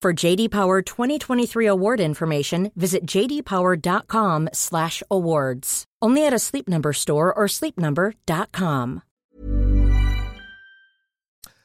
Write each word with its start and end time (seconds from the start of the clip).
For 0.00 0.12
JD 0.12 0.52
Power 0.52 0.80
2023 0.80 1.66
award 1.66 1.98
information, 1.98 2.70
visit 2.76 3.04
jdpower.com/awards. 3.04 5.84
Only 6.00 6.24
at 6.24 6.32
a 6.32 6.38
Sleep 6.38 6.68
Number 6.68 6.92
store 6.92 7.34
or 7.34 7.46
sleepnumber.com. 7.46 9.02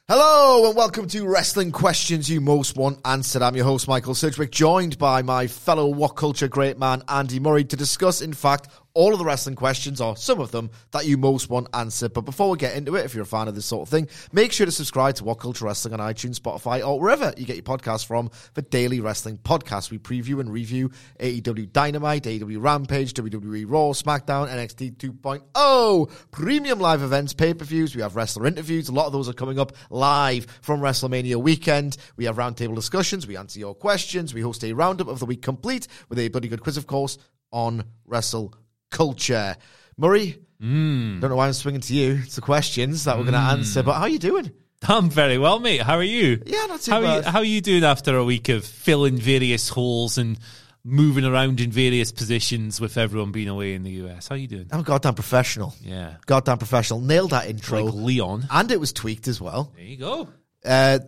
Hello 0.08 0.66
and 0.66 0.76
welcome 0.76 1.06
to 1.06 1.28
Wrestling 1.28 1.70
Questions 1.70 2.28
You 2.28 2.40
Most 2.40 2.76
Want 2.76 2.98
Answered. 3.06 3.40
I'm 3.40 3.54
your 3.54 3.64
host 3.64 3.86
Michael 3.86 4.16
Sidgwick, 4.16 4.50
joined 4.50 4.98
by 4.98 5.22
my 5.22 5.46
fellow 5.46 5.86
What 5.86 6.16
Culture 6.16 6.48
great 6.48 6.76
man 6.76 7.04
Andy 7.08 7.38
Murray 7.38 7.62
to 7.64 7.76
discuss, 7.76 8.20
in 8.20 8.32
fact, 8.34 8.66
all 8.94 9.12
of 9.12 9.18
the 9.18 9.24
wrestling 9.24 9.56
questions, 9.56 10.00
or 10.00 10.16
some 10.16 10.40
of 10.40 10.52
them, 10.52 10.70
that 10.92 11.04
you 11.04 11.18
most 11.18 11.50
want 11.50 11.66
answered. 11.74 12.12
But 12.12 12.22
before 12.22 12.50
we 12.50 12.58
get 12.58 12.76
into 12.76 12.94
it, 12.94 13.04
if 13.04 13.12
you're 13.12 13.24
a 13.24 13.26
fan 13.26 13.48
of 13.48 13.56
this 13.56 13.66
sort 13.66 13.82
of 13.82 13.88
thing, 13.88 14.08
make 14.32 14.52
sure 14.52 14.66
to 14.66 14.72
subscribe 14.72 15.16
to 15.16 15.24
What 15.24 15.40
Culture 15.40 15.64
Wrestling 15.64 15.94
on 15.94 16.00
iTunes, 16.00 16.38
Spotify, 16.38 16.86
or 16.86 17.00
wherever 17.00 17.34
you 17.36 17.44
get 17.44 17.56
your 17.56 17.64
podcasts 17.64 18.06
from 18.06 18.30
for 18.54 18.62
daily 18.62 19.00
wrestling 19.00 19.38
podcasts. 19.38 19.90
We 19.90 19.98
preview 19.98 20.38
and 20.38 20.50
review 20.50 20.90
AEW 21.18 21.72
Dynamite, 21.72 22.22
AEW 22.22 22.62
Rampage, 22.62 23.14
WWE 23.14 23.64
Raw, 23.66 23.90
SmackDown, 23.90 24.48
NXT 24.48 24.96
2.0, 24.96 26.10
premium 26.30 26.78
live 26.78 27.02
events, 27.02 27.34
pay-per-views. 27.34 27.96
We 27.96 28.02
have 28.02 28.14
wrestler 28.14 28.46
interviews. 28.46 28.88
A 28.88 28.92
lot 28.92 29.06
of 29.06 29.12
those 29.12 29.28
are 29.28 29.32
coming 29.32 29.58
up 29.58 29.72
live 29.90 30.46
from 30.62 30.80
WrestleMania 30.80 31.36
weekend. 31.36 31.96
We 32.16 32.26
have 32.26 32.36
roundtable 32.36 32.76
discussions. 32.76 33.26
We 33.26 33.36
answer 33.36 33.58
your 33.58 33.74
questions. 33.74 34.32
We 34.32 34.40
host 34.40 34.62
a 34.62 34.72
roundup 34.72 35.08
of 35.08 35.18
the 35.18 35.26
week 35.26 35.42
complete 35.42 35.88
with 36.08 36.20
a 36.20 36.28
bloody 36.28 36.46
good 36.46 36.62
quiz, 36.62 36.76
of 36.76 36.86
course, 36.86 37.18
on 37.50 37.84
Wrestle 38.06 38.54
culture. 38.94 39.56
Murray, 39.98 40.38
Mm. 40.62 41.20
don't 41.20 41.30
know 41.30 41.36
why 41.36 41.48
I'm 41.48 41.52
swinging 41.52 41.82
to 41.82 41.94
you. 41.94 42.20
It's 42.24 42.36
the 42.36 42.40
questions 42.40 43.04
that 43.04 43.16
we're 43.18 43.24
going 43.24 43.34
to 43.34 43.38
answer. 43.40 43.82
But 43.82 43.94
how 43.94 44.02
are 44.02 44.08
you 44.08 44.18
doing? 44.20 44.50
I'm 44.88 45.10
very 45.10 45.36
well, 45.36 45.58
mate. 45.60 45.82
How 45.82 45.96
are 45.96 46.02
you? 46.02 46.40
Yeah, 46.46 46.66
not 46.66 46.80
too 46.80 46.90
how 46.92 46.98
Are 46.98 47.02
bad. 47.02 47.24
you, 47.24 47.30
how 47.30 47.38
are 47.40 47.44
you 47.44 47.60
doing 47.60 47.84
after 47.84 48.16
a 48.16 48.24
week 48.24 48.48
of 48.48 48.64
filling 48.64 49.16
various 49.18 49.68
holes 49.68 50.16
and 50.16 50.38
moving 50.84 51.24
around 51.24 51.60
in 51.60 51.70
various 51.72 52.12
positions 52.12 52.80
with 52.80 52.96
everyone 52.98 53.32
being 53.32 53.48
away 53.48 53.74
in 53.74 53.82
the 53.82 53.90
US? 54.04 54.28
How 54.28 54.34
are 54.36 54.38
you 54.38 54.46
doing? 54.48 54.66
I'm 54.70 54.82
goddamn 54.82 55.14
professional. 55.14 55.74
Yeah. 55.82 56.14
Goddamn 56.26 56.58
professional. 56.58 57.00
Nailed 57.00 57.30
that 57.30 57.48
intro. 57.48 57.84
Like 57.84 57.94
Leon. 57.94 58.46
and 58.50 58.70
it 58.70 58.78
was 58.80 58.92
tweaked 58.92 59.26
as 59.28 59.40
well. 59.40 59.72
There 59.76 59.84
you 59.84 59.96
go. 59.96 60.28
Uh, 60.64 60.98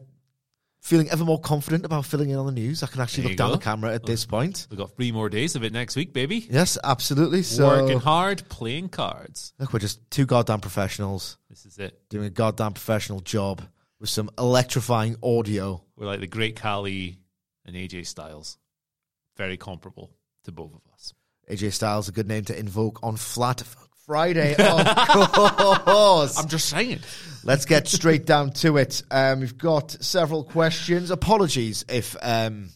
feeling 0.87 1.11
ever 1.11 1.25
more 1.25 1.41
confident 1.41 1.85
about 1.85 2.05
filling 2.05 2.31
in 2.31 2.37
on 2.37 2.47
the 2.47 2.53
news. 2.53 2.83
I 2.85 2.87
can 2.87 3.01
actually 3.01 3.25
There 3.25 3.31
look 3.31 3.39
down 3.39 3.51
go. 3.51 3.57
the 3.57 3.63
camera 3.63 3.93
at 3.93 4.07
this 4.07 4.25
point. 4.25 4.69
We've 4.71 4.79
got 4.79 4.95
three 4.95 5.11
more 5.11 5.29
days 5.29 5.57
of 5.57 5.65
it 5.65 5.73
next 5.73 5.97
week, 5.97 6.13
baby. 6.13 6.47
Yes, 6.49 6.79
absolutely. 6.85 7.43
So, 7.43 7.67
Working 7.67 7.99
hard, 7.99 8.49
playing 8.49 8.91
cards. 8.91 9.53
look, 9.59 9.73
we're 9.73 9.81
just 9.81 10.09
two 10.13 10.27
goddamn 10.27 10.61
professionals 10.61 11.39
This 11.51 11.67
is 11.67 11.79
it. 11.79 12.01
doing 12.09 12.27
a 12.27 12.31
goddamn 12.31 12.73
professional 12.75 13.19
job 13.19 13.63
with 13.99 14.11
some 14.11 14.31
electrifying 14.39 15.17
audio. 15.25 15.83
We're 15.97 16.07
like 16.07 16.21
the 16.21 16.29
great 16.29 16.55
Khali 16.55 17.19
and 17.65 17.75
AJ 17.75 18.07
Styles. 18.07 18.57
Very 19.37 19.57
comparable 19.57 20.13
to 20.45 20.53
both 20.53 20.73
of 20.73 20.81
us. 20.95 21.13
AJ 21.51 21.73
Styles, 21.73 22.09
a 22.09 22.13
good 22.13 22.29
name 22.29 22.45
to 22.45 22.57
invoke 22.57 23.01
on 23.03 23.17
Flat 23.17 23.61
Friday, 24.07 24.55
of 24.57 25.85
course. 25.85 26.39
I'm 26.39 26.47
just 26.47 26.69
saying. 26.69 27.01
Let's 27.43 27.65
get 27.65 27.89
straight 27.89 28.25
down 28.25 28.51
to 28.55 28.77
it. 28.77 29.03
Um, 29.11 29.41
we've 29.41 29.59
got 29.59 29.91
several 29.91 30.45
questions. 30.45 31.11
Apologies 31.11 31.85
if 31.89 32.17
um, 32.23 32.71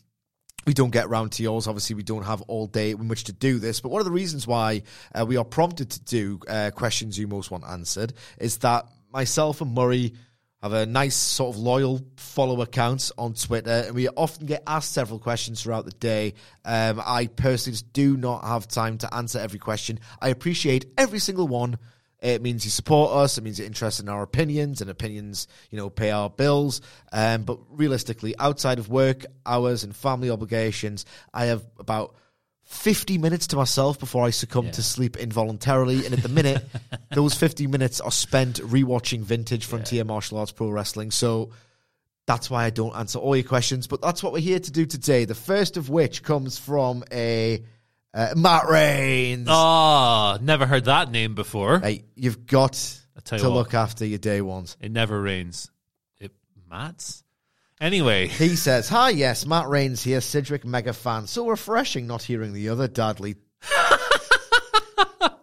we 0.66 0.74
don't 0.74 0.90
get 0.90 1.08
round 1.08 1.30
to 1.32 1.44
yours. 1.44 1.68
Obviously, 1.68 1.94
we 1.94 2.02
don't 2.02 2.24
have 2.24 2.42
all 2.42 2.66
day 2.66 2.90
in 2.90 3.06
which 3.06 3.24
to 3.24 3.32
do 3.32 3.60
this. 3.60 3.80
But 3.80 3.90
one 3.90 4.00
of 4.00 4.06
the 4.06 4.12
reasons 4.12 4.44
why 4.44 4.82
uh, 5.14 5.24
we 5.24 5.36
are 5.36 5.44
prompted 5.44 5.90
to 5.90 6.00
do 6.04 6.40
uh, 6.48 6.72
questions 6.74 7.16
you 7.16 7.28
most 7.28 7.48
want 7.48 7.62
answered 7.64 8.12
is 8.40 8.58
that 8.58 8.86
myself 9.12 9.60
and 9.60 9.72
Murray 9.72 10.14
have 10.62 10.72
a 10.72 10.86
nice 10.86 11.16
sort 11.16 11.54
of 11.54 11.60
loyal 11.60 12.00
follower 12.16 12.66
count 12.66 13.10
on 13.16 13.34
Twitter, 13.34 13.84
and 13.86 13.94
we 13.94 14.08
often 14.08 14.46
get 14.46 14.62
asked 14.66 14.92
several 14.92 15.18
questions 15.18 15.62
throughout 15.62 15.86
the 15.86 15.92
day. 15.92 16.34
Um, 16.64 17.02
I 17.04 17.28
personally 17.28 17.78
do 17.92 18.16
not 18.16 18.44
have 18.44 18.68
time 18.68 18.98
to 18.98 19.14
answer 19.14 19.38
every 19.38 19.58
question. 19.58 20.00
I 20.20 20.28
appreciate 20.28 20.86
every 20.98 21.18
single 21.18 21.48
one. 21.48 21.78
It 22.22 22.42
means 22.42 22.66
you 22.66 22.70
support 22.70 23.12
us. 23.12 23.38
It 23.38 23.44
means 23.44 23.58
you're 23.58 23.66
interested 23.66 24.04
in 24.04 24.10
our 24.10 24.22
opinions, 24.22 24.82
and 24.82 24.90
opinions, 24.90 25.48
you 25.70 25.78
know, 25.78 25.88
pay 25.88 26.10
our 26.10 26.28
bills. 26.28 26.82
Um, 27.10 27.44
but 27.44 27.58
realistically, 27.70 28.34
outside 28.38 28.78
of 28.78 28.90
work 28.90 29.24
hours 29.46 29.84
and 29.84 29.96
family 29.96 30.28
obligations, 30.28 31.06
I 31.32 31.46
have 31.46 31.64
about 31.78 32.14
50 32.70 33.18
minutes 33.18 33.48
to 33.48 33.56
myself 33.56 33.98
before 33.98 34.24
I 34.24 34.30
succumb 34.30 34.70
to 34.70 34.82
sleep 34.82 35.16
involuntarily. 35.16 36.06
And 36.06 36.14
at 36.14 36.22
the 36.22 36.28
minute, 36.28 36.64
those 37.14 37.34
50 37.34 37.66
minutes 37.66 38.00
are 38.00 38.12
spent 38.12 38.60
rewatching 38.60 39.22
vintage 39.22 39.66
Frontier 39.66 40.04
Martial 40.04 40.38
Arts 40.38 40.52
Pro 40.52 40.70
Wrestling. 40.70 41.10
So 41.10 41.50
that's 42.26 42.48
why 42.48 42.64
I 42.64 42.70
don't 42.70 42.94
answer 42.94 43.18
all 43.18 43.34
your 43.34 43.44
questions. 43.44 43.88
But 43.88 44.00
that's 44.00 44.22
what 44.22 44.32
we're 44.32 44.38
here 44.38 44.60
to 44.60 44.70
do 44.70 44.86
today. 44.86 45.24
The 45.24 45.34
first 45.34 45.76
of 45.76 45.90
which 45.90 46.22
comes 46.22 46.58
from 46.58 47.02
a 47.12 47.64
uh, 48.14 48.34
Matt 48.36 48.68
Reigns. 48.68 49.48
Ah, 49.50 50.38
never 50.40 50.64
heard 50.64 50.84
that 50.84 51.10
name 51.10 51.34
before. 51.34 51.80
Hey, 51.80 52.04
you've 52.14 52.46
got 52.46 52.74
to 53.24 53.34
what. 53.34 53.50
look 53.50 53.74
after 53.74 54.06
your 54.06 54.18
day 54.18 54.40
ones. 54.42 54.76
It 54.80 54.92
never 54.92 55.20
rains. 55.20 55.70
It 56.20 56.30
Matt's. 56.70 57.24
Anyway, 57.80 58.26
He 58.28 58.56
says, 58.56 58.88
Hi, 58.90 59.08
yes, 59.10 59.46
Matt 59.46 59.68
Reigns 59.68 60.02
here, 60.02 60.20
Sidgwick 60.20 60.64
mega 60.66 60.92
fan. 60.92 61.26
So 61.26 61.48
refreshing 61.48 62.06
not 62.06 62.22
hearing 62.22 62.52
the 62.52 62.68
other 62.68 62.88
Dudley. 62.88 63.36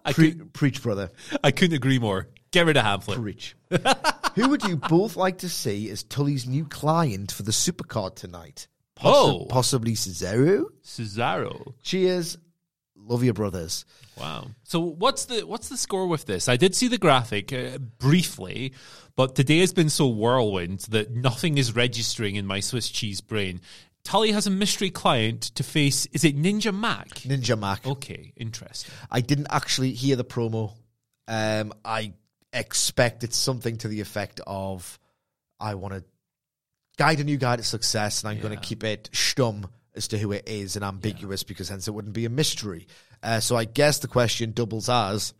I, 0.05 0.13
Pre- 0.13 0.35
preach, 0.35 0.81
brother. 0.83 1.09
I 1.43 1.51
couldn't 1.51 1.75
agree 1.75 1.99
more. 1.99 2.27
Get 2.51 2.65
rid 2.65 2.77
of 2.77 2.85
Hamflett. 2.85 3.15
Preach. 3.21 3.55
Who 4.35 4.49
would 4.49 4.63
you 4.63 4.77
both 4.77 5.15
like 5.17 5.39
to 5.39 5.49
see 5.49 5.89
as 5.89 6.03
Tully's 6.03 6.47
new 6.47 6.65
client 6.65 7.31
for 7.31 7.43
the 7.43 7.51
supercard 7.51 8.15
tonight? 8.15 8.67
Oh. 9.03 9.47
Possibly 9.49 9.93
Cesaro? 9.93 10.65
Cesaro. 10.83 11.73
Cheers. 11.83 12.37
Love 13.07 13.23
your 13.23 13.33
brothers. 13.33 13.85
Wow. 14.19 14.47
So 14.63 14.79
what's 14.79 15.25
the 15.25 15.41
what's 15.47 15.69
the 15.69 15.77
score 15.77 16.07
with 16.07 16.25
this? 16.25 16.49
I 16.49 16.57
did 16.57 16.75
see 16.75 16.87
the 16.87 16.97
graphic 16.97 17.53
uh, 17.53 17.77
briefly, 17.77 18.73
but 19.15 19.35
today 19.35 19.59
has 19.59 19.73
been 19.73 19.89
so 19.89 20.07
whirlwind 20.07 20.81
that 20.89 21.11
nothing 21.11 21.57
is 21.57 21.75
registering 21.75 22.35
in 22.35 22.45
my 22.45 22.59
Swiss 22.59 22.89
cheese 22.89 23.21
brain. 23.21 23.61
Tully 24.03 24.31
has 24.31 24.47
a 24.47 24.49
mystery 24.49 24.89
client 24.89 25.41
to 25.55 25.63
face. 25.63 26.05
Is 26.07 26.23
it 26.23 26.37
Ninja 26.37 26.73
Mack? 26.73 27.09
Ninja 27.25 27.59
Mack. 27.59 27.85
Okay, 27.85 28.33
interesting. 28.37 28.93
I 29.11 29.21
didn't 29.21 29.47
actually 29.49 29.91
hear 29.91 30.15
the 30.15 30.23
promo. 30.25 30.73
Um, 31.27 31.73
I 31.83 32.13
expect 32.53 33.23
it's 33.23 33.37
something 33.37 33.77
to 33.77 33.87
the 33.87 34.01
effect 34.01 34.39
of 34.47 34.97
I 35.59 35.75
want 35.75 35.93
to 35.93 36.03
guide 36.97 37.19
a 37.19 37.23
new 37.23 37.37
guy 37.37 37.57
to 37.57 37.63
success, 37.63 38.23
and 38.23 38.29
I'm 38.29 38.41
going 38.41 38.55
to 38.55 38.61
keep 38.61 38.83
it 38.83 39.09
stum 39.13 39.69
as 39.97 40.07
to 40.09 40.17
who 40.17 40.31
it 40.31 40.47
is 40.47 40.75
and 40.75 40.85
ambiguous 40.85 41.43
because 41.43 41.69
hence 41.69 41.87
it 41.87 41.91
wouldn't 41.91 42.13
be 42.13 42.25
a 42.25 42.29
mystery. 42.29 42.87
Uh, 43.21 43.39
so 43.39 43.55
I 43.55 43.65
guess 43.65 43.99
the 43.99 44.07
question 44.07 44.51
doubles 44.51 44.89
as 44.89 45.33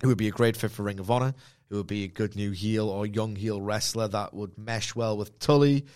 who 0.00 0.08
would 0.08 0.18
be 0.18 0.28
a 0.28 0.32
great 0.32 0.56
fit 0.56 0.70
for 0.70 0.82
Ring 0.82 1.00
of 1.00 1.10
Honor, 1.10 1.34
who 1.68 1.76
would 1.76 1.86
be 1.86 2.04
a 2.04 2.08
good 2.08 2.36
new 2.36 2.50
heel 2.50 2.88
or 2.88 3.06
young 3.06 3.36
heel 3.36 3.60
wrestler 3.60 4.08
that 4.08 4.34
would 4.34 4.56
mesh 4.58 4.94
well 4.94 5.16
with 5.16 5.38
Tully. 5.38 5.86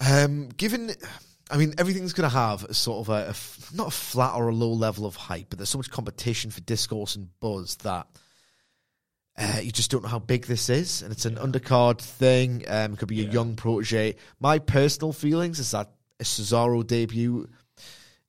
Um, 0.00 0.48
given, 0.48 0.92
I 1.50 1.56
mean, 1.56 1.74
everything's 1.78 2.12
going 2.12 2.28
to 2.28 2.36
have 2.36 2.64
a 2.64 2.74
sort 2.74 3.06
of 3.06 3.08
a, 3.10 3.34
not 3.76 3.88
a 3.88 3.90
flat 3.90 4.34
or 4.34 4.48
a 4.48 4.54
low 4.54 4.72
level 4.72 5.06
of 5.06 5.16
hype, 5.16 5.50
but 5.50 5.58
there's 5.58 5.68
so 5.68 5.78
much 5.78 5.90
competition 5.90 6.50
for 6.50 6.60
discourse 6.60 7.16
and 7.16 7.28
buzz 7.40 7.76
that 7.76 8.06
uh, 9.36 9.60
you 9.62 9.72
just 9.72 9.90
don't 9.90 10.02
know 10.02 10.08
how 10.08 10.18
big 10.18 10.46
this 10.46 10.70
is, 10.70 11.02
and 11.02 11.12
it's 11.12 11.24
an 11.24 11.36
undercard 11.36 12.00
thing. 12.00 12.64
Um, 12.68 12.92
it 12.92 12.98
could 12.98 13.08
be 13.08 13.24
a 13.24 13.28
young 13.28 13.56
protege. 13.56 14.16
My 14.38 14.60
personal 14.60 15.12
feelings 15.12 15.58
is 15.58 15.72
that 15.72 15.90
a 16.24 16.26
Cesaro 16.26 16.86
debut. 16.86 17.48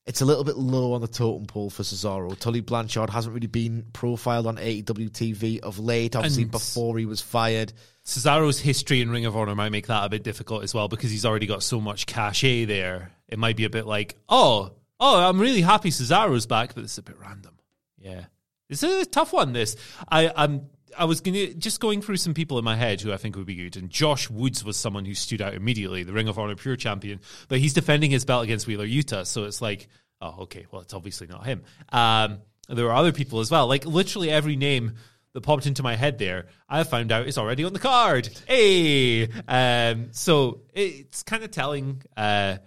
It's 0.06 0.22
a 0.22 0.26
little 0.26 0.44
bit 0.44 0.56
low 0.58 0.94
on 0.94 1.02
the 1.02 1.08
totem 1.08 1.48
pole 1.48 1.72
for 1.72 1.82
Cesaro. 1.82 2.38
Tully 2.38 2.62
Blanchard 2.62 3.10
hasn't 3.10 3.34
really 3.34 3.48
been 3.48 3.86
profiled 3.92 4.46
on 4.46 4.58
AEW 4.58 5.10
TV 5.10 5.60
of 5.62 5.80
late, 5.80 6.16
obviously 6.16 6.44
And- 6.44 6.52
before 6.52 6.98
he 7.00 7.06
was 7.06 7.22
fired. 7.22 7.74
Cesaro's 8.06 8.60
history 8.60 9.02
in 9.02 9.10
Ring 9.10 9.26
of 9.26 9.36
Honor 9.36 9.56
might 9.56 9.72
make 9.72 9.88
that 9.88 10.04
a 10.06 10.10
bit 10.10 10.24
difficult 10.24 10.64
as 10.64 10.76
well 10.76 10.88
because 10.88 11.10
he's 11.10 11.26
already 11.26 11.48
got 11.48 11.64
so 11.64 11.82
much 11.82 12.06
cachet 12.06 12.66
there. 12.66 13.12
It 13.28 13.40
might 13.40 13.58
be 13.58 13.66
a 13.66 13.70
bit 13.70 13.88
like, 13.88 14.16
oh, 14.30 14.74
oh, 15.00 15.28
I'm 15.28 15.40
really 15.40 15.62
happy 15.62 15.90
Cesaro's 15.90 16.46
back, 16.46 16.76
but 16.76 16.84
it's 16.84 17.00
a 17.00 17.02
bit 17.02 17.18
random. 17.20 17.58
Yeah, 17.98 18.26
it's 18.70 18.84
a 18.84 19.06
tough 19.06 19.34
one. 19.34 19.54
This 19.54 19.76
I, 20.08 20.32
I'm. 20.36 20.68
I 20.98 21.06
was 21.06 21.22
gonna 21.22 21.54
just 21.54 21.80
going 21.80 22.02
through 22.02 22.18
some 22.18 22.34
people 22.34 22.58
in 22.58 22.66
my 22.66 22.76
head 22.76 23.02
who 23.02 23.12
I 23.14 23.18
think 23.18 23.36
would 23.36 23.46
be 23.46 23.56
good, 23.56 23.78
and 23.78 23.90
Josh 23.90 24.30
Woods 24.30 24.64
was 24.64 24.78
someone 24.78 25.06
who 25.06 25.14
stood 25.14 25.42
out 25.42 25.54
immediately, 25.54 26.04
the 26.04 26.14
Ring 26.14 26.28
of 26.28 26.40
Honor 26.40 26.56
Pure 26.56 26.78
Champion, 26.78 27.20
but 27.48 27.60
he's 27.60 27.74
defending 27.74 28.12
his 28.12 28.26
belt 28.26 28.44
against 28.44 28.68
Wheeler 28.68 28.88
Yuta, 28.88 29.26
so 29.26 29.44
it's 29.44 29.62
like, 29.62 29.88
oh, 30.22 30.44
okay, 30.44 30.66
well, 30.72 30.82
it's 30.82 30.94
obviously 30.94 31.28
not 31.28 31.46
him. 31.46 31.64
Um, 31.90 32.40
there 32.70 32.86
were 32.86 32.94
other 32.94 33.12
people 33.12 33.40
as 33.40 33.52
well, 33.52 33.68
like 33.68 33.86
literally 33.86 34.30
every 34.30 34.56
name 34.56 34.96
that 35.34 35.42
popped 35.42 35.66
into 35.66 35.84
my 35.84 35.96
head 35.96 36.18
there, 36.18 36.48
I 36.70 36.84
found 36.84 37.12
out 37.12 37.28
is 37.28 37.38
already 37.38 37.66
on 37.66 37.74
the 37.74 37.80
card. 37.80 38.30
Hey, 38.48 39.28
um, 39.48 40.10
so 40.12 40.62
it's 40.74 41.24
kind 41.24 41.44
of 41.44 41.52
telling. 41.52 42.02
Uh, 42.16 42.58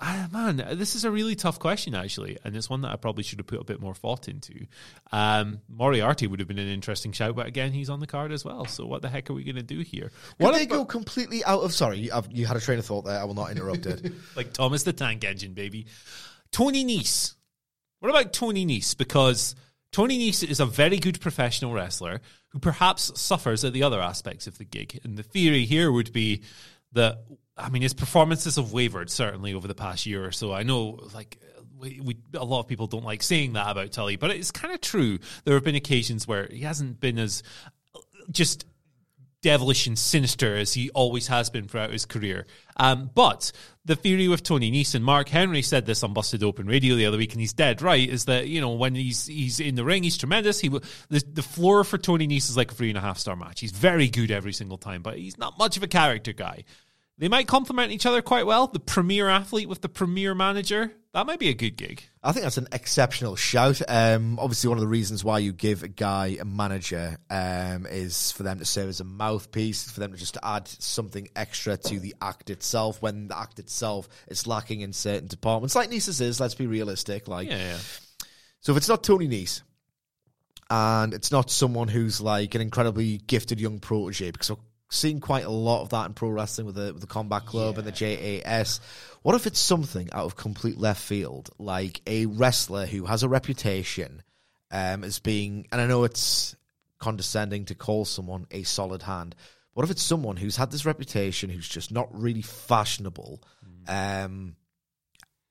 ah, 0.00 0.28
man, 0.32 0.56
this 0.72 0.94
is 0.94 1.04
a 1.04 1.10
really 1.10 1.34
tough 1.34 1.58
question 1.58 1.94
actually, 1.94 2.38
and 2.44 2.56
it's 2.56 2.70
one 2.70 2.82
that 2.82 2.92
I 2.92 2.96
probably 2.96 3.24
should 3.24 3.38
have 3.38 3.46
put 3.46 3.60
a 3.60 3.64
bit 3.64 3.80
more 3.80 3.94
thought 3.94 4.28
into. 4.28 4.66
Um, 5.12 5.60
Moriarty 5.68 6.26
would 6.26 6.40
have 6.40 6.48
been 6.48 6.58
an 6.58 6.68
interesting 6.68 7.12
shout, 7.12 7.36
but 7.36 7.46
again, 7.46 7.72
he's 7.72 7.90
on 7.90 8.00
the 8.00 8.06
card 8.06 8.32
as 8.32 8.44
well. 8.44 8.64
So 8.66 8.86
what 8.86 9.02
the 9.02 9.08
heck 9.08 9.30
are 9.30 9.34
we 9.34 9.44
going 9.44 9.56
to 9.56 9.62
do 9.62 9.80
here? 9.80 10.10
Could 10.38 10.44
What 10.44 10.54
they 10.54 10.66
go 10.66 10.84
completely 10.84 11.44
out 11.44 11.62
of? 11.62 11.72
Sorry, 11.72 12.10
I've, 12.10 12.30
you 12.30 12.46
had 12.46 12.56
a 12.56 12.60
train 12.60 12.78
of 12.78 12.86
thought 12.86 13.04
there. 13.04 13.18
I 13.18 13.24
will 13.24 13.34
not 13.34 13.50
interrupt 13.50 13.86
it. 13.86 14.12
like 14.36 14.52
Thomas 14.52 14.82
the 14.82 14.92
Tank 14.92 15.24
Engine, 15.24 15.54
baby. 15.54 15.86
Tony 16.50 16.84
Nese. 16.84 17.34
What 18.00 18.10
about 18.10 18.32
Tony 18.32 18.64
Nese? 18.64 18.96
Because 18.96 19.54
Tony 19.92 20.18
Nese 20.18 20.48
is 20.48 20.60
a 20.60 20.66
very 20.66 20.98
good 20.98 21.20
professional 21.20 21.72
wrestler 21.72 22.20
who 22.48 22.58
perhaps 22.58 23.18
suffers 23.20 23.64
at 23.64 23.72
the 23.72 23.82
other 23.82 24.00
aspects 24.00 24.46
of 24.46 24.58
the 24.58 24.64
gig. 24.64 25.00
And 25.04 25.16
the 25.16 25.22
theory 25.22 25.64
here 25.64 25.90
would 25.90 26.12
be 26.12 26.42
that, 26.92 27.24
I 27.58 27.68
mean, 27.70 27.82
his 27.82 27.94
performances 27.94 28.56
have 28.56 28.72
wavered 28.72 29.10
certainly 29.10 29.54
over 29.54 29.66
the 29.66 29.74
past 29.74 30.06
year 30.06 30.24
or 30.24 30.32
so. 30.32 30.52
I 30.52 30.62
know, 30.62 31.00
like, 31.14 31.38
we, 31.78 32.00
we 32.02 32.16
a 32.34 32.44
lot 32.44 32.60
of 32.60 32.68
people 32.68 32.86
don't 32.86 33.04
like 33.04 33.22
saying 33.22 33.54
that 33.54 33.70
about 33.70 33.92
Tully, 33.92 34.16
but 34.16 34.30
it's 34.30 34.50
kind 34.50 34.72
of 34.72 34.80
true. 34.80 35.18
There 35.44 35.54
have 35.54 35.64
been 35.64 35.74
occasions 35.74 36.26
where 36.26 36.46
he 36.50 36.60
hasn't 36.60 37.00
been 37.00 37.18
as 37.18 37.42
just 38.30 38.64
devilish 39.40 39.86
and 39.86 39.96
sinister 39.96 40.56
as 40.56 40.74
he 40.74 40.90
always 40.90 41.28
has 41.28 41.48
been 41.48 41.68
throughout 41.68 41.92
his 41.92 42.04
career. 42.04 42.46
Um, 42.76 43.10
but 43.14 43.52
the 43.84 43.94
theory 43.94 44.26
with 44.28 44.42
Tony 44.42 44.70
Neeson, 44.72 45.02
Mark 45.02 45.28
Henry 45.28 45.62
said 45.62 45.86
this 45.86 46.02
on 46.02 46.12
Busted 46.12 46.42
Open 46.42 46.66
Radio 46.66 46.96
the 46.96 47.06
other 47.06 47.16
week, 47.16 47.32
and 47.32 47.40
he's 47.40 47.52
dead 47.52 47.80
right. 47.80 48.08
Is 48.08 48.24
that 48.24 48.48
you 48.48 48.60
know 48.60 48.72
when 48.72 48.94
he's 48.94 49.26
he's 49.26 49.60
in 49.60 49.74
the 49.74 49.84
ring, 49.84 50.02
he's 50.02 50.18
tremendous. 50.18 50.60
He 50.60 50.68
the 50.68 51.22
the 51.32 51.42
floor 51.42 51.84
for 51.84 51.98
Tony 51.98 52.26
Nese 52.26 52.50
is 52.50 52.56
like 52.56 52.72
a 52.72 52.74
three 52.74 52.88
and 52.88 52.98
a 52.98 53.00
half 53.00 53.18
star 53.18 53.36
match. 53.36 53.60
He's 53.60 53.72
very 53.72 54.08
good 54.08 54.30
every 54.30 54.52
single 54.52 54.78
time, 54.78 55.02
but 55.02 55.16
he's 55.18 55.38
not 55.38 55.58
much 55.58 55.76
of 55.76 55.82
a 55.82 55.88
character 55.88 56.32
guy. 56.32 56.64
They 57.18 57.28
might 57.28 57.48
complement 57.48 57.90
each 57.90 58.06
other 58.06 58.22
quite 58.22 58.46
well. 58.46 58.68
The 58.68 58.78
premier 58.78 59.28
athlete 59.28 59.68
with 59.68 59.80
the 59.80 59.88
premier 59.88 60.34
manager. 60.34 60.92
That 61.14 61.26
might 61.26 61.40
be 61.40 61.48
a 61.48 61.54
good 61.54 61.76
gig. 61.76 62.04
I 62.22 62.30
think 62.30 62.44
that's 62.44 62.58
an 62.58 62.68
exceptional 62.70 63.34
shout. 63.34 63.80
Um, 63.88 64.38
obviously, 64.38 64.68
one 64.68 64.78
of 64.78 64.82
the 64.82 64.88
reasons 64.88 65.24
why 65.24 65.38
you 65.40 65.52
give 65.52 65.82
a 65.82 65.88
guy 65.88 66.36
a 66.38 66.44
manager 66.44 67.16
um, 67.28 67.86
is 67.86 68.30
for 68.32 68.44
them 68.44 68.58
to 68.60 68.64
serve 68.64 68.88
as 68.88 69.00
a 69.00 69.04
mouthpiece, 69.04 69.90
for 69.90 69.98
them 69.98 70.12
to 70.12 70.18
just 70.18 70.36
add 70.44 70.68
something 70.68 71.28
extra 71.34 71.76
to 71.76 71.98
the 71.98 72.14
act 72.22 72.50
itself 72.50 73.02
when 73.02 73.28
the 73.28 73.36
act 73.38 73.58
itself 73.58 74.08
is 74.28 74.46
lacking 74.46 74.82
in 74.82 74.92
certain 74.92 75.26
departments. 75.26 75.74
Like 75.74 75.90
Nese's 75.90 76.20
is, 76.20 76.38
let's 76.38 76.54
be 76.54 76.68
realistic. 76.68 77.26
Like, 77.26 77.48
Yeah, 77.48 77.56
yeah. 77.56 77.78
so 78.60 78.72
if 78.72 78.76
it's 78.78 78.88
not 78.88 79.02
Tony 79.02 79.26
Nese 79.26 79.62
and 80.70 81.14
it's 81.14 81.32
not 81.32 81.50
someone 81.50 81.88
who's 81.88 82.20
like 82.20 82.54
an 82.54 82.60
incredibly 82.60 83.16
gifted 83.16 83.58
young 83.60 83.80
protege, 83.80 84.30
because 84.30 84.52
seen 84.90 85.20
quite 85.20 85.44
a 85.44 85.50
lot 85.50 85.82
of 85.82 85.90
that 85.90 86.06
in 86.06 86.14
pro 86.14 86.30
wrestling 86.30 86.66
with 86.66 86.76
the 86.76 86.92
with 86.92 87.00
the 87.00 87.06
Combat 87.06 87.46
Club 87.46 87.78
and 87.78 87.86
the 87.86 87.92
JAS. 87.92 88.80
What 89.22 89.34
if 89.34 89.46
it's 89.46 89.60
something 89.60 90.08
out 90.12 90.24
of 90.24 90.36
complete 90.36 90.78
left 90.78 91.02
field, 91.02 91.50
like 91.58 92.00
a 92.06 92.26
wrestler 92.26 92.86
who 92.86 93.04
has 93.06 93.22
a 93.22 93.28
reputation 93.28 94.22
um, 94.70 95.04
as 95.04 95.18
being, 95.18 95.66
and 95.72 95.80
I 95.80 95.86
know 95.86 96.04
it's 96.04 96.56
condescending 96.98 97.66
to 97.66 97.74
call 97.74 98.04
someone 98.04 98.46
a 98.50 98.62
solid 98.64 99.02
hand. 99.02 99.34
What 99.72 99.84
if 99.84 99.90
it's 99.90 100.02
someone 100.02 100.36
who's 100.36 100.56
had 100.56 100.70
this 100.70 100.84
reputation, 100.84 101.50
who's 101.50 101.68
just 101.68 101.92
not 101.92 102.08
really 102.12 102.42
fashionable? 102.42 103.40
Um, 103.86 104.56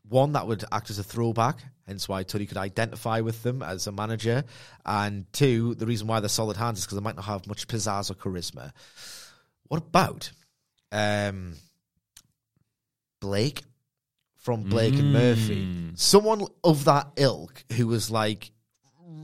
one 0.10 0.34
that 0.34 0.48
would 0.48 0.64
act 0.72 0.90
as 0.90 1.00
a 1.00 1.04
throwback, 1.04 1.58
hence 1.86 2.08
why 2.08 2.24
Tully 2.24 2.46
could 2.46 2.58
identify 2.58 3.22
with 3.22 3.44
them 3.44 3.62
as 3.62 3.88
a 3.88 3.92
manager, 3.92 4.44
and 4.86 5.32
two, 5.34 5.76
the 5.76 5.86
reason 5.86 6.08
why 6.08 6.20
they're 6.20 6.30
solid 6.30 6.58
hands 6.58 6.80
is 6.80 6.86
because 6.86 6.98
they 6.98 7.04
might 7.04 7.16
not 7.16 7.26
have 7.26 7.48
much 7.48 7.68
pizzazz 7.68 8.12
or 8.12 8.16
charisma. 8.16 8.72
What 9.68 9.78
about 9.78 10.32
um, 10.92 11.54
Blake 13.20 13.64
from 14.38 14.64
Blake 14.64 14.94
and 14.96 15.12
Murphy? 15.14 15.92
Someone 15.96 16.46
of 16.64 16.86
that 16.86 17.08
ilk 17.18 17.64
who 17.74 17.88
was 17.88 18.10
like 18.12 18.52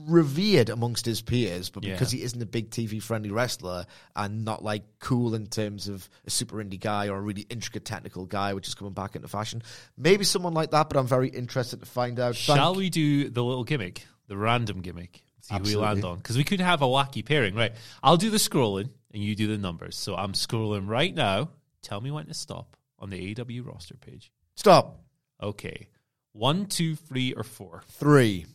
revered 0.07 0.69
amongst 0.69 1.05
his 1.05 1.21
peers, 1.21 1.69
but 1.69 1.83
Yeah. 1.83 1.93
because 1.93 2.11
he 2.11 2.23
isn't 2.23 2.41
a 2.41 2.45
big 2.45 2.71
TV 2.71 3.01
friendly 3.01 3.31
wrestler 3.31 3.85
and 4.15 4.43
not 4.43 4.61
like 4.63 4.83
cool 4.99 5.33
in 5.33 5.47
terms 5.47 5.87
of 5.87 6.09
a 6.25 6.29
super 6.29 6.57
indie 6.57 6.79
guy 6.79 7.07
or 7.07 7.17
a 7.17 7.21
really 7.21 7.43
intricate 7.49 7.85
technical 7.85 8.25
guy, 8.25 8.53
which 8.53 8.67
is 8.67 8.75
coming 8.75 8.93
back 8.93 9.15
into 9.15 9.29
fashion. 9.29 9.63
Maybe 9.97 10.25
someone 10.25 10.53
like 10.53 10.71
that, 10.71 10.89
but 10.89 10.97
I'm 10.97 11.07
very 11.07 11.29
interested 11.29 11.79
to 11.79 11.85
find 11.85 12.19
out. 12.19 12.35
Thank- 12.35 12.57
Shall 12.57 12.75
we 12.75 12.89
do 12.89 13.29
the 13.29 13.43
little 13.43 13.63
gimmick, 13.63 14.05
the 14.27 14.35
random 14.35 14.81
gimmick? 14.81 15.23
See 15.41 15.55
who 15.55 15.63
we 15.63 15.75
land 15.75 16.03
on 16.05 16.17
because 16.17 16.37
we 16.37 16.43
could 16.45 16.59
have 16.61 16.81
a 16.81 16.85
wacky 16.85 17.23
pairing, 17.23 17.53
right? 17.55 17.73
I'll 18.01 18.15
do 18.17 18.29
the 18.29 18.37
scrolling 18.37 18.89
and 19.13 19.23
you 19.23 19.35
do 19.35 19.47
the 19.47 19.57
numbers. 19.57 19.95
So 19.95 20.15
I'm 20.15 20.33
scrolling 20.33 20.87
right 20.87 21.13
now. 21.13 21.49
Tell 21.81 22.01
me 22.01 22.11
when 22.11 22.25
to 22.27 22.33
stop 22.33 22.77
on 22.99 23.09
the 23.09 23.35
AEW 23.35 23.67
roster 23.67 23.95
page. 23.95 24.31
Stop. 24.55 24.99
Okay, 25.41 25.89
one, 26.31 26.65
two, 26.65 26.95
three, 26.95 27.33
or 27.33 27.43
four. 27.43 27.83
Three. 27.89 28.45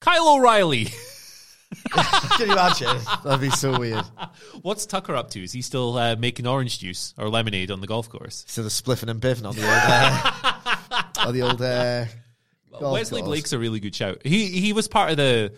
Kyle 0.00 0.28
O'Reilly. 0.36 0.86
Can 1.90 2.46
you 2.46 2.52
imagine? 2.52 2.96
That'd 3.24 3.40
be 3.40 3.50
so 3.50 3.78
weird. 3.78 4.04
What's 4.62 4.86
Tucker 4.86 5.14
up 5.14 5.30
to? 5.30 5.42
Is 5.42 5.52
he 5.52 5.60
still 5.60 5.98
uh, 5.98 6.16
making 6.16 6.46
orange 6.46 6.78
juice 6.78 7.12
or 7.18 7.28
lemonade 7.28 7.70
on 7.70 7.80
the 7.80 7.86
golf 7.86 8.08
course? 8.08 8.44
So 8.48 8.62
the 8.62 8.68
spliffing 8.68 9.10
and 9.10 9.20
biffing 9.20 9.46
on 9.46 9.54
the 9.54 9.62
old, 9.62 9.70
uh, 11.20 11.26
on 11.26 11.34
the 11.34 11.42
old. 11.42 11.60
Uh, 11.60 12.06
Wesley 12.80 13.20
course. 13.20 13.28
Blake's 13.28 13.52
a 13.52 13.58
really 13.58 13.80
good 13.80 13.94
shout. 13.94 14.22
He 14.24 14.46
he 14.46 14.72
was 14.72 14.88
part 14.88 15.10
of 15.10 15.16
the 15.16 15.52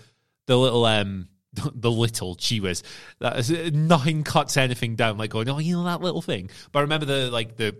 the 0.46 0.58
little 0.58 0.84
um 0.84 1.28
the 1.74 1.90
little 1.90 2.36
she 2.38 2.60
was 2.60 2.82
that 3.18 3.36
is, 3.38 3.72
nothing 3.72 4.22
cuts 4.22 4.56
anything 4.56 4.94
down 4.94 5.18
like 5.18 5.30
going 5.30 5.48
oh 5.48 5.58
you 5.58 5.76
know 5.76 5.84
that 5.84 6.00
little 6.00 6.22
thing. 6.22 6.48
But 6.70 6.80
I 6.80 6.82
remember 6.82 7.06
the 7.06 7.30
like 7.30 7.56
the 7.56 7.76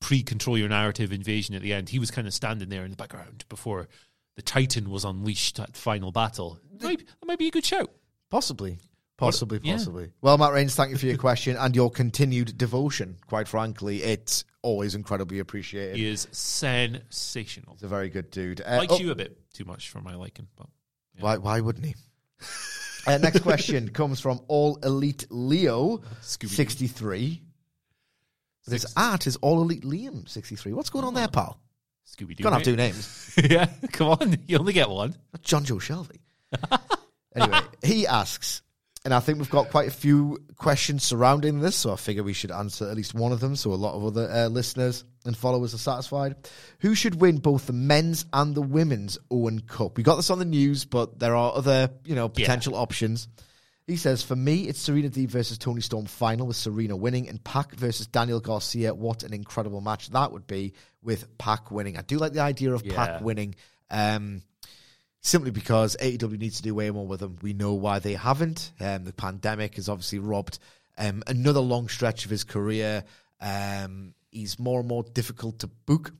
pre 0.00 0.22
control 0.22 0.56
your 0.58 0.68
narrative 0.68 1.12
invasion 1.12 1.54
at 1.54 1.62
the 1.62 1.72
end. 1.72 1.88
He 1.88 1.98
was 1.98 2.10
kind 2.10 2.26
of 2.26 2.34
standing 2.34 2.68
there 2.68 2.84
in 2.84 2.90
the 2.90 2.96
background 2.96 3.44
before 3.48 3.88
the 4.36 4.42
Titan 4.42 4.90
was 4.90 5.04
unleashed 5.04 5.60
at 5.60 5.76
final 5.76 6.12
battle. 6.12 6.58
Might, 6.82 7.00
that 7.00 7.26
might 7.26 7.38
be 7.38 7.48
a 7.48 7.50
good 7.50 7.64
shout. 7.64 7.90
Possibly. 8.30 8.78
Possibly, 9.18 9.60
yeah. 9.62 9.74
possibly. 9.74 10.12
Well, 10.22 10.38
Matt 10.38 10.54
Reigns, 10.54 10.74
thank 10.74 10.92
you 10.92 10.96
for 10.96 11.04
your 11.04 11.16
question 11.18 11.54
and 11.58 11.76
your 11.76 11.90
continued 11.90 12.56
devotion. 12.56 13.18
Quite 13.26 13.48
frankly, 13.48 14.02
it's 14.02 14.44
always 14.62 14.94
incredibly 14.94 15.40
appreciated. 15.40 15.96
He 15.96 16.06
is 16.06 16.26
sensational. 16.32 17.74
He's 17.74 17.82
a 17.82 17.88
very 17.88 18.08
good 18.08 18.30
dude. 18.30 18.62
Uh, 18.62 18.78
Likes 18.78 18.94
oh, 18.94 18.98
you 18.98 19.10
a 19.10 19.14
bit 19.14 19.36
too 19.52 19.66
much 19.66 19.90
for 19.90 20.00
my 20.00 20.14
liking, 20.14 20.48
but 20.56 20.68
Why, 21.18 21.36
why 21.36 21.60
wouldn't 21.60 21.84
he? 21.84 21.94
uh, 23.06 23.18
next 23.18 23.40
question 23.42 23.88
comes 23.88 24.20
from 24.20 24.40
All 24.48 24.76
Elite 24.82 25.26
Leo, 25.30 25.98
Scooby-Doo. 26.22 26.48
63. 26.48 27.42
This 28.66 28.86
art 28.96 29.26
is 29.26 29.36
All 29.36 29.62
Elite 29.62 29.82
Liam, 29.84 30.28
63. 30.28 30.72
What's 30.72 30.90
going 30.90 31.04
on 31.04 31.14
there, 31.14 31.28
pal? 31.28 31.58
Scooby 32.06 32.36
Doo. 32.36 32.44
Gonna 32.44 32.56
have 32.56 32.64
two 32.64 32.76
names. 32.76 33.34
yeah, 33.42 33.66
come 33.92 34.08
on, 34.08 34.36
you 34.46 34.58
only 34.58 34.72
get 34.72 34.88
one. 34.90 35.14
John 35.42 35.64
Joe 35.64 35.78
Shelby. 35.78 36.20
anyway, 37.34 37.60
he 37.82 38.06
asks, 38.06 38.62
and 39.04 39.14
I 39.14 39.20
think 39.20 39.38
we've 39.38 39.48
got 39.50 39.70
quite 39.70 39.88
a 39.88 39.92
few 39.92 40.38
questions 40.56 41.02
surrounding 41.04 41.60
this, 41.60 41.76
so 41.76 41.92
I 41.92 41.96
figure 41.96 42.22
we 42.22 42.32
should 42.34 42.50
answer 42.50 42.88
at 42.88 42.96
least 42.96 43.14
one 43.14 43.32
of 43.32 43.40
them 43.40 43.56
so 43.56 43.72
a 43.72 43.74
lot 43.74 43.94
of 43.94 44.04
other 44.04 44.30
uh, 44.30 44.48
listeners 44.48 45.04
and 45.24 45.36
followers 45.36 45.72
are 45.74 45.78
satisfied. 45.78 46.34
Who 46.80 46.94
should 46.94 47.20
win 47.20 47.38
both 47.38 47.66
the 47.66 47.72
men's 47.72 48.26
and 48.32 48.54
the 48.54 48.62
women's 48.62 49.18
Owen 49.30 49.60
Cup? 49.60 49.96
We 49.96 50.02
got 50.02 50.16
this 50.16 50.30
on 50.30 50.38
the 50.38 50.44
news, 50.44 50.84
but 50.84 51.18
there 51.18 51.34
are 51.34 51.52
other, 51.54 51.90
you 52.04 52.14
know, 52.14 52.28
potential 52.28 52.74
options. 52.74 53.28
He 53.86 53.96
says, 53.96 54.22
for 54.22 54.36
me, 54.36 54.68
it's 54.68 54.78
Serena 54.80 55.08
Deeb 55.08 55.30
versus 55.30 55.58
Toni 55.58 55.80
Storm 55.80 56.06
final 56.06 56.46
with 56.46 56.56
Serena 56.56 56.94
winning 56.94 57.28
and 57.28 57.42
Pac 57.42 57.74
versus 57.74 58.06
Daniel 58.06 58.38
Garcia. 58.38 58.94
What 58.94 59.24
an 59.24 59.32
incredible 59.32 59.80
match 59.80 60.10
that 60.10 60.30
would 60.30 60.46
be 60.46 60.74
with 61.02 61.36
Pac 61.38 61.70
winning. 61.70 61.96
I 61.96 62.02
do 62.02 62.18
like 62.18 62.32
the 62.32 62.40
idea 62.40 62.72
of 62.72 62.84
Yeah. 62.84 62.94
Pac 62.94 63.20
winning. 63.22 63.56
Um, 63.90 64.42
simply 65.20 65.50
because 65.50 65.96
AEW 66.00 66.38
needs 66.38 66.56
to 66.56 66.62
do 66.62 66.74
way 66.74 66.90
more 66.90 67.06
with 67.06 67.20
them. 67.20 67.36
We 67.42 67.52
know 67.52 67.74
why 67.74 67.98
they 67.98 68.14
haven't. 68.14 68.72
Um, 68.80 69.04
the 69.04 69.12
pandemic 69.12 69.76
has 69.76 69.88
obviously 69.88 70.18
robbed 70.18 70.58
um, 70.98 71.22
another 71.26 71.60
long 71.60 71.88
stretch 71.88 72.24
of 72.24 72.30
his 72.30 72.44
career. 72.44 73.04
Um, 73.40 74.14
he's 74.30 74.58
more 74.58 74.80
and 74.80 74.88
more 74.88 75.02
difficult 75.02 75.60
to 75.60 75.66
book 75.66 76.12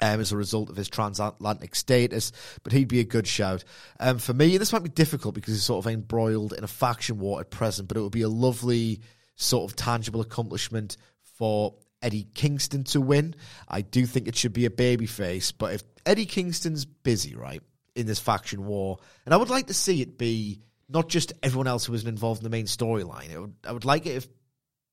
um, 0.00 0.20
as 0.20 0.32
a 0.32 0.36
result 0.36 0.70
of 0.70 0.76
his 0.76 0.88
transatlantic 0.88 1.74
status, 1.74 2.32
but 2.62 2.72
he'd 2.72 2.88
be 2.88 3.00
a 3.00 3.04
good 3.04 3.26
shout. 3.26 3.64
Um, 3.98 4.18
for 4.18 4.32
me, 4.32 4.56
this 4.58 4.72
might 4.72 4.82
be 4.82 4.88
difficult 4.88 5.34
because 5.34 5.54
he's 5.54 5.64
sort 5.64 5.84
of 5.84 5.92
embroiled 5.92 6.52
in 6.52 6.64
a 6.64 6.68
faction 6.68 7.18
war 7.18 7.40
at 7.40 7.50
present, 7.50 7.88
but 7.88 7.96
it 7.96 8.00
would 8.00 8.12
be 8.12 8.22
a 8.22 8.28
lovely 8.28 9.00
sort 9.36 9.70
of 9.70 9.76
tangible 9.76 10.20
accomplishment 10.20 10.96
for 11.22 11.74
Eddie 12.02 12.26
Kingston 12.34 12.84
to 12.84 13.00
win. 13.00 13.34
I 13.68 13.82
do 13.82 14.06
think 14.06 14.28
it 14.28 14.36
should 14.36 14.52
be 14.52 14.66
a 14.66 14.70
babyface, 14.70 15.52
but 15.56 15.74
if 15.74 15.82
Eddie 16.06 16.26
Kingston's 16.26 16.84
busy, 16.84 17.34
right, 17.34 17.62
in 17.98 18.06
this 18.06 18.18
faction 18.18 18.66
war, 18.66 18.98
and 19.24 19.34
I 19.34 19.36
would 19.36 19.50
like 19.50 19.66
to 19.66 19.74
see 19.74 20.00
it 20.00 20.16
be 20.16 20.60
not 20.88 21.08
just 21.08 21.32
everyone 21.42 21.66
else 21.66 21.84
who 21.84 21.92
wasn't 21.92 22.08
involved 22.08 22.40
in 22.40 22.44
the 22.44 22.50
main 22.50 22.66
storyline. 22.66 23.52
I 23.64 23.72
would 23.72 23.84
like 23.84 24.06
it 24.06 24.16
if 24.16 24.28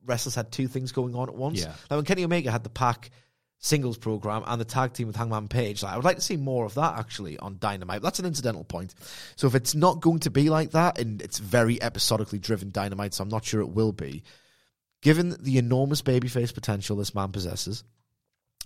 wrestlers 0.05 0.35
had 0.35 0.51
two 0.51 0.67
things 0.67 0.91
going 0.91 1.15
on 1.15 1.29
at 1.29 1.35
once. 1.35 1.61
Yeah. 1.61 1.73
Like 1.89 1.97
when 1.97 2.05
Kenny 2.05 2.25
Omega 2.25 2.51
had 2.51 2.63
the 2.63 2.69
Pac 2.69 3.11
singles 3.59 3.97
program 3.97 4.43
and 4.45 4.59
the 4.59 4.65
tag 4.65 4.93
team 4.93 5.07
with 5.07 5.15
Hangman 5.15 5.47
Page. 5.47 5.81
Like, 5.81 5.93
I 5.93 5.95
would 5.95 6.05
like 6.05 6.17
to 6.17 6.21
see 6.21 6.37
more 6.37 6.65
of 6.65 6.75
that 6.75 6.99
actually 6.99 7.37
on 7.39 7.57
Dynamite. 7.59 8.01
That's 8.01 8.19
an 8.19 8.25
incidental 8.25 8.63
point. 8.63 8.93
So 9.35 9.47
if 9.47 9.55
it's 9.55 9.75
not 9.75 10.01
going 10.01 10.19
to 10.19 10.29
be 10.29 10.49
like 10.49 10.71
that, 10.71 10.99
and 10.99 11.21
it's 11.21 11.39
very 11.39 11.81
episodically 11.81 12.39
driven 12.39 12.71
Dynamite, 12.71 13.13
so 13.13 13.23
I'm 13.23 13.29
not 13.29 13.45
sure 13.45 13.61
it 13.61 13.69
will 13.69 13.91
be. 13.91 14.23
Given 15.01 15.35
the 15.39 15.57
enormous 15.57 16.01
babyface 16.01 16.53
potential 16.53 16.97
this 16.97 17.15
man 17.15 17.31
possesses, 17.31 17.83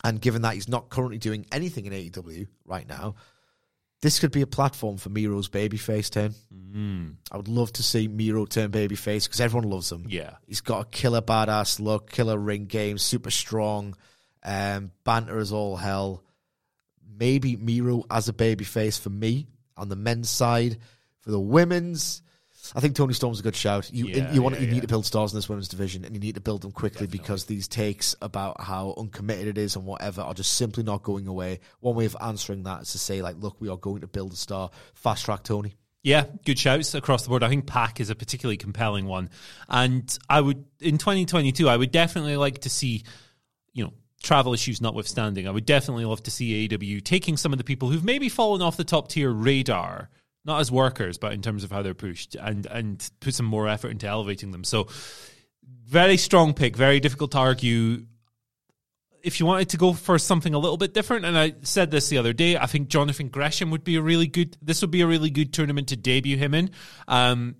and 0.04 0.22
given 0.22 0.44
that 0.44 0.54
he's 0.54 0.70
not 0.70 0.90
currently 0.90 1.18
doing 1.18 1.46
anything 1.52 1.86
in 1.86 1.94
AEW 1.94 2.48
right 2.66 2.88
now, 2.88 3.16
this 4.02 4.20
could 4.20 4.32
be 4.32 4.42
a 4.42 4.48
platform 4.48 4.98
for 4.98 5.10
Miro's 5.10 5.50
babyface 5.50 6.10
turn. 6.10 6.34
Mm. 6.54 7.16
I 7.32 7.38
would 7.38 7.48
love 7.48 7.74
to 7.74 7.84
see 7.84 8.08
Miro 8.08 8.46
turn 8.46 8.72
babyface 8.72 9.26
because 9.26 9.42
everyone 9.42 9.70
loves 9.70 9.92
him. 9.92 10.06
Yeah. 10.08 10.36
He's 10.48 10.62
got 10.62 10.82
a 10.82 10.90
killer 10.90 11.22
badass 11.22 11.80
look, 11.80 12.10
killer 12.12 12.38
ring 12.38 12.66
game, 12.66 12.98
super 12.98 13.32
strong, 13.32 13.96
um, 14.44 14.92
banter 15.04 15.40
is 15.40 15.52
all 15.52 15.76
hell. 15.76 16.24
Maybe 17.18 17.58
Miro 17.58 18.04
as 18.10 18.30
a 18.30 18.34
babyface 18.34 19.00
for 19.00 19.10
me 19.10 19.48
on 19.76 19.90
the 19.90 19.96
men's 19.96 20.30
side. 20.30 20.78
For 21.20 21.32
the 21.32 21.40
women's, 21.40 22.22
I 22.76 22.80
think 22.80 22.96
Toni 22.96 23.14
Storm's 23.14 23.40
a 23.40 23.44
good 23.44 23.56
shout. 23.56 23.92
You 23.94 24.06
Yeah, 24.06 24.32
you 24.32 24.42
want 24.42 24.56
yeah, 24.56 24.62
you 24.62 24.68
yeah. 24.68 24.74
need 24.74 24.82
to 24.82 24.88
build 24.88 25.06
stars 25.06 25.34
in 25.34 25.38
this 25.38 25.50
women's 25.50 25.68
division, 25.68 26.06
and 26.06 26.14
you 26.14 26.20
need 26.20 26.36
to 26.36 26.42
build 26.42 26.62
them 26.62 26.72
quickly 26.72 27.08
because 27.08 27.46
these 27.46 27.68
takes 27.68 28.16
about 28.22 28.62
how 28.62 28.94
uncommitted 28.98 29.48
it 29.48 29.58
is 29.58 29.76
and 29.76 29.86
whatever 29.86 30.22
are 30.22 30.34
just 30.34 30.54
simply 30.54 30.84
not 30.84 31.04
going 31.04 31.28
away. 31.28 31.60
One 31.80 31.96
way 31.96 32.06
of 32.06 32.16
answering 32.22 32.64
that 32.64 32.84
is 32.84 32.92
to 32.92 33.00
say 33.00 33.22
like, 33.22 33.38
look, 33.40 33.60
we 33.60 33.70
are 33.70 33.78
going 33.78 34.02
to 34.02 34.08
build 34.08 34.34
a 34.34 34.38
star. 34.38 34.70
Fast 34.94 35.26
track 35.26 35.44
Tony. 35.44 35.76
Yeah, 36.02 36.26
good 36.46 36.58
shouts 36.58 36.94
across 36.94 37.24
the 37.24 37.30
board. 37.30 37.44
I 37.44 37.50
think 37.50 37.68
Pac 37.68 38.00
is 38.00 38.10
a 38.10 38.16
particularly 38.16 38.56
compelling 38.56 39.06
one. 39.06 39.30
And 39.68 40.18
I 40.30 40.40
would, 40.40 40.64
in 40.80 40.98
2022, 40.98 41.68
I 41.68 41.76
would 41.76 41.92
definitely 41.92 42.38
like 42.38 42.60
to 42.60 42.70
see, 42.70 43.04
you 43.74 43.84
know, 43.84 43.94
travel 44.22 44.54
issues 44.54 44.82
notwithstanding, 44.82 45.48
I 45.48 45.52
would 45.52 45.66
definitely 45.66 46.06
love 46.06 46.24
to 46.24 46.32
see 46.32 46.68
AEW 46.68 47.04
taking 47.04 47.38
some 47.38 47.54
of 47.54 47.58
the 47.58 47.64
people 47.64 47.90
who've 47.90 48.04
maybe 48.04 48.30
fallen 48.30 48.62
off 48.62 48.78
the 48.78 48.84
top 48.84 49.10
tier 49.10 49.32
radar, 49.32 50.10
not 50.46 50.60
as 50.60 50.72
workers, 50.72 51.18
but 51.18 51.34
in 51.34 51.42
terms 51.42 51.64
of 51.64 51.72
how 51.72 51.82
they're 51.82 51.94
pushed, 51.94 52.36
and, 52.36 52.66
and 52.66 53.10
put 53.20 53.34
some 53.34 53.46
more 53.46 53.68
effort 53.68 53.90
into 53.90 54.08
elevating 54.08 54.52
them. 54.52 54.64
So, 54.64 54.88
very 55.86 56.18
strong 56.18 56.54
pick, 56.54 56.76
very 56.76 57.00
difficult 57.00 57.32
to 57.32 57.38
argue 57.40 58.06
if 59.24 59.40
you 59.40 59.46
wanted 59.46 59.70
to 59.70 59.78
go 59.78 59.94
for 59.94 60.18
something 60.18 60.54
a 60.54 60.60
little 60.60 60.78
bit 60.78 60.94
different, 60.94 61.26
and 61.26 61.38
I 61.38 61.54
said 61.64 61.92
this 61.92 62.10
the 62.10 62.18
other 62.18 62.34
day, 62.34 62.58
I 62.58 62.66
think 62.66 62.88
Jonathan 62.88 63.28
Gresham 63.28 63.72
would 63.72 63.84
be 63.84 63.96
a 63.96 64.02
really 64.02 64.28
good. 64.28 64.58
This 64.62 64.82
would 64.82 64.92
be 64.92 65.02
a 65.02 65.08
really 65.08 65.30
good 65.30 65.54
tournament 65.54 65.90
to 65.90 65.98
debut 65.98 66.38
him 66.38 66.54
in. 66.54 66.72
Um, 67.08 67.56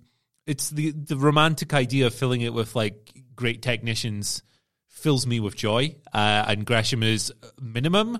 it's 0.46 0.70
the 0.70 0.92
the 0.92 1.16
romantic 1.16 1.74
idea 1.74 2.06
of 2.06 2.14
filling 2.14 2.40
it 2.40 2.54
with 2.54 2.74
like 2.74 3.12
great 3.36 3.62
technicians 3.62 4.42
fills 4.88 5.26
me 5.26 5.40
with 5.40 5.56
joy. 5.56 5.96
Uh, 6.12 6.44
and 6.46 6.64
Gresham 6.64 7.02
is 7.02 7.32
minimum 7.60 8.18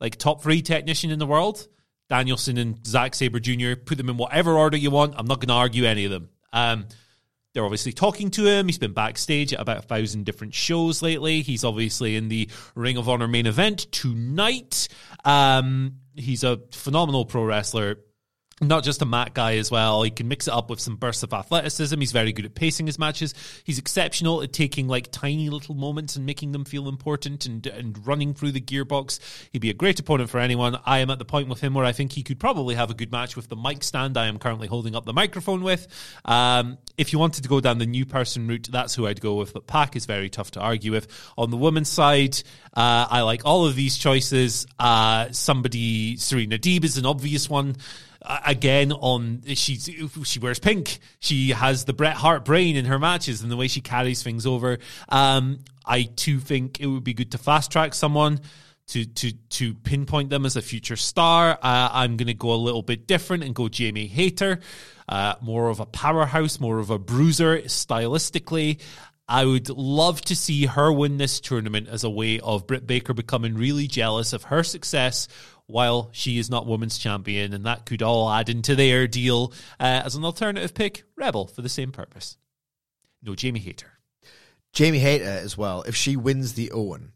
like 0.00 0.16
top 0.16 0.42
three 0.42 0.62
technician 0.62 1.10
in 1.10 1.18
the 1.18 1.26
world. 1.26 1.66
Danielson 2.10 2.58
and 2.58 2.84
Zack 2.86 3.14
Sabre 3.14 3.40
Jr. 3.40 3.74
Put 3.76 3.96
them 3.96 4.10
in 4.10 4.16
whatever 4.18 4.58
order 4.58 4.76
you 4.76 4.90
want. 4.90 5.14
I'm 5.16 5.26
not 5.26 5.38
going 5.38 5.48
to 5.48 5.54
argue 5.54 5.84
any 5.84 6.04
of 6.04 6.10
them. 6.10 6.28
Um, 6.52 6.86
they're 7.54 7.64
obviously 7.64 7.92
talking 7.92 8.30
to 8.32 8.46
him. 8.46 8.66
He's 8.66 8.78
been 8.78 8.92
backstage 8.92 9.54
at 9.54 9.60
about 9.60 9.78
a 9.78 9.82
thousand 9.82 10.24
different 10.24 10.54
shows 10.54 11.02
lately. 11.02 11.42
He's 11.42 11.64
obviously 11.64 12.16
in 12.16 12.28
the 12.28 12.50
Ring 12.74 12.96
of 12.96 13.08
Honor 13.08 13.28
main 13.28 13.46
event 13.46 13.90
tonight. 13.92 14.88
Um, 15.24 15.96
he's 16.14 16.44
a 16.44 16.60
phenomenal 16.72 17.24
pro 17.24 17.44
wrestler. 17.44 17.96
Not 18.62 18.84
just 18.84 19.00
a 19.00 19.06
mat 19.06 19.32
guy 19.32 19.56
as 19.56 19.70
well. 19.70 20.02
He 20.02 20.10
can 20.10 20.28
mix 20.28 20.46
it 20.46 20.52
up 20.52 20.68
with 20.68 20.80
some 20.80 20.96
bursts 20.96 21.22
of 21.22 21.32
athleticism. 21.32 21.98
He's 21.98 22.12
very 22.12 22.30
good 22.30 22.44
at 22.44 22.54
pacing 22.54 22.84
his 22.84 22.98
matches. 22.98 23.32
He's 23.64 23.78
exceptional 23.78 24.42
at 24.42 24.52
taking 24.52 24.86
like 24.86 25.10
tiny 25.10 25.48
little 25.48 25.74
moments 25.74 26.14
and 26.14 26.26
making 26.26 26.52
them 26.52 26.66
feel 26.66 26.86
important 26.86 27.46
and 27.46 27.66
and 27.66 28.06
running 28.06 28.34
through 28.34 28.52
the 28.52 28.60
gearbox. 28.60 29.18
He'd 29.50 29.62
be 29.62 29.70
a 29.70 29.74
great 29.74 29.98
opponent 29.98 30.28
for 30.28 30.40
anyone. 30.40 30.78
I 30.84 30.98
am 30.98 31.08
at 31.08 31.18
the 31.18 31.24
point 31.24 31.48
with 31.48 31.62
him 31.62 31.72
where 31.72 31.86
I 31.86 31.92
think 31.92 32.12
he 32.12 32.22
could 32.22 32.38
probably 32.38 32.74
have 32.74 32.90
a 32.90 32.94
good 32.94 33.10
match 33.10 33.34
with 33.34 33.48
the 33.48 33.56
mic 33.56 33.82
stand 33.82 34.18
I 34.18 34.26
am 34.26 34.38
currently 34.38 34.68
holding 34.68 34.94
up 34.94 35.06
the 35.06 35.14
microphone 35.14 35.62
with. 35.62 35.88
Um, 36.26 36.76
if 36.98 37.14
you 37.14 37.18
wanted 37.18 37.44
to 37.44 37.48
go 37.48 37.60
down 37.60 37.78
the 37.78 37.86
new 37.86 38.04
person 38.04 38.46
route, 38.46 38.68
that's 38.70 38.94
who 38.94 39.06
I'd 39.06 39.22
go 39.22 39.36
with. 39.36 39.54
But 39.54 39.66
Pac 39.68 39.96
is 39.96 40.04
very 40.04 40.28
tough 40.28 40.50
to 40.50 40.60
argue 40.60 40.92
with. 40.92 41.08
On 41.38 41.50
the 41.50 41.56
women's 41.56 41.88
side, 41.88 42.36
uh, 42.74 43.06
I 43.08 43.22
like 43.22 43.46
all 43.46 43.64
of 43.64 43.74
these 43.74 43.96
choices. 43.96 44.66
Uh, 44.78 45.28
somebody, 45.32 46.18
Serena 46.18 46.58
Deeb 46.58 46.84
is 46.84 46.98
an 46.98 47.06
obvious 47.06 47.48
one 47.48 47.76
again 48.22 48.92
on 48.92 49.42
she's 49.54 49.88
she 50.24 50.38
wears 50.38 50.58
pink. 50.58 50.98
She 51.20 51.50
has 51.50 51.84
the 51.84 51.92
Bret 51.92 52.16
Hart 52.16 52.44
brain 52.44 52.76
in 52.76 52.84
her 52.86 52.98
matches 52.98 53.42
and 53.42 53.50
the 53.50 53.56
way 53.56 53.68
she 53.68 53.80
carries 53.80 54.22
things 54.22 54.46
over. 54.46 54.78
Um, 55.08 55.60
I 55.84 56.02
too 56.02 56.38
think 56.38 56.80
it 56.80 56.86
would 56.86 57.04
be 57.04 57.14
good 57.14 57.32
to 57.32 57.38
fast 57.38 57.70
track 57.72 57.94
someone 57.94 58.40
to 58.88 59.04
to 59.04 59.32
to 59.32 59.74
pinpoint 59.74 60.30
them 60.30 60.44
as 60.44 60.56
a 60.56 60.62
future 60.62 60.96
star. 60.96 61.52
Uh, 61.62 61.88
I'm 61.92 62.16
going 62.16 62.26
to 62.26 62.34
go 62.34 62.52
a 62.52 62.56
little 62.56 62.82
bit 62.82 63.06
different 63.06 63.44
and 63.44 63.54
go 63.54 63.68
Jamie 63.68 64.06
Hayter. 64.06 64.60
Uh, 65.08 65.34
more 65.40 65.68
of 65.68 65.80
a 65.80 65.86
powerhouse 65.86 66.60
more 66.60 66.78
of 66.78 66.90
a 66.90 66.98
bruiser 66.98 67.58
stylistically. 67.62 68.80
I 69.26 69.44
would 69.44 69.68
love 69.68 70.20
to 70.22 70.34
see 70.34 70.66
her 70.66 70.92
win 70.92 71.16
this 71.16 71.38
tournament 71.38 71.86
as 71.88 72.02
a 72.02 72.10
way 72.10 72.40
of 72.40 72.66
Britt 72.66 72.84
Baker 72.84 73.14
becoming 73.14 73.54
really 73.54 73.86
jealous 73.86 74.32
of 74.32 74.42
her 74.44 74.64
success 74.64 75.28
while 75.70 76.10
she 76.12 76.38
is 76.38 76.50
not 76.50 76.66
women's 76.66 76.98
champion, 76.98 77.52
and 77.52 77.64
that 77.66 77.86
could 77.86 78.02
all 78.02 78.30
add 78.30 78.48
into 78.48 78.74
their 78.74 79.06
deal 79.06 79.52
uh, 79.78 80.02
as 80.04 80.14
an 80.14 80.24
alternative 80.24 80.74
pick. 80.74 81.04
Rebel 81.16 81.46
for 81.46 81.62
the 81.62 81.68
same 81.68 81.92
purpose. 81.92 82.36
No, 83.22 83.34
Jamie 83.34 83.60
Hayter. 83.60 83.92
Jamie 84.72 84.98
Hayter 84.98 85.24
as 85.24 85.56
well. 85.58 85.82
If 85.82 85.96
she 85.96 86.16
wins 86.16 86.54
the 86.54 86.70
Owen, 86.72 87.12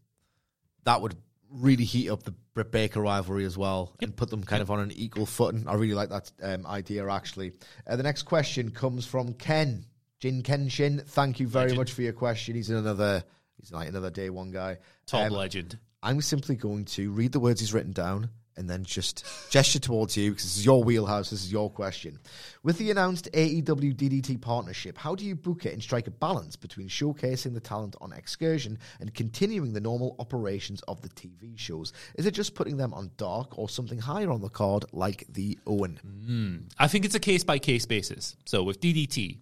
that 0.83 1.01
would 1.01 1.15
really 1.49 1.85
heat 1.85 2.09
up 2.09 2.23
the 2.23 2.33
Britt 2.53 2.71
Baker 2.71 3.01
rivalry 3.01 3.45
as 3.45 3.57
well 3.57 3.95
and 4.01 4.15
put 4.15 4.29
them 4.29 4.43
kind 4.43 4.61
of 4.61 4.69
on 4.71 4.79
an 4.79 4.91
equal 4.91 5.25
footing. 5.25 5.67
I 5.67 5.73
really 5.75 5.93
like 5.93 6.09
that 6.09 6.31
um, 6.43 6.65
idea 6.65 7.07
actually. 7.09 7.53
Uh, 7.87 7.95
the 7.95 8.03
next 8.03 8.23
question 8.23 8.71
comes 8.71 9.05
from 9.05 9.33
Ken 9.33 9.85
Jin 10.19 10.43
Kenshin. 10.43 11.05
Thank 11.07 11.39
you 11.39 11.47
very 11.47 11.65
Legend. 11.65 11.77
much 11.79 11.91
for 11.93 12.01
your 12.01 12.13
question. 12.13 12.55
He's 12.55 12.69
another. 12.69 13.23
He's 13.57 13.71
like 13.71 13.87
another 13.87 14.09
day 14.09 14.29
one 14.29 14.51
guy. 14.51 14.77
Top 15.05 15.27
Um, 15.27 15.33
legend. 15.33 15.77
I'm 16.03 16.21
simply 16.21 16.55
going 16.55 16.85
to 16.85 17.11
read 17.11 17.31
the 17.31 17.39
words 17.39 17.61
he's 17.61 17.73
written 17.73 17.93
down 17.93 18.29
and 18.57 18.69
then 18.69 18.83
just 18.83 19.25
gesture 19.49 19.79
towards 19.79 20.15
you 20.15 20.31
because 20.31 20.43
this 20.43 20.57
is 20.57 20.65
your 20.65 20.83
wheelhouse. 20.83 21.29
This 21.29 21.43
is 21.43 21.51
your 21.51 21.69
question. 21.69 22.19
With 22.63 22.77
the 22.77 22.91
announced 22.91 23.29
AEW 23.33 23.95
DDT 23.95 24.41
partnership, 24.41 24.97
how 24.97 25.15
do 25.15 25.25
you 25.25 25.35
book 25.35 25.65
it 25.65 25.73
and 25.73 25.81
strike 25.81 26.07
a 26.07 26.11
balance 26.11 26.55
between 26.55 26.87
showcasing 26.87 27.53
the 27.53 27.59
talent 27.59 27.95
on 28.01 28.13
Excursion 28.13 28.77
and 28.99 29.13
continuing 29.13 29.73
the 29.73 29.81
normal 29.81 30.15
operations 30.19 30.81
of 30.83 31.01
the 31.01 31.09
TV 31.09 31.57
shows? 31.57 31.93
Is 32.15 32.25
it 32.25 32.31
just 32.31 32.55
putting 32.55 32.77
them 32.77 32.93
on 32.93 33.11
dark 33.17 33.57
or 33.57 33.69
something 33.69 33.99
higher 33.99 34.31
on 34.31 34.41
the 34.41 34.49
card 34.49 34.85
like 34.91 35.25
the 35.29 35.57
Owen? 35.67 35.99
Hmm. 36.03 36.57
I 36.79 36.87
think 36.87 37.05
it's 37.05 37.15
a 37.15 37.19
case 37.19 37.43
by 37.43 37.59
case 37.59 37.85
basis. 37.85 38.35
So 38.45 38.63
with 38.63 38.79
DDT, 38.79 39.39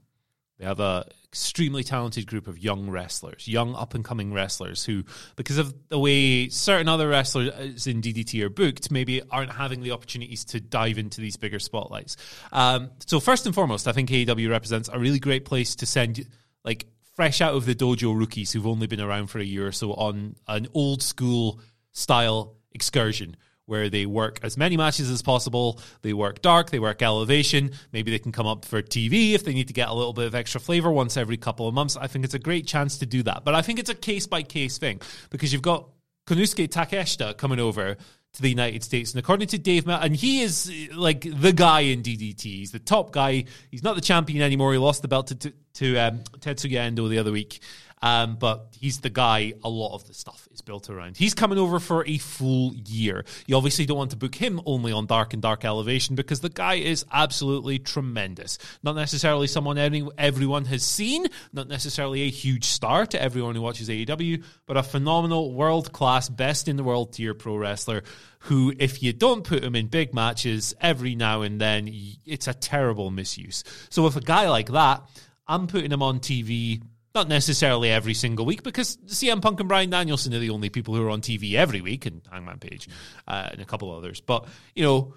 they 0.60 0.66
have 0.66 0.80
a 0.80 1.06
extremely 1.28 1.84
talented 1.84 2.28
group 2.28 2.48
of 2.48 2.60
young 2.60 2.92
wrestlers, 2.92 3.48
young 3.48 3.74
up 3.76 3.96
and 3.96 4.06
coming 4.06 4.32
wrestlers 4.34 4.86
who, 4.86 5.04
because 5.36 5.58
of 5.58 5.74
the 5.90 5.98
way 5.98 6.48
certain 6.50 6.88
other 6.88 7.08
wrestlers 7.08 7.88
in 7.88 8.02
DDT 8.02 8.40
are 8.44 8.50
booked, 8.50 8.92
maybe 8.92 9.22
aren't 9.32 9.52
having 9.52 9.82
the 9.82 9.92
opportunities 9.92 10.46
to 10.46 10.60
dive 10.60 11.00
into 11.00 11.22
these 11.22 11.36
bigger 11.36 11.58
spotlights. 11.58 12.18
Um, 12.52 12.92
so 13.08 13.20
first 13.20 13.48
and 13.48 13.56
foremost, 13.56 13.88
I 13.88 13.94
think 13.94 14.10
AEW 14.10 14.50
represents 14.50 14.90
a 14.94 15.00
really 15.00 15.20
great 15.20 15.44
place 15.44 15.76
to 15.78 15.88
send 15.88 16.24
like 16.64 16.86
fresh 17.16 17.42
out 17.42 17.56
of 17.56 17.66
the 17.66 17.74
dojo 17.74 18.18
rookies 18.18 18.52
who've 18.52 18.68
only 18.68 18.86
been 18.86 19.02
around 19.02 19.28
for 19.28 19.40
a 19.40 19.44
year 19.44 19.66
or 19.68 19.72
so 19.72 19.94
on 19.94 20.36
an 20.48 20.68
old 20.76 21.02
school 21.02 21.60
style 21.94 22.58
excursion 22.74 23.36
where 23.66 23.90
they 23.90 24.06
work 24.06 24.40
as 24.44 24.58
many 24.58 24.78
matches 24.78 25.10
as 25.10 25.22
possible. 25.22 25.80
They 26.02 26.14
work 26.14 26.42
dark, 26.42 26.70
they 26.70 26.80
work 26.80 27.02
elevation. 27.02 27.72
Maybe 27.92 28.12
they 28.12 28.20
can 28.20 28.32
come 28.32 28.48
up 28.48 28.66
for 28.66 28.82
TV 28.82 29.34
if 29.34 29.46
they 29.46 29.54
need 29.54 29.68
to 29.68 29.74
get 29.74 29.90
a 29.90 29.94
little 29.94 30.14
bit 30.14 30.28
of 30.28 30.36
extra 30.36 30.60
flavor 30.60 30.92
once 30.92 31.18
every 31.18 31.38
couple 31.38 31.68
of 31.68 31.74
months. 31.74 31.96
I 31.96 32.08
think 32.08 32.26
it's 32.26 32.34
a 32.34 32.40
great 32.40 32.68
chance 32.68 32.98
to 33.00 33.06
do 33.06 33.24
that. 33.24 33.44
But 33.46 33.56
I 33.56 33.62
think 33.62 33.80
it's 33.80 33.90
a 33.90 33.96
case 33.96 34.28
by 34.28 34.44
case 34.44 34.78
thing 34.78 35.02
because 35.30 35.54
you've 35.54 35.62
got 35.62 35.90
Konosuke 36.28 36.70
Takeshita 36.70 37.38
coming 37.38 37.60
over 37.60 37.98
to 38.34 38.42
the 38.42 38.50
United 38.50 38.84
States. 38.84 39.12
And 39.12 39.20
according 39.20 39.48
to 39.50 39.58
Dave 39.60 39.86
Mel, 39.86 40.00
and 40.02 40.16
he 40.16 40.42
is 40.42 40.72
like 40.94 41.22
the 41.22 41.54
guy 41.54 41.82
in 41.82 42.02
DDT. 42.02 42.42
He's 42.42 42.72
the 42.72 42.80
top 42.80 43.12
guy. 43.12 43.46
He's 43.70 43.84
not 43.84 43.96
the 43.96 44.02
champion 44.02 44.42
anymore. 44.42 44.74
He 44.74 44.80
lost 44.80 45.04
the 45.04 45.08
belt 45.08 45.28
to, 45.28 45.36
to, 45.36 45.54
to 45.76 45.98
um, 45.98 46.20
Tetsuya 46.40 46.80
Endo 46.80 47.08
the 47.08 47.20
other 47.20 47.32
week. 47.32 47.60
Um, 48.04 48.36
but 48.36 48.68
he's 48.78 49.00
the 49.00 49.10
guy 49.10 49.54
a 49.64 49.70
lot 49.70 49.96
of 49.96 50.06
the 50.06 50.14
stuff 50.14 50.46
is 50.52 50.60
built 50.60 50.90
around. 50.90 51.16
He's 51.16 51.34
coming 51.34 51.58
over 51.58 51.80
for 51.80 52.06
a 52.06 52.18
full 52.18 52.76
year. 52.76 53.24
You 53.48 53.56
obviously 53.56 53.86
don't 53.86 53.98
want 53.98 54.12
to 54.12 54.18
book 54.18 54.36
him 54.36 54.60
only 54.66 54.92
on 54.92 55.06
Dark 55.06 55.32
and 55.32 55.42
Dark 55.42 55.64
Elevation 55.64 56.18
because 56.18 56.42
the 56.42 56.50
guy 56.50 56.74
is 56.74 57.06
absolutely 57.14 57.80
tremendous. 57.80 58.58
Not 58.84 58.98
necessarily 58.98 59.48
someone 59.48 59.78
any, 59.78 60.06
everyone 60.18 60.66
has 60.66 60.84
seen, 60.84 61.28
not 61.54 61.70
necessarily 61.70 62.24
a 62.24 62.30
huge 62.30 62.66
star 62.66 63.06
to 63.06 63.22
everyone 63.22 63.56
who 63.56 63.62
watches 63.62 63.88
AEW, 63.88 64.44
but 64.66 64.76
a 64.76 64.84
phenomenal, 64.84 65.54
world 65.54 65.94
class, 65.94 66.28
best 66.28 66.68
in 66.68 66.76
the 66.76 66.84
world 66.84 67.14
tier 67.14 67.34
pro 67.34 67.56
wrestler 67.56 68.04
who, 68.40 68.74
if 68.80 69.02
you 69.02 69.14
don't 69.14 69.46
put 69.46 69.64
him 69.64 69.78
in 69.78 69.88
big 69.88 70.14
matches 70.14 70.76
every 70.82 71.16
now 71.16 71.44
and 71.44 71.62
then, 71.62 71.90
it's 72.26 72.50
a 72.50 72.54
terrible 72.54 73.12
misuse. 73.12 73.64
So 73.90 74.04
with 74.04 74.18
a 74.18 74.22
guy 74.22 74.50
like 74.50 74.68
that, 74.74 75.04
I'm 75.48 75.68
putting 75.68 75.92
him 75.92 76.04
on 76.04 76.20
TV 76.20 76.82
not 77.16 77.28
necessarily 77.28 77.92
every 77.92 78.14
single 78.14 78.46
week 78.46 78.64
because 78.64 78.98
CM 79.06 79.42
Punk 79.42 79.60
and 79.60 79.70
Bryan 79.70 79.90
Danielson 79.90 80.34
are 80.34 80.40
the 80.40 80.50
only 80.50 80.70
people 80.70 80.96
who 80.96 81.06
are 81.06 81.10
on 81.10 81.22
TV 81.22 81.54
every 81.54 81.82
week, 81.82 82.06
and 82.06 82.22
Hangman 82.32 82.60
Page 82.60 82.90
uh, 83.28 83.50
and 83.52 83.62
a 83.62 83.66
couple 83.66 83.92
others. 83.92 84.20
But 84.20 84.48
you 84.76 84.84
know, 84.84 85.14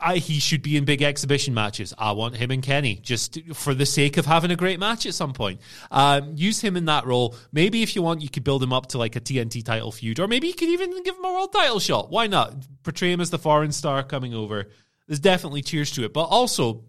I, 0.00 0.16
he 0.16 0.40
should 0.40 0.62
be 0.62 0.76
in 0.76 0.84
big 0.84 1.02
exhibition 1.02 1.54
matches. 1.54 1.94
I 1.96 2.12
want 2.12 2.34
him 2.34 2.50
and 2.50 2.62
Kenny 2.62 2.96
just 2.96 3.38
for 3.54 3.72
the 3.72 3.86
sake 3.86 4.16
of 4.16 4.26
having 4.26 4.50
a 4.50 4.56
great 4.56 4.80
match 4.80 5.06
at 5.06 5.14
some 5.14 5.32
point. 5.32 5.60
Um, 5.92 6.32
use 6.34 6.60
him 6.60 6.76
in 6.76 6.86
that 6.86 7.06
role. 7.06 7.36
Maybe 7.52 7.82
if 7.82 7.94
you 7.94 8.02
want, 8.02 8.20
you 8.20 8.28
could 8.28 8.42
build 8.42 8.62
him 8.62 8.72
up 8.72 8.88
to 8.88 8.98
like 8.98 9.14
a 9.14 9.20
TNT 9.20 9.64
title 9.64 9.92
feud, 9.92 10.18
or 10.18 10.26
maybe 10.26 10.48
you 10.48 10.54
could 10.54 10.68
even 10.68 11.02
give 11.04 11.16
him 11.16 11.24
a 11.24 11.32
world 11.32 11.52
title 11.52 11.78
shot. 11.78 12.10
Why 12.10 12.26
not 12.26 12.54
portray 12.82 13.12
him 13.12 13.20
as 13.20 13.30
the 13.30 13.38
foreign 13.38 13.70
star 13.70 14.02
coming 14.02 14.34
over? 14.34 14.68
There's 15.06 15.20
definitely 15.20 15.62
cheers 15.62 15.92
to 15.92 16.04
it, 16.04 16.12
but 16.12 16.24
also 16.24 16.84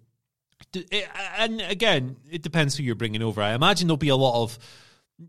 and 1.37 1.61
again, 1.61 2.17
it 2.29 2.41
depends 2.41 2.75
who 2.75 2.83
you're 2.83 2.95
bringing 2.95 3.21
over. 3.21 3.41
I 3.41 3.53
imagine 3.53 3.87
there'll 3.87 3.97
be 3.97 4.09
a 4.09 4.15
lot 4.15 4.43
of. 4.43 4.59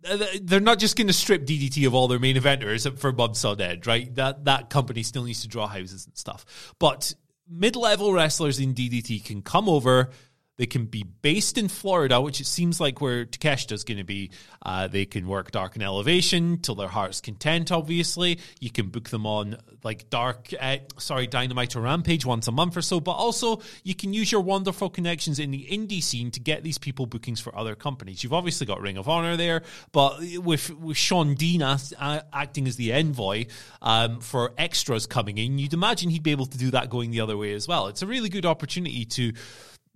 Uh, 0.08 0.24
they're 0.40 0.60
not 0.60 0.78
just 0.78 0.96
going 0.96 1.08
to 1.08 1.12
strip 1.12 1.44
DDT 1.44 1.86
of 1.86 1.94
all 1.94 2.08
their 2.08 2.18
main 2.18 2.36
eventers 2.36 2.90
for 2.98 3.12
Bubsod 3.12 3.60
Ed, 3.60 3.86
right? 3.86 4.14
That 4.14 4.46
that 4.46 4.70
company 4.70 5.02
still 5.02 5.24
needs 5.24 5.42
to 5.42 5.48
draw 5.48 5.66
houses 5.66 6.06
and 6.06 6.16
stuff. 6.16 6.74
But 6.78 7.14
mid 7.48 7.76
level 7.76 8.12
wrestlers 8.12 8.58
in 8.58 8.74
DDT 8.74 9.24
can 9.24 9.42
come 9.42 9.68
over 9.68 10.10
they 10.58 10.66
can 10.66 10.84
be 10.84 11.02
based 11.02 11.56
in 11.56 11.68
Florida, 11.68 12.20
which 12.20 12.40
it 12.40 12.46
seems 12.46 12.78
like 12.80 13.00
where 13.00 13.24
Takeshita's 13.24 13.84
going 13.84 13.98
to 13.98 14.04
be. 14.04 14.30
Uh, 14.60 14.86
they 14.86 15.06
can 15.06 15.26
work 15.26 15.50
Dark 15.50 15.74
and 15.74 15.82
Elevation 15.82 16.58
till 16.58 16.74
their 16.74 16.88
heart's 16.88 17.20
content. 17.20 17.72
Obviously, 17.72 18.38
you 18.60 18.70
can 18.70 18.88
book 18.88 19.08
them 19.08 19.26
on 19.26 19.56
like 19.82 20.10
Dark, 20.10 20.50
uh, 20.60 20.76
sorry, 20.98 21.26
Dynamite 21.26 21.74
or 21.74 21.80
Rampage 21.80 22.26
once 22.26 22.48
a 22.48 22.52
month 22.52 22.76
or 22.76 22.82
so. 22.82 23.00
But 23.00 23.12
also, 23.12 23.62
you 23.82 23.94
can 23.94 24.12
use 24.12 24.30
your 24.30 24.42
wonderful 24.42 24.90
connections 24.90 25.38
in 25.38 25.50
the 25.50 25.66
indie 25.70 26.02
scene 26.02 26.30
to 26.32 26.40
get 26.40 26.62
these 26.62 26.78
people 26.78 27.06
bookings 27.06 27.40
for 27.40 27.56
other 27.56 27.74
companies. 27.74 28.22
You've 28.22 28.34
obviously 28.34 28.66
got 28.66 28.80
Ring 28.80 28.98
of 28.98 29.08
Honor 29.08 29.36
there, 29.36 29.62
but 29.90 30.20
with 30.36 30.70
with 30.76 30.96
Shawn 30.96 31.34
Dean 31.34 31.62
as, 31.62 31.94
uh, 31.98 32.20
acting 32.32 32.68
as 32.68 32.76
the 32.76 32.92
envoy 32.92 33.46
um, 33.80 34.20
for 34.20 34.52
extras 34.58 35.06
coming 35.06 35.38
in, 35.38 35.58
you'd 35.58 35.74
imagine 35.74 36.10
he'd 36.10 36.22
be 36.22 36.30
able 36.30 36.46
to 36.46 36.58
do 36.58 36.70
that 36.72 36.90
going 36.90 37.10
the 37.10 37.20
other 37.20 37.36
way 37.36 37.54
as 37.54 37.66
well. 37.66 37.86
It's 37.86 38.02
a 38.02 38.06
really 38.06 38.28
good 38.28 38.44
opportunity 38.44 39.06
to 39.06 39.32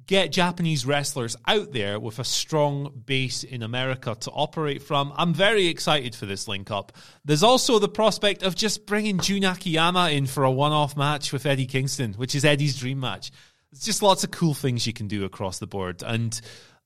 get 0.07 0.33
Japanese 0.33 0.87
wrestlers 0.87 1.37
out 1.47 1.73
there 1.73 1.99
with 1.99 2.19
a 2.19 2.25
strong 2.25 3.03
base 3.07 3.45
in 3.45 3.63
America 3.63 4.17
to 4.21 4.31
operate 4.31 4.83
from. 4.83 5.13
I'm 5.17 5.35
very 5.35 5.67
excited 5.67 6.15
for 6.15 6.27
this 6.27 6.47
link 6.47 6.71
up. 6.71 6.93
There's 7.25 7.43
also 7.43 7.79
the 7.79 7.89
prospect 7.89 8.43
of 8.43 8.55
just 8.55 8.87
bringing 8.87 9.19
Jun 9.19 9.45
Akiyama 9.45 10.11
in 10.11 10.27
for 10.27 10.45
a 10.45 10.51
one 10.51 10.73
off 10.73 10.97
match 10.97 11.33
with 11.33 11.47
Eddie 11.47 11.67
Kingston, 11.67 12.15
which 12.15 12.35
is 12.35 12.45
Eddie's 12.45 12.79
dream 12.79 13.01
match. 13.01 13.31
There's 13.73 13.83
just 13.83 14.03
lots 14.03 14.23
of 14.25 14.31
cool 14.31 14.55
things 14.55 14.87
you 14.87 14.93
can 14.93 15.09
do 15.09 15.25
across 15.25 15.59
the 15.59 15.67
board. 15.67 16.03
And 16.07 16.41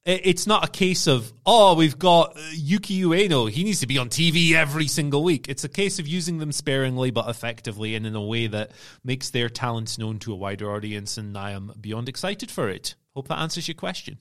it's 0.06 0.46
not 0.46 0.64
a 0.64 0.70
case 0.70 1.06
of, 1.06 1.30
oh, 1.44 1.74
we've 1.74 1.98
got 1.98 2.36
uh, 2.36 2.40
Yuki 2.54 3.02
Ueno. 3.02 3.50
He 3.50 3.64
needs 3.64 3.80
to 3.80 3.86
be 3.86 3.98
on 3.98 4.08
TV 4.08 4.52
every 4.52 4.86
single 4.86 5.22
week. 5.22 5.46
It's 5.48 5.64
a 5.64 5.68
case 5.68 5.98
of 5.98 6.08
using 6.08 6.38
them 6.38 6.52
sparingly 6.52 7.10
but 7.10 7.28
effectively 7.28 7.94
and 7.94 8.06
in 8.06 8.14
a 8.14 8.22
way 8.22 8.46
that 8.46 8.70
makes 9.04 9.28
their 9.28 9.50
talents 9.50 9.98
known 9.98 10.18
to 10.20 10.32
a 10.32 10.36
wider 10.36 10.72
audience. 10.72 11.18
And 11.18 11.36
I 11.36 11.50
am 11.50 11.72
beyond 11.78 12.08
excited 12.08 12.50
for 12.50 12.70
it. 12.70 12.94
Hope 13.14 13.28
that 13.28 13.38
answers 13.38 13.66
your 13.68 13.74
question. 13.74 14.18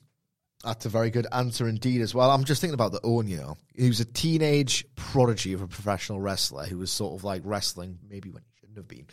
That's 0.64 0.84
a 0.84 0.90
very 0.90 1.10
good 1.10 1.26
answer 1.32 1.68
indeed 1.68 2.02
as 2.02 2.14
well. 2.14 2.30
I'm 2.30 2.44
just 2.44 2.60
thinking 2.60 2.74
about 2.74 2.92
the 2.92 3.00
Owen. 3.02 3.28
He 3.28 3.88
was 3.88 4.00
a 4.00 4.04
teenage 4.04 4.84
prodigy 4.94 5.52
of 5.54 5.62
a 5.62 5.66
professional 5.66 6.20
wrestler 6.20 6.64
who 6.64 6.78
was 6.78 6.90
sort 6.90 7.14
of 7.14 7.24
like 7.24 7.42
wrestling 7.44 7.98
maybe 8.08 8.30
when 8.30 8.42
he 8.42 8.50
shouldn't 8.58 8.76
have 8.76 8.88
been. 8.88 9.06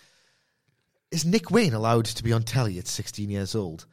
Is 1.10 1.26
Nick 1.26 1.50
Wayne 1.50 1.74
allowed 1.74 2.06
to 2.06 2.24
be 2.24 2.34
on 2.34 2.44
telly 2.44 2.80
at 2.80 2.88
16 2.88 3.30
years 3.30 3.56
old? 3.56 3.86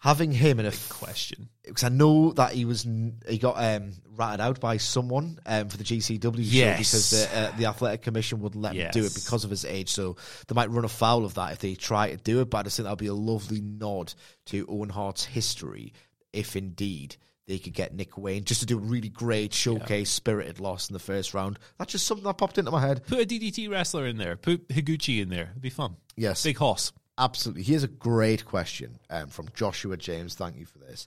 Having 0.00 0.32
him 0.32 0.58
in 0.58 0.66
a 0.66 0.72
question 0.88 1.50
because 1.62 1.84
I 1.84 1.88
know 1.88 2.32
that 2.32 2.52
he 2.52 2.64
was 2.64 2.86
he 3.28 3.38
got 3.38 3.56
um, 3.62 3.92
ratted 4.16 4.40
out 4.40 4.60
by 4.60 4.76
someone 4.76 5.38
um, 5.46 5.68
for 5.68 5.76
the 5.76 5.84
GCW 5.84 6.36
yes. 6.38 6.52
show 6.52 6.78
because 6.78 7.10
the, 7.10 7.38
uh, 7.38 7.56
the 7.56 7.66
athletic 7.66 8.02
commission 8.02 8.40
would 8.40 8.56
let 8.56 8.74
yes. 8.74 8.94
him 8.94 9.02
do 9.02 9.06
it 9.06 9.14
because 9.14 9.44
of 9.44 9.50
his 9.50 9.64
age. 9.64 9.90
So 9.90 10.16
they 10.48 10.54
might 10.54 10.70
run 10.70 10.84
afoul 10.84 11.24
of 11.24 11.34
that 11.34 11.52
if 11.52 11.58
they 11.58 11.74
try 11.74 12.10
to 12.10 12.16
do 12.16 12.40
it. 12.40 12.50
But 12.50 12.58
I 12.58 12.62
just 12.64 12.76
think 12.76 12.84
that 12.84 12.92
would 12.92 12.98
be 12.98 13.06
a 13.06 13.14
lovely 13.14 13.60
nod 13.60 14.12
to 14.46 14.66
Owen 14.68 14.88
Hart's 14.88 15.24
history 15.24 15.92
if 16.32 16.56
indeed 16.56 17.16
they 17.46 17.58
could 17.58 17.74
get 17.74 17.94
Nick 17.94 18.16
Wayne 18.16 18.44
just 18.44 18.60
to 18.60 18.66
do 18.66 18.78
a 18.78 18.80
really 18.80 19.08
great 19.08 19.52
showcase 19.52 20.08
yeah. 20.08 20.16
spirited 20.16 20.60
loss 20.60 20.88
in 20.88 20.92
the 20.92 21.00
first 21.00 21.34
round. 21.34 21.58
That's 21.78 21.92
just 21.92 22.06
something 22.06 22.24
that 22.24 22.38
popped 22.38 22.58
into 22.58 22.70
my 22.70 22.80
head. 22.80 23.04
Put 23.06 23.20
a 23.20 23.26
DDT 23.26 23.68
wrestler 23.68 24.06
in 24.06 24.18
there. 24.18 24.36
Put 24.36 24.68
Higuchi 24.68 25.20
in 25.20 25.30
there. 25.30 25.48
It'd 25.50 25.60
be 25.60 25.70
fun. 25.70 25.96
Yes. 26.16 26.44
Big 26.44 26.58
hoss. 26.58 26.92
Absolutely. 27.20 27.64
Here's 27.64 27.82
a 27.82 27.88
great 27.88 28.46
question 28.46 28.98
um, 29.10 29.26
from 29.28 29.48
Joshua 29.52 29.98
James. 29.98 30.34
Thank 30.34 30.56
you 30.56 30.64
for 30.64 30.78
this. 30.78 31.06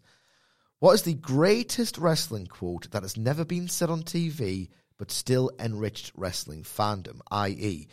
What 0.78 0.93
is 0.93 1.02
the 1.02 1.15
greatest 1.15 1.97
wrestling 1.97 2.45
quote 2.45 2.91
that 2.91 3.02
has 3.02 3.17
never 3.17 3.43
been 3.43 3.67
said 3.67 3.89
on 3.89 4.04
TV 4.04 4.69
but 4.99 5.10
still 5.10 5.49
enriched 5.60 6.12
wrestling 6.15 6.62
fandom? 6.62 7.19
I.e., 7.32 7.88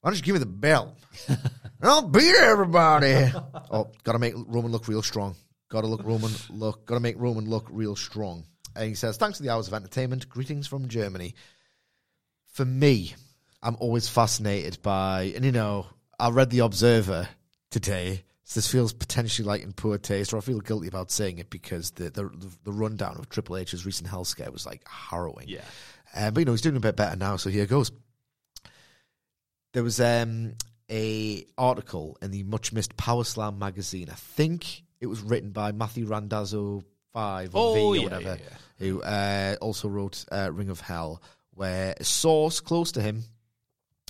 why 0.00 0.10
don't 0.10 0.16
you 0.16 0.22
give 0.22 0.34
me 0.34 0.38
the 0.38 0.46
belt? 0.46 0.96
and 1.28 1.38
I'll 1.82 2.08
beat 2.08 2.34
everybody. 2.34 3.30
oh, 3.70 3.90
gotta 4.02 4.18
make 4.18 4.32
Roman 4.34 4.72
look 4.72 4.88
real 4.88 5.02
strong. 5.02 5.36
Gotta 5.68 5.88
look 5.88 6.04
Roman 6.04 6.32
look. 6.48 6.86
Gotta 6.86 7.00
make 7.00 7.18
Roman 7.18 7.50
look 7.50 7.66
real 7.70 7.96
strong. 7.96 8.44
And 8.74 8.88
he 8.88 8.94
says, 8.94 9.18
"Thanks 9.18 9.36
to 9.36 9.44
the 9.44 9.50
hours 9.50 9.68
of 9.68 9.74
entertainment. 9.74 10.28
Greetings 10.28 10.66
from 10.66 10.88
Germany." 10.88 11.34
For 12.46 12.64
me, 12.64 13.14
I'm 13.62 13.76
always 13.78 14.08
fascinated 14.08 14.78
by, 14.82 15.32
and 15.36 15.44
you 15.44 15.52
know, 15.52 15.86
I 16.18 16.30
read 16.30 16.50
the 16.50 16.60
Observer 16.60 17.28
today. 17.72 18.22
So 18.44 18.58
this 18.58 18.70
feels 18.70 18.92
potentially 18.92 19.46
like 19.46 19.62
in 19.62 19.72
poor 19.72 19.98
taste, 19.98 20.32
or 20.32 20.36
I 20.36 20.40
feel 20.40 20.60
guilty 20.60 20.86
about 20.86 21.10
saying 21.10 21.38
it 21.38 21.50
because 21.50 21.90
the 21.92 22.10
the, 22.10 22.30
the 22.64 22.72
rundown 22.72 23.16
of 23.18 23.28
Triple 23.28 23.56
H's 23.56 23.86
recent 23.86 24.08
health 24.08 24.28
scare 24.28 24.50
was 24.50 24.66
like 24.66 24.86
harrowing. 24.86 25.48
Yeah, 25.48 25.64
um, 26.14 26.34
but 26.34 26.40
you 26.40 26.44
know 26.44 26.52
he's 26.52 26.60
doing 26.60 26.76
a 26.76 26.80
bit 26.80 26.96
better 26.96 27.16
now, 27.16 27.36
so 27.36 27.50
here 27.50 27.66
goes. 27.66 27.90
There 29.72 29.82
was 29.82 30.00
um, 30.00 30.54
a 30.90 31.46
article 31.56 32.18
in 32.20 32.30
the 32.30 32.42
much 32.42 32.72
missed 32.72 32.96
Power 32.96 33.24
Slam 33.24 33.58
magazine. 33.58 34.08
I 34.10 34.16
think 34.16 34.82
it 35.00 35.06
was 35.06 35.22
written 35.22 35.50
by 35.50 35.72
Matthew 35.72 36.06
Randazzo 36.06 36.84
five 37.12 37.54
or 37.54 37.70
oh, 37.70 37.74
V 37.74 37.80
or 37.80 37.96
yeah, 37.96 38.02
whatever, 38.02 38.22
yeah, 38.22 38.36
yeah. 38.38 38.86
who 38.86 39.02
uh, 39.02 39.56
also 39.60 39.88
wrote 39.88 40.24
uh, 40.30 40.50
Ring 40.52 40.68
of 40.68 40.80
Hell, 40.80 41.22
where 41.54 41.94
a 41.98 42.04
source 42.04 42.60
close 42.60 42.92
to 42.92 43.00
him, 43.00 43.22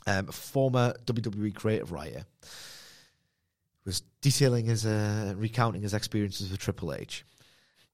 um, 0.07 0.27
former 0.29 0.95
WWE 1.05 1.55
creative 1.55 1.93
writer 1.93 2.25
was 3.85 4.03
detailing 4.21 4.67
his, 4.67 4.87
uh, 4.87 5.35
recounting 5.37 5.83
his 5.83 5.95
experiences 5.95 6.51
with 6.51 6.61
Triple 6.61 6.93
H, 6.93 7.25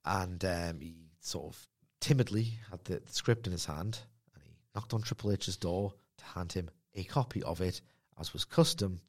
and 0.05 0.43
um, 0.45 0.79
he 0.79 0.95
sort 1.19 1.53
of 1.53 1.67
timidly 1.99 2.59
had 2.69 2.83
the, 2.85 2.99
the 2.99 3.13
script 3.13 3.47
in 3.47 3.51
his 3.51 3.65
hand, 3.65 3.99
and 4.33 4.43
he 4.43 4.51
knocked 4.75 4.93
on 4.93 5.01
Triple 5.01 5.31
H's 5.31 5.57
door 5.57 5.93
to 6.17 6.25
hand 6.25 6.53
him 6.53 6.69
a 6.95 7.03
copy 7.03 7.43
of 7.43 7.61
it, 7.61 7.81
as 8.19 8.33
was 8.33 8.45
custom. 8.45 9.01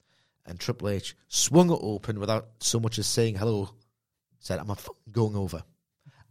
And 0.46 0.58
Triple 0.58 0.88
H 0.88 1.14
swung 1.28 1.70
it 1.70 1.78
open 1.80 2.18
without 2.18 2.48
so 2.60 2.80
much 2.80 2.98
as 2.98 3.06
saying 3.06 3.36
hello. 3.36 3.70
Said, 4.38 4.58
"Am 4.58 4.70
I 4.70 4.76
going 5.12 5.36
over? 5.36 5.62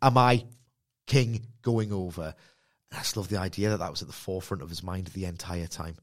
Am 0.02 0.18
I 0.18 0.46
king 1.06 1.46
going 1.62 1.94
over?" 1.94 2.34
And 2.92 3.00
I 3.00 3.04
just 3.04 3.16
love 3.18 3.30
the 3.30 3.38
idea 3.38 3.70
that 3.70 3.78
that 3.78 3.92
was 3.92 4.02
at 4.02 4.08
the 4.08 4.14
forefront 4.14 4.64
of 4.64 4.70
his 4.70 4.84
mind 4.84 5.08
the 5.08 5.26
entire 5.26 5.68
time. 5.68 5.96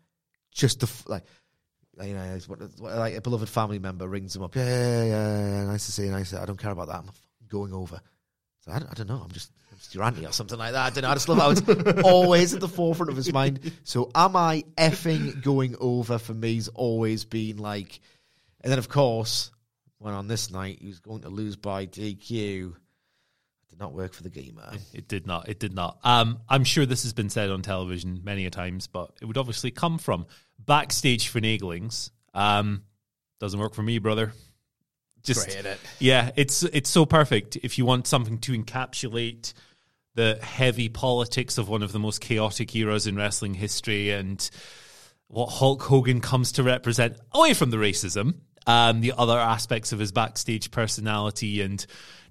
Just 0.52 0.80
the 0.80 0.90
like 1.10 1.24
you 2.02 2.14
know, 2.14 2.38
like 2.78 3.14
a 3.14 3.20
beloved 3.20 3.48
family 3.48 3.78
member 3.78 4.06
rings 4.06 4.36
him 4.36 4.42
up. 4.42 4.54
Yeah, 4.54 4.64
yeah, 4.64 5.04
yeah, 5.04 5.48
yeah 5.48 5.64
nice 5.64 5.86
to 5.86 5.92
see 5.92 6.04
you. 6.04 6.10
Nice. 6.10 6.34
I 6.34 6.44
don't 6.44 6.58
care 6.58 6.72
about 6.72 6.88
that. 6.88 6.96
I'm 6.96 7.10
going 7.48 7.72
over. 7.72 8.00
So 8.60 8.72
I 8.72 8.78
don't, 8.78 8.90
I 8.90 8.94
don't 8.94 9.08
know. 9.08 9.22
I'm 9.24 9.30
just, 9.30 9.50
I'm 9.70 9.78
just 9.78 9.94
your 9.94 10.04
auntie 10.04 10.26
or 10.26 10.32
something 10.32 10.58
like 10.58 10.72
that. 10.72 10.86
I 10.86 10.90
don't 10.90 11.02
know. 11.02 11.10
I 11.10 11.14
just 11.14 11.28
love 11.28 11.38
how 11.38 11.50
it's 11.50 12.02
always 12.04 12.52
at 12.52 12.60
the 12.60 12.68
forefront 12.68 13.10
of 13.10 13.16
his 13.16 13.32
mind. 13.32 13.72
So 13.84 14.10
am 14.14 14.36
I 14.36 14.64
effing 14.76 15.42
going 15.42 15.76
over 15.80 16.18
for 16.18 16.34
me? 16.34 16.46
me's 16.46 16.68
always 16.68 17.24
been 17.24 17.56
like, 17.56 18.00
and 18.60 18.70
then 18.70 18.78
of 18.78 18.88
course, 18.88 19.50
when 19.98 20.14
on 20.14 20.28
this 20.28 20.50
night 20.50 20.78
he 20.80 20.88
was 20.88 21.00
going 21.00 21.22
to 21.22 21.28
lose 21.28 21.56
by 21.56 21.86
DQ. 21.86 22.74
Did 23.68 23.80
not 23.80 23.94
work 23.94 24.14
for 24.14 24.22
the 24.22 24.30
gamer. 24.30 24.72
It 24.94 25.08
did 25.08 25.26
not. 25.26 25.48
It 25.48 25.58
did 25.58 25.74
not. 25.74 25.98
Um, 26.04 26.38
I'm 26.48 26.64
sure 26.64 26.86
this 26.86 27.02
has 27.02 27.12
been 27.12 27.28
said 27.28 27.50
on 27.50 27.62
television 27.62 28.20
many 28.22 28.46
a 28.46 28.50
times, 28.50 28.86
but 28.86 29.10
it 29.20 29.24
would 29.24 29.36
obviously 29.36 29.70
come 29.70 29.98
from 29.98 30.26
backstage 30.58 31.32
finaglings. 31.32 32.10
Um, 32.34 32.82
doesn't 33.40 33.58
work 33.58 33.74
for 33.74 33.82
me, 33.82 33.98
brother. 33.98 34.32
Just 35.22 35.48
Great, 35.48 35.64
it. 35.64 35.80
yeah, 35.98 36.30
it's 36.36 36.62
it's 36.62 36.88
so 36.88 37.04
perfect. 37.04 37.56
If 37.56 37.78
you 37.78 37.84
want 37.84 38.06
something 38.06 38.38
to 38.38 38.52
encapsulate 38.52 39.54
the 40.14 40.38
heavy 40.40 40.88
politics 40.88 41.58
of 41.58 41.68
one 41.68 41.82
of 41.82 41.92
the 41.92 41.98
most 41.98 42.20
chaotic 42.20 42.74
eras 42.74 43.06
in 43.06 43.16
wrestling 43.16 43.54
history 43.54 44.10
and 44.10 44.48
what 45.28 45.46
Hulk 45.46 45.82
Hogan 45.82 46.20
comes 46.20 46.52
to 46.52 46.62
represent 46.62 47.18
away 47.32 47.54
from 47.54 47.70
the 47.70 47.76
racism, 47.76 48.36
um, 48.66 49.00
the 49.00 49.12
other 49.16 49.38
aspects 49.38 49.92
of 49.92 49.98
his 49.98 50.12
backstage 50.12 50.70
personality 50.70 51.60
and 51.60 51.84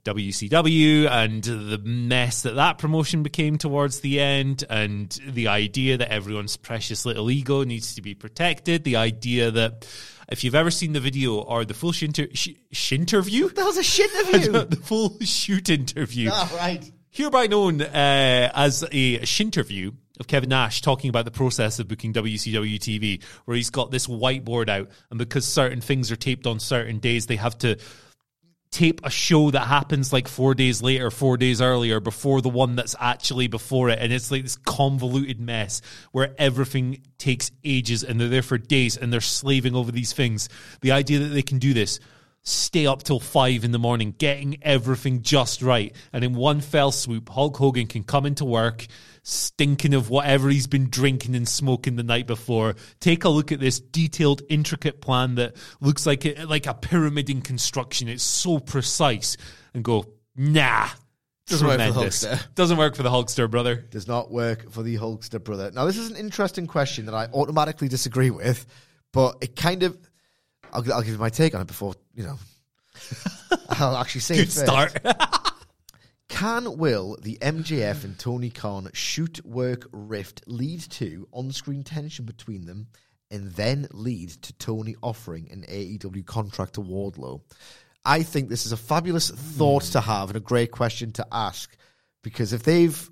WCW 0.06 1.10
and 1.10 1.44
the 1.44 1.80
mess 1.84 2.44
that 2.44 2.56
that 2.56 2.78
promotion 2.78 3.24
became 3.24 3.58
towards 3.58 4.00
the 4.02 4.20
end, 4.22 4.64
and 4.70 5.10
the 5.28 5.48
idea 5.50 5.98
that 5.98 6.10
everyone's 6.12 6.58
precious 6.58 7.06
little 7.06 7.30
ego 7.30 7.64
needs 7.64 7.96
to 7.96 8.02
be 8.02 8.14
protected, 8.14 8.84
the 8.84 8.96
idea 8.96 9.52
that 9.52 9.88
if 10.30 10.44
you've 10.44 10.56
ever 10.56 10.72
seen 10.72 10.94
the 10.94 11.00
video 11.00 11.36
or 11.36 11.66
the 11.66 11.74
full 11.74 11.92
shinter, 11.92 12.28
sh- 12.34 12.50
shinterview, 12.74 13.54
That 13.54 13.66
was 13.66 13.78
a 13.78 13.84
shit 13.84 14.12
interview. 14.34 14.66
the 14.66 14.76
full 14.78 15.18
shoot 15.22 15.70
interview, 15.70 16.30
Ah, 16.32 16.52
right. 16.56 16.92
hereby 17.12 17.48
known 17.48 17.82
uh, 17.82 18.52
as 18.56 18.84
a 18.84 19.20
shinterview 19.20 19.94
of 20.20 20.28
Kevin 20.28 20.50
Nash 20.50 20.82
talking 20.82 21.10
about 21.10 21.26
the 21.26 21.32
process 21.32 21.78
of 21.80 21.88
booking 21.88 22.14
WCW 22.14 22.80
TV, 22.80 23.22
where 23.46 23.58
he's 23.58 23.70
got 23.70 23.92
this 23.92 24.08
whiteboard 24.08 24.70
out, 24.70 24.90
and 25.10 25.20
because 25.20 25.46
certain 25.46 25.82
things 25.82 26.12
are 26.12 26.16
taped 26.16 26.48
on 26.48 26.60
certain 26.60 27.00
days, 27.00 27.26
they 27.26 27.36
have 27.36 27.58
to 27.60 27.78
tape 28.72 29.02
a 29.04 29.10
show 29.10 29.52
that 29.52 29.68
happens 29.68 30.12
like 30.12 30.28
four 30.28 30.54
days 30.54 30.82
later, 30.82 31.10
four 31.10 31.38
days 31.38 31.62
earlier, 31.62 32.00
before 32.00 32.42
the 32.42 32.50
one 32.50 32.76
that's 32.76 32.96
actually 33.00 33.48
before 33.48 33.90
it. 33.90 34.00
And 34.00 34.12
it's 34.12 34.32
like 34.32 34.44
this 34.44 34.58
convoluted 34.58 35.40
mess 35.40 35.82
where 36.12 36.36
everything 36.38 37.02
takes 37.18 37.52
ages 37.64 38.04
and 38.04 38.20
they're 38.20 38.28
there 38.28 38.42
for 38.42 38.58
days 38.58 38.98
and 38.98 39.14
they're 39.14 39.22
slaving 39.22 39.76
over 39.76 39.92
these 39.92 40.14
things. 40.14 40.50
The 40.82 40.92
idea 40.92 41.20
that 41.20 41.30
they 41.30 41.42
can 41.42 41.60
do 41.60 41.74
this, 41.74 42.00
stay 42.44 42.86
up 42.86 43.02
till 43.02 43.20
five 43.20 43.64
in 43.64 43.72
the 43.72 43.80
morning, 43.80 44.14
getting 44.18 44.58
everything 44.62 45.22
just 45.22 45.62
right. 45.62 45.96
And 46.14 46.24
in 46.24 46.36
one 46.36 46.62
fell 46.62 46.92
swoop, 46.92 47.30
Hulk 47.30 47.58
Hogan 47.58 47.88
can 47.88 48.04
come 48.04 48.26
into 48.26 48.46
work 48.46 48.86
stinking 49.28 49.96
of 49.96 50.12
whatever 50.12 50.50
he's 50.50 50.68
been 50.68 50.88
drinking 50.88 51.36
and 51.36 51.50
smoking 51.50 51.96
the 51.96 52.04
night 52.04 52.28
before. 52.28 52.76
Take 53.00 53.24
a 53.24 53.30
look 53.30 53.52
at 53.52 53.60
this 53.60 53.80
detailed, 53.80 54.44
intricate 54.50 55.02
plan 55.02 55.36
that 55.36 55.56
looks 55.82 56.06
like 56.06 56.26
a, 56.26 56.46
like 56.46 56.68
a 56.68 56.76
pyramid 56.76 57.30
in 57.30 57.42
construction. 57.42 58.08
It's 58.08 58.24
so 58.24 58.60
precise, 58.60 59.36
and 59.74 59.84
go, 59.84 60.06
nah. 60.36 60.88
Doesn't 61.48 61.68
work 61.68 61.80
for 61.80 61.86
the 61.86 61.92
tremendous. 61.92 62.26
Hulkster. 62.26 62.56
Doesn't 62.56 62.78
work 62.78 62.96
for 62.96 63.04
the 63.04 63.10
Hulkster, 63.10 63.50
brother. 63.50 63.76
Does 63.76 64.08
not 64.08 64.32
work 64.32 64.72
for 64.72 64.84
the 64.84 64.96
Hulkster 64.96 65.44
brother. 65.44 65.72
Now, 65.72 65.86
this 65.86 65.98
is 65.98 66.10
an 66.10 66.18
interesting 66.18 66.68
question 66.68 67.06
that 67.08 67.16
I 67.16 67.26
automatically 67.26 67.88
disagree 67.88 68.30
with, 68.30 68.66
but 69.12 69.38
it 69.42 69.56
kind 69.56 69.84
of. 69.84 69.98
I'll, 70.72 70.94
I'll 70.94 71.02
give 71.02 71.14
you 71.14 71.18
my 71.18 71.30
take 71.30 71.56
on 71.56 71.62
it 71.62 71.68
before, 71.68 71.94
you 72.14 72.24
know. 72.24 72.38
I'll 73.70 73.98
actually 73.98 74.22
say 74.22 74.36
Good 74.36 74.44
it 74.44 74.52
first. 74.52 74.66
start. 74.66 75.42
Can 76.36 76.78
will 76.78 77.18
the 77.22 77.38
MJF 77.42 78.04
and 78.04 78.20
Tony 78.20 78.50
Khan 78.50 78.90
shoot 78.92 79.40
work 79.46 79.88
rift 79.94 80.44
lead 80.48 80.82
to 80.92 81.30
on 81.32 81.54
screen 81.54 81.82
tension 81.82 82.26
between 82.26 82.66
them 82.66 82.88
and 83.32 83.54
then 83.54 83.88
lead 83.94 84.32
to 84.42 84.52
Tony 84.52 84.98
offering 85.02 85.48
an 85.50 85.62
AEW 85.62 86.26
contract 86.26 86.74
to 86.74 86.82
Wardlow? 86.82 87.40
I 88.04 88.24
think 88.24 88.50
this 88.50 88.66
is 88.66 88.74
a 88.74 88.78
fabulous 88.78 89.30
thought 89.30 89.84
to 89.84 90.02
have 90.02 90.28
and 90.30 90.36
a 90.36 90.42
great 90.42 90.72
question 90.72 91.14
to 91.14 91.26
ask 91.32 91.74
because 92.22 92.52
if 92.52 92.64
they've 92.64 93.10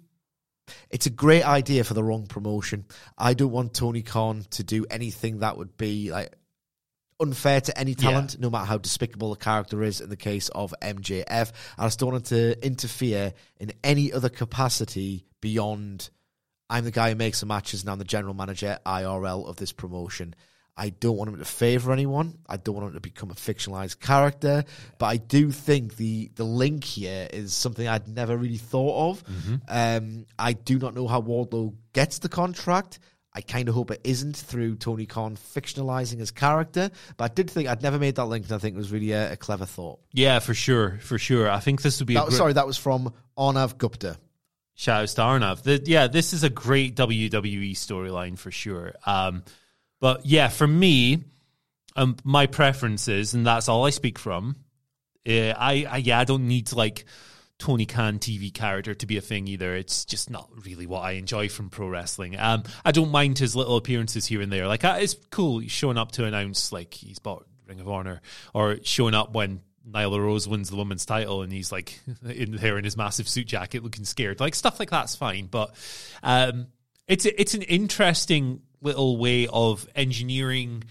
it's 0.90 1.06
a 1.06 1.10
great 1.10 1.46
idea 1.46 1.86
for 1.86 1.94
the 1.94 2.04
wrong 2.04 2.28
promotion. 2.28 2.86
I 3.18 3.36
don't 3.36 3.52
want 3.52 3.74
Tony 3.74 4.02
Khan 4.02 4.46
to 4.52 4.64
do 4.64 4.86
anything 4.90 5.40
that 5.40 5.58
would 5.58 5.78
be 5.78 6.12
like 6.12 6.36
unfair 7.24 7.62
to 7.62 7.78
any 7.78 7.96
talent, 7.96 8.40
no 8.40 8.50
matter 8.50 8.66
how 8.66 8.78
despicable 8.78 9.32
the 9.32 9.40
character 9.40 9.82
is 9.84 10.00
in 10.02 10.10
the 10.10 10.16
case 10.18 10.50
of 10.50 10.74
MJF. 10.82 11.52
I 11.78 11.86
just 11.86 12.00
don't 12.00 12.12
want 12.12 12.26
to 12.26 12.64
interfere 12.66 13.34
in 13.60 13.72
any 13.84 14.14
other 14.14 14.30
capacity 14.30 15.26
beyond 15.42 16.10
I'm 16.70 16.86
the 16.86 16.92
guy 16.92 17.10
who 17.10 17.16
makes 17.16 17.40
the 17.40 17.46
matches 17.46 17.82
and 17.82 17.90
I'm 17.90 18.00
the 18.00 18.06
general 18.06 18.34
manager 18.34 18.80
IRL 18.86 19.48
of 19.48 19.58
this 19.58 19.72
promotion. 19.72 20.34
I 20.76 20.90
don't 20.90 21.16
want 21.18 21.30
him 21.30 21.38
to 21.38 21.46
favour 21.46 21.92
anyone. 21.94 22.40
I 22.50 22.58
don't 22.58 22.74
want 22.74 22.88
him 22.88 22.94
to 22.96 23.00
become 23.00 23.30
a 23.30 23.36
fictionalized 23.36 24.00
character. 24.00 24.64
But 24.98 25.06
I 25.06 25.18
do 25.18 25.52
think 25.52 25.98
the 25.98 26.32
the 26.34 26.46
link 26.46 26.84
here 26.84 27.28
is 27.32 27.54
something 27.54 27.88
I'd 27.88 28.08
never 28.08 28.36
really 28.36 28.58
thought 28.58 29.12
of. 29.12 29.24
Um, 29.68 30.26
I 30.40 30.54
do 30.54 30.80
not 30.80 30.96
know 30.96 31.08
how 31.08 31.22
Wardlow 31.22 31.76
gets 31.94 32.20
the 32.20 32.30
contract. 32.30 32.98
I 33.36 33.42
kind 33.42 33.68
of 33.68 33.76
hope 33.76 33.90
it 33.92 34.02
isn't 34.04 34.38
through 34.38 34.76
Tony 34.76 35.06
Khan 35.06 35.36
fictionalizing 35.36 36.20
his 36.20 36.32
character. 36.32 36.92
But 37.18 37.32
I 37.32 37.34
did 37.34 37.50
think 37.50 37.68
I'd 37.68 37.82
never 37.82 37.98
made 37.98 38.16
that 38.16 38.26
link, 38.26 38.46
and 38.46 38.54
I 38.54 38.58
think 38.60 38.76
it 38.76 38.78
was 38.78 38.92
really 38.92 39.12
a, 39.12 39.34
a 39.34 39.36
clever 39.38 39.66
thought. 39.66 40.00
yeah, 40.12 40.40
for 40.40 40.54
sure, 40.54 41.00
for 41.02 41.18
sure. 41.18 41.50
I 41.50 41.60
think 41.60 41.82
this 41.82 42.00
would 42.00 42.08
be 42.08 42.14
That 42.14 42.24
a 42.24 42.26
was, 42.26 42.38
sorry, 42.38 42.54
that 42.54 42.68
was 42.68 42.78
from 42.78 43.14
Arnav 43.38 43.78
Gupta. 43.78 44.18
Shout 44.76 45.04
out 45.04 45.08
to 45.08 45.22
Arnav. 45.22 45.64
The, 45.64 45.82
yeah, 45.86 46.08
this 46.08 46.34
is 46.34 46.44
a 46.44 46.50
great 46.50 46.96
WWE 46.96 47.72
storyline 47.72 48.38
for 48.38 48.52
sure. 48.52 48.94
Um, 49.06 49.44
but 50.00 50.26
yeah, 50.26 50.48
for 50.50 50.68
me, 50.68 51.24
um, 51.96 52.16
my 52.24 52.48
preferences, 52.48 53.34
and 53.34 53.46
that's 53.46 53.70
all 53.70 53.86
I 53.86 53.92
speak 53.92 54.18
from. 54.20 54.56
Uh, 55.28 55.54
I, 55.58 55.86
I 55.90 55.98
yeah, 55.98 56.20
I 56.20 56.24
don't 56.24 56.48
need 56.48 56.68
to 56.68 56.76
like 56.76 57.06
Tony 57.64 57.86
Khan 57.86 58.20
TV 58.20 58.54
character 58.54 58.94
to 58.94 59.06
be 59.06 59.16
a 59.16 59.22
thing 59.22 59.48
either. 59.48 59.74
It's 59.74 60.04
just 60.04 60.30
not 60.30 60.50
really 60.66 60.86
what 60.86 61.00
I 61.00 61.12
enjoy 61.12 61.48
from 61.48 61.70
pro 61.70 61.88
wrestling. 61.88 62.38
Um, 62.38 62.64
I 62.84 62.92
don't 62.92 63.10
mind 63.10 63.40
his 63.40 63.56
little 63.56 63.78
appearances 63.78 64.26
here 64.26 64.42
and 64.42 64.52
there. 64.52 64.68
Like 64.68 64.84
uh, 64.84 64.98
it's 65.00 65.16
cool 65.32 65.62
showing 65.68 65.98
up 65.98 66.12
to 66.14 66.26
announce 66.26 66.74
like 66.74 66.94
he's 66.94 67.20
bought 67.20 67.48
Ring 67.66 67.80
of 67.80 67.88
Honor, 67.88 68.22
or 68.54 68.80
showing 68.84 69.14
up 69.14 69.34
when 69.34 69.62
Nyla 69.90 70.20
Rose 70.20 70.46
wins 70.46 70.72
the 70.72 70.76
women's 70.76 71.06
title 71.06 71.42
and 71.42 71.54
he's 71.54 71.72
like 71.72 72.02
in 72.26 72.58
there 72.58 72.78
in 72.78 72.84
his 72.84 72.98
massive 72.98 73.30
suit 73.30 73.48
jacket 73.48 73.82
looking 73.82 74.04
scared. 74.04 74.42
Like 74.42 74.56
stuff 74.56 74.78
like 74.78 74.90
that's 74.90 75.16
fine, 75.16 75.46
but 75.46 75.74
um, 76.22 76.68
it's 77.08 77.26
it's 77.26 77.54
an 77.54 77.62
interesting 77.62 78.62
little 78.82 79.16
way 79.16 79.48
of 79.48 79.88
engineering 79.96 80.84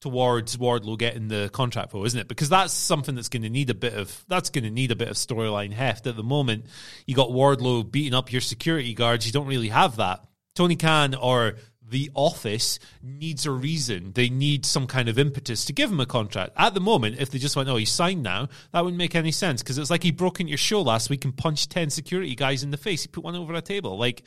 towards 0.00 0.56
Wardlow 0.56 0.98
getting 0.98 1.28
the 1.28 1.50
contract 1.52 1.90
for, 1.90 2.06
isn't 2.06 2.18
it? 2.18 2.28
Because 2.28 2.48
that's 2.48 2.72
something 2.72 3.14
that's 3.14 3.28
going 3.28 3.42
to 3.42 3.50
need 3.50 3.70
a 3.70 3.74
bit 3.74 3.94
of 3.94 4.24
that's 4.28 4.50
going 4.50 4.64
to 4.64 4.70
need 4.70 4.90
a 4.90 4.96
bit 4.96 5.08
of 5.08 5.16
storyline 5.16 5.72
heft. 5.72 6.06
At 6.06 6.16
the 6.16 6.22
moment, 6.22 6.66
you 7.06 7.14
got 7.14 7.30
Wardlow 7.30 7.90
beating 7.90 8.14
up 8.14 8.32
your 8.32 8.40
security 8.40 8.94
guards. 8.94 9.26
You 9.26 9.32
don't 9.32 9.46
really 9.46 9.68
have 9.68 9.96
that. 9.96 10.24
Tony 10.54 10.76
Khan 10.76 11.14
or 11.14 11.56
the 11.90 12.10
office 12.14 12.78
needs 13.02 13.46
a 13.46 13.50
reason. 13.50 14.12
They 14.12 14.28
need 14.28 14.66
some 14.66 14.86
kind 14.86 15.08
of 15.08 15.18
impetus 15.18 15.64
to 15.66 15.72
give 15.72 15.90
him 15.90 16.00
a 16.00 16.06
contract. 16.06 16.52
At 16.56 16.74
the 16.74 16.80
moment, 16.80 17.16
if 17.18 17.30
they 17.30 17.38
just 17.38 17.56
went, 17.56 17.68
"Oh, 17.68 17.76
he's 17.76 17.90
signed 17.90 18.22
now," 18.22 18.48
that 18.72 18.84
wouldn't 18.84 18.98
make 18.98 19.14
any 19.14 19.32
sense 19.32 19.62
because 19.62 19.78
it's 19.78 19.90
like 19.90 20.02
he 20.02 20.10
broke 20.10 20.40
into 20.40 20.50
your 20.50 20.58
show 20.58 20.82
last 20.82 21.10
week 21.10 21.24
and 21.24 21.36
punched 21.36 21.70
ten 21.70 21.90
security 21.90 22.34
guys 22.34 22.62
in 22.62 22.70
the 22.70 22.76
face. 22.76 23.02
He 23.02 23.08
put 23.08 23.24
one 23.24 23.36
over 23.36 23.54
a 23.54 23.62
table, 23.62 23.96
like 23.98 24.22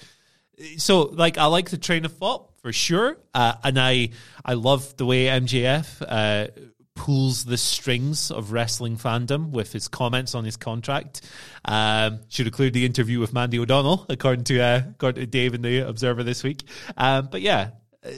so 0.77 1.03
like 1.03 1.37
I 1.37 1.45
like 1.45 1.69
the 1.69 1.77
train 1.77 2.05
of 2.05 2.13
thought 2.17 2.50
for 2.61 2.71
sure, 2.71 3.17
uh, 3.33 3.53
and 3.63 3.79
I 3.79 4.09
I 4.45 4.53
love 4.53 4.95
the 4.97 5.05
way 5.05 5.25
MJF 5.25 6.01
uh, 6.07 6.47
pulls 6.95 7.45
the 7.45 7.57
strings 7.57 8.29
of 8.31 8.51
wrestling 8.51 8.97
fandom 8.97 9.49
with 9.49 9.73
his 9.73 9.87
comments 9.87 10.35
on 10.35 10.45
his 10.45 10.57
contract. 10.57 11.21
Um, 11.65 12.19
should 12.29 12.45
have 12.45 12.53
cleared 12.53 12.73
the 12.73 12.85
interview 12.85 13.19
with 13.19 13.33
Mandy 13.33 13.59
O'Donnell, 13.59 14.05
according 14.09 14.43
to 14.45 14.59
uh, 14.61 14.81
according 14.91 15.21
to 15.21 15.27
Dave 15.27 15.53
in 15.53 15.61
the 15.61 15.79
Observer 15.79 16.23
this 16.23 16.43
week. 16.43 16.63
Um, 16.97 17.29
but 17.31 17.41
yeah, 17.41 17.71
uh, 18.05 18.09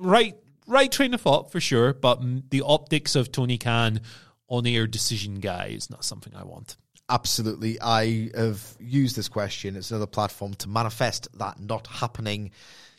right 0.00 0.36
right 0.66 0.90
train 0.90 1.14
of 1.14 1.20
thought 1.20 1.50
for 1.50 1.60
sure. 1.60 1.92
But 1.92 2.50
the 2.50 2.62
optics 2.62 3.16
of 3.16 3.32
Tony 3.32 3.58
Khan 3.58 4.00
on 4.48 4.66
air 4.66 4.86
decision 4.86 5.40
guy 5.40 5.68
is 5.68 5.90
not 5.90 6.04
something 6.04 6.34
I 6.36 6.44
want. 6.44 6.76
Absolutely. 7.08 7.78
I 7.80 8.30
have 8.34 8.76
used 8.80 9.14
this 9.16 9.28
question. 9.28 9.76
It's 9.76 9.90
another 9.90 10.06
platform 10.06 10.54
to 10.54 10.68
manifest 10.68 11.28
that 11.38 11.60
not 11.60 11.86
happening 11.86 12.50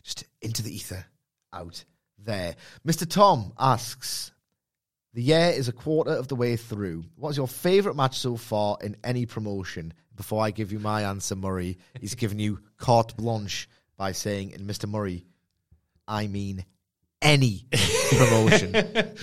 just 0.06 0.24
into 0.40 0.62
the 0.62 0.72
ether 0.74 1.04
out 1.52 1.84
there. 2.16 2.54
Mr. 2.86 3.08
Tom 3.08 3.52
asks 3.58 4.30
The 5.12 5.22
year 5.22 5.52
is 5.54 5.68
a 5.68 5.72
quarter 5.72 6.12
of 6.12 6.28
the 6.28 6.36
way 6.36 6.56
through. 6.56 7.04
What 7.16 7.30
is 7.30 7.36
your 7.36 7.48
favourite 7.48 7.96
match 7.96 8.16
so 8.18 8.36
far 8.36 8.78
in 8.80 8.96
any 9.02 9.26
promotion? 9.26 9.92
Before 10.14 10.42
I 10.42 10.52
give 10.52 10.72
you 10.72 10.78
my 10.78 11.02
answer, 11.02 11.34
Murray, 11.34 11.78
he's 12.00 12.14
given 12.22 12.38
you 12.38 12.60
carte 12.78 13.16
blanche 13.16 13.68
by 13.96 14.12
saying, 14.12 14.52
in 14.52 14.66
Mr. 14.66 14.88
Murray, 14.88 15.26
I 16.06 16.28
mean 16.28 16.64
any 17.20 17.66
promotion, 18.16 18.72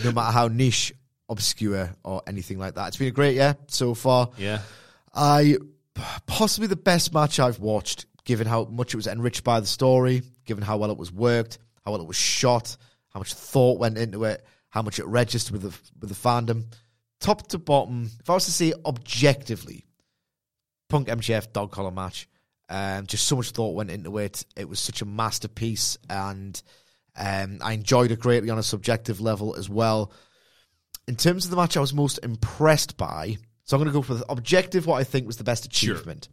no 0.04 0.12
matter 0.14 0.32
how 0.32 0.50
niche, 0.50 0.94
obscure, 1.30 1.96
or 2.04 2.22
anything 2.28 2.58
like 2.60 2.76
that. 2.76 2.90
It's 2.90 2.98
been 2.98 3.08
a 3.08 3.12
great 3.12 3.36
year 3.36 3.56
so 3.68 3.94
far. 3.94 4.32
Yeah. 4.38 4.60
I 5.14 5.58
possibly 6.26 6.68
the 6.68 6.76
best 6.76 7.14
match 7.14 7.40
I've 7.40 7.60
watched, 7.60 8.08
given 8.26 8.48
how 8.48 8.66
much 8.66 8.94
it 8.94 8.98
was 8.98 9.08
enriched 9.08 9.44
by 9.44 9.60
the 9.60 9.68
story, 9.68 10.24
given 10.46 10.64
how 10.64 10.78
well 10.78 10.92
it 10.92 10.98
was 10.98 11.12
worked, 11.12 11.60
how 11.84 11.92
well 11.92 12.02
it 12.02 12.08
was 12.08 12.16
shot, 12.16 12.76
how 13.10 13.20
much 13.20 13.34
thought 13.34 13.80
went 13.80 13.98
into 13.98 14.24
it, 14.24 14.46
how 14.70 14.82
much 14.82 15.00
it 15.00 15.06
registered 15.06 15.54
with 15.54 15.62
the 15.62 15.92
with 16.00 16.10
the 16.10 16.16
fandom, 16.16 16.66
top 17.20 17.48
to 17.50 17.58
bottom. 17.58 18.10
If 18.20 18.30
I 18.30 18.34
was 18.34 18.46
to 18.46 18.52
say 18.52 18.74
objectively, 18.86 19.86
Punk 20.90 21.08
MJF 21.08 21.54
dog 21.54 21.72
collar 21.72 21.92
match, 21.92 22.28
um, 22.70 23.06
just 23.08 23.28
so 23.28 23.36
much 23.36 23.52
thought 23.52 23.76
went 23.76 23.92
into 23.92 24.18
it. 24.18 24.46
It 24.56 24.68
was 24.68 24.80
such 24.80 25.02
a 25.02 25.06
masterpiece, 25.06 25.98
and 26.10 26.62
um, 27.16 27.60
I 27.62 27.74
enjoyed 27.74 28.12
it 28.12 28.20
greatly 28.20 28.50
on 28.50 28.58
a 28.58 28.64
subjective 28.64 29.22
level 29.22 29.56
as 29.56 29.70
well. 29.70 30.12
In 31.08 31.16
terms 31.16 31.46
of 31.46 31.52
the 31.52 31.58
match, 31.58 31.76
I 31.76 31.82
was 31.82 31.94
most 31.94 32.20
impressed 32.24 32.98
by. 32.98 33.38
So 33.66 33.78
I'm 33.78 33.84
going 33.84 33.92
to 33.92 33.98
go 33.98 34.02
for 34.02 34.16
the 34.16 34.26
objective. 34.30 34.86
What 34.86 35.00
I 35.00 35.04
think 35.04 35.28
was 35.28 35.38
the 35.38 35.44
best 35.44 35.66
achievement. 35.66 36.30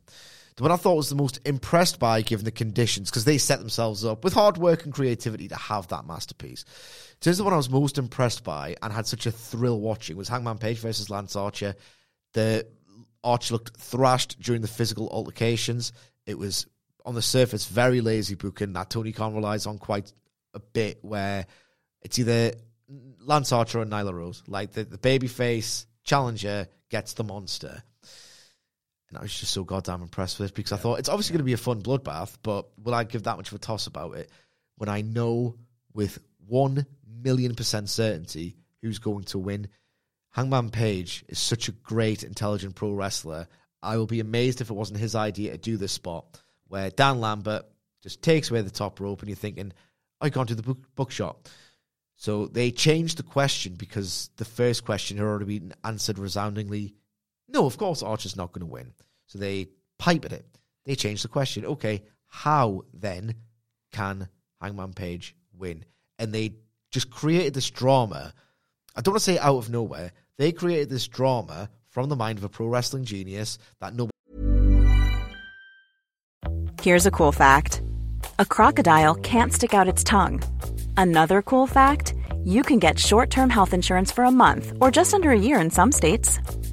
The 0.61 0.65
one 0.65 0.73
I 0.73 0.77
thought 0.77 0.97
was 0.97 1.09
the 1.09 1.15
most 1.15 1.41
impressed 1.47 1.99
by, 1.99 2.21
given 2.21 2.45
the 2.45 2.51
conditions, 2.51 3.09
because 3.09 3.25
they 3.25 3.39
set 3.39 3.61
themselves 3.61 4.05
up 4.05 4.23
with 4.23 4.35
hard 4.35 4.59
work 4.59 4.85
and 4.85 4.93
creativity 4.93 5.49
to 5.49 5.57
have 5.57 5.89
that 5.89 6.05
masterpiece. 6.05 6.67
In 7.13 7.21
terms 7.21 7.41
of 7.41 7.47
what 7.47 7.55
I 7.55 7.57
was 7.57 7.71
most 7.71 7.97
impressed 7.97 8.45
by 8.45 8.77
and 8.83 8.93
had 8.93 9.07
such 9.07 9.25
a 9.25 9.33
thrill 9.33 9.81
watching 9.81 10.19
was 10.19 10.29
Hangman 10.29 10.59
Page 10.59 10.77
versus 10.81 11.09
Lance 11.09 11.35
Archer. 11.35 11.77
The 12.35 12.67
Archer 13.25 13.55
looked 13.55 13.75
thrashed 13.79 14.39
during 14.39 14.61
the 14.61 14.69
physical 14.69 15.09
altercations. 15.09 15.95
It 16.27 16.37
was 16.37 16.67
on 17.07 17.15
the 17.15 17.23
surface 17.23 17.65
very 17.65 18.03
lazy 18.03 18.35
booking 18.35 18.75
that 18.75 18.91
Tony 18.91 19.13
Khan 19.13 19.35
relies 19.35 19.65
on 19.65 19.79
quite 19.79 20.13
a 20.53 20.61
bit, 20.61 20.99
where 21.01 21.47
it's 22.03 22.19
either 22.19 22.53
Lance 23.21 23.51
Archer 23.51 23.81
or 23.81 23.87
Nyla 23.87 24.13
Rose, 24.13 24.43
like 24.47 24.73
the, 24.73 24.85
the 24.85 24.99
babyface 24.99 25.87
challenger 26.05 26.69
gets 26.91 27.15
the 27.15 27.25
monster. 27.25 27.83
And 29.11 29.19
I 29.19 29.23
was 29.23 29.39
just 29.39 29.53
so 29.53 29.65
goddamn 29.65 30.03
impressed 30.03 30.39
with 30.39 30.51
it 30.51 30.55
because 30.55 30.73
I 30.73 30.77
thought 30.77 31.01
it's 31.01 31.09
obviously 31.09 31.35
going 31.35 31.41
to 31.41 31.45
be 31.45 31.53
a 31.53 31.59
fun 31.59 31.83
bloodbath, 31.83 32.37
but 32.43 32.69
will 32.83 32.95
I 32.95 33.05
give 33.05 33.25
that 33.25 33.37
much 33.37 33.49
of 33.49 33.57
a 33.57 33.59
toss 33.59 33.87
about 33.87 34.17
it 34.17 34.31
when 34.77 34.89
I 34.89 35.03
know 35.03 35.57
with 35.93 36.19
one 36.47 36.87
million 37.23 37.55
percent 37.55 37.89
certainty 37.89 38.57
who's 38.83 39.01
going 39.01 39.25
to 39.25 39.39
win? 39.39 39.69
Hangman 40.31 40.71
Page 40.71 41.25
is 41.29 41.41
such 41.41 41.69
a 41.69 41.73
great, 41.73 42.23
intelligent 42.23 42.77
pro 42.77 42.93
wrestler. 42.93 43.49
I 43.83 43.97
will 43.97 44.07
be 44.07 44.21
amazed 44.21 44.61
if 44.61 44.71
it 44.71 44.75
wasn't 44.75 45.01
his 45.01 45.17
idea 45.17 45.53
to 45.53 45.59
do 45.59 45.77
this 45.77 45.93
spot 45.93 46.41
where 46.69 46.91
Dan 46.91 47.21
Lambert 47.21 47.65
just 48.03 48.23
takes 48.23 48.51
away 48.51 48.63
the 48.63 48.71
top 48.71 49.01
rope 49.01 49.21
and 49.21 49.29
you're 49.29 49.37
thinking, 49.37 49.73
I 50.21 50.31
can't 50.31 50.49
do 50.49 50.55
the 50.55 50.63
book, 50.63 50.79
bookshot. 50.95 51.37
So 52.15 52.47
they 52.47 52.71
changed 52.71 53.17
the 53.17 53.23
question 53.25 53.75
because 53.75 54.31
the 54.37 54.45
first 54.45 54.85
question 54.85 55.17
had 55.17 55.25
already 55.25 55.59
been 55.59 55.75
answered 55.83 56.19
resoundingly. 56.19 56.95
No, 57.53 57.67
of 57.67 57.77
course 57.77 58.03
Archer's 58.03 58.37
not 58.37 58.53
going 58.53 58.67
to 58.67 58.73
win. 58.73 58.93
So 59.27 59.39
they 59.39 59.69
pipe 59.99 60.25
at 60.25 60.33
it. 60.33 60.47
They 60.85 60.95
change 60.95 61.23
the 61.23 61.29
question. 61.29 61.67
Okay, 61.67 62.03
how 62.27 62.85
then 62.95 63.35
can 63.93 64.29
Hangman 64.61 64.95
Page 64.95 65.37
win? 65.57 65.85
And 66.19 66.33
they 66.33 66.55
just 66.91 67.11
created 67.11 67.55
this 67.55 67.71
drama. 67.71 68.33
I 68.97 69.01
don't 69.01 69.13
want 69.13 69.23
to 69.23 69.33
say 69.33 69.39
out 69.39 69.57
of 69.57 69.71
nowhere. 69.71 70.13
They 70.39 70.53
created 70.53 70.89
this 70.89 71.07
drama 71.07 71.69
from 71.89 72.09
the 72.09 72.17
mind 72.17 72.39
of 72.39 72.45
a 72.45 72.49
pro 72.49 72.67
wrestling 72.67 73.05
genius 73.05 73.59
that 73.81 73.95
nobody 73.95 74.11
Here's 76.83 77.05
a 77.05 77.11
cool 77.11 77.31
fact 77.31 77.83
a 78.39 78.47
crocodile 78.47 79.15
can't 79.15 79.53
stick 79.53 79.75
out 79.75 79.87
its 79.87 80.03
tongue. 80.03 80.43
Another 80.97 81.43
cool 81.43 81.67
fact 81.67 82.15
you 82.43 82.63
can 82.63 82.79
get 82.79 82.99
short 82.99 83.29
term 83.29 83.51
health 83.51 83.75
insurance 83.75 84.11
for 84.11 84.25
a 84.25 84.31
month 84.31 84.73
or 84.81 84.91
just 84.91 85.13
under 85.13 85.31
a 85.31 85.39
year 85.39 85.61
in 85.61 85.71
some 85.71 85.93
states. 85.93 86.39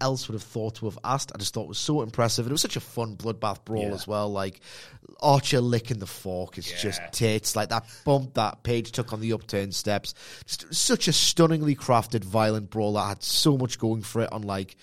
Else 0.00 0.28
would 0.28 0.34
have 0.34 0.42
thought 0.42 0.76
to 0.76 0.86
have 0.86 0.98
asked. 1.04 1.32
I 1.34 1.38
just 1.38 1.52
thought 1.54 1.62
it 1.64 1.68
was 1.68 1.78
so 1.78 2.02
impressive. 2.02 2.46
And 2.46 2.50
it 2.50 2.54
was 2.54 2.62
such 2.62 2.76
a 2.76 2.80
fun 2.80 3.16
bloodbath 3.16 3.64
brawl 3.64 3.88
Yeah. 3.88 3.94
as 3.94 4.06
well. 4.06 4.30
Like 4.30 4.60
Archer 5.20 5.60
licking 5.60 5.98
the 5.98 6.06
fork 6.06 6.58
is 6.58 6.66
just 6.80 7.00
tits. 7.12 7.56
Like 7.56 7.70
that 7.70 7.84
bump 8.04 8.34
that 8.34 8.62
Page 8.62 8.92
took 8.92 9.12
on 9.12 9.20
the 9.20 9.32
upturn 9.32 9.72
steps. 9.72 10.14
Just 10.46 10.72
such 10.74 11.08
a 11.08 11.12
stunningly 11.12 11.74
crafted, 11.74 12.24
violent 12.24 12.70
brawl 12.70 12.92
that 12.94 13.06
had 13.08 13.22
so 13.22 13.56
much 13.58 13.78
going 13.78 14.02
for 14.02 14.22
it 14.22 14.32
on 14.32 14.42
like 14.42 14.76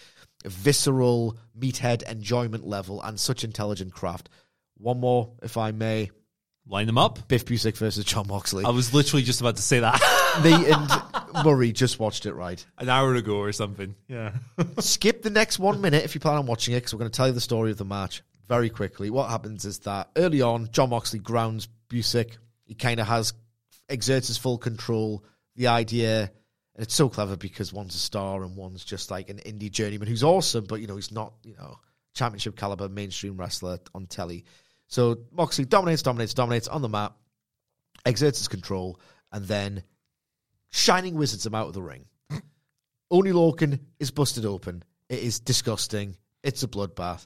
a 0.45 0.49
visceral, 0.49 1.37
meathead 1.57 2.03
enjoyment 2.09 2.65
level 2.65 3.01
and 3.01 3.19
such 3.19 3.43
intelligent 3.43 3.93
craft. 3.93 4.29
One 4.77 4.99
more, 4.99 5.31
if 5.43 5.57
I 5.57 5.71
may. 5.71 6.11
Line 6.67 6.85
them 6.85 6.97
up. 6.99 7.27
Biff 7.27 7.45
Busick 7.45 7.77
versus 7.77 8.05
Jon 8.05 8.27
Moxley. 8.27 8.63
I 8.63 8.69
was 8.69 8.93
literally 8.93 9.23
just 9.23 9.41
about 9.41 9.55
to 9.55 9.61
say 9.61 9.79
that 9.79 9.99
Me 10.43 10.71
and 10.71 10.89
Murray 11.45 11.71
just 11.71 11.99
watched 11.99 12.25
it 12.25 12.33
right. 12.33 12.63
an 12.77 12.89
hour 12.89 13.15
ago 13.15 13.37
or 13.37 13.51
something. 13.51 13.95
Yeah. 14.07 14.33
Skip 14.79 15.21
the 15.21 15.29
next 15.29 15.59
one 15.59 15.81
minute 15.81 16.03
if 16.03 16.15
you 16.15 16.21
plan 16.21 16.37
on 16.37 16.45
watching 16.45 16.73
it, 16.73 16.77
because 16.77 16.93
we're 16.93 16.99
going 16.99 17.11
to 17.11 17.15
tell 17.15 17.27
you 17.27 17.33
the 17.33 17.41
story 17.41 17.71
of 17.71 17.77
the 17.77 17.85
match 17.85 18.23
very 18.47 18.69
quickly. 18.69 19.09
What 19.09 19.29
happens 19.29 19.65
is 19.65 19.79
that 19.79 20.09
early 20.15 20.41
on, 20.41 20.69
Jon 20.71 20.89
Moxley 20.89 21.19
grounds 21.19 21.67
Busick. 21.89 22.37
He 22.65 22.75
kind 22.75 22.99
of 22.99 23.07
has 23.07 23.33
exerts 23.87 24.27
his 24.27 24.37
full 24.37 24.57
control. 24.57 25.23
The 25.55 25.67
idea, 25.67 26.21
and 26.75 26.83
it's 26.83 26.93
so 26.93 27.09
clever 27.09 27.35
because 27.35 27.73
one's 27.73 27.95
a 27.95 27.99
star 27.99 28.43
and 28.43 28.55
one's 28.55 28.83
just 28.83 29.11
like 29.11 29.29
an 29.29 29.37
indie 29.37 29.71
journeyman 29.71 30.07
who's 30.07 30.23
awesome, 30.23 30.65
but 30.65 30.81
you 30.81 30.87
know 30.87 30.95
he's 30.95 31.11
not 31.11 31.33
you 31.43 31.55
know 31.55 31.79
championship 32.13 32.55
caliber 32.55 32.89
mainstream 32.89 33.37
wrestler 33.37 33.79
on 33.93 34.05
telly. 34.07 34.45
So 34.87 35.19
Moxley 35.31 35.65
dominates, 35.65 36.01
dominates, 36.01 36.33
dominates 36.33 36.67
on 36.67 36.81
the 36.81 36.89
mat, 36.89 37.13
exerts 38.05 38.39
his 38.39 38.47
control, 38.47 38.99
and 39.31 39.45
then 39.45 39.83
shining 40.71 41.15
wizards 41.15 41.45
him 41.45 41.55
out 41.55 41.67
of 41.67 41.73
the 41.73 41.81
ring. 41.81 42.05
Oney 43.11 43.31
Lorcan 43.31 43.79
is 43.99 44.11
busted 44.11 44.45
open. 44.45 44.83
It 45.09 45.19
is 45.19 45.39
disgusting. 45.39 46.15
It's 46.43 46.63
a 46.63 46.67
bloodbath. 46.67 47.25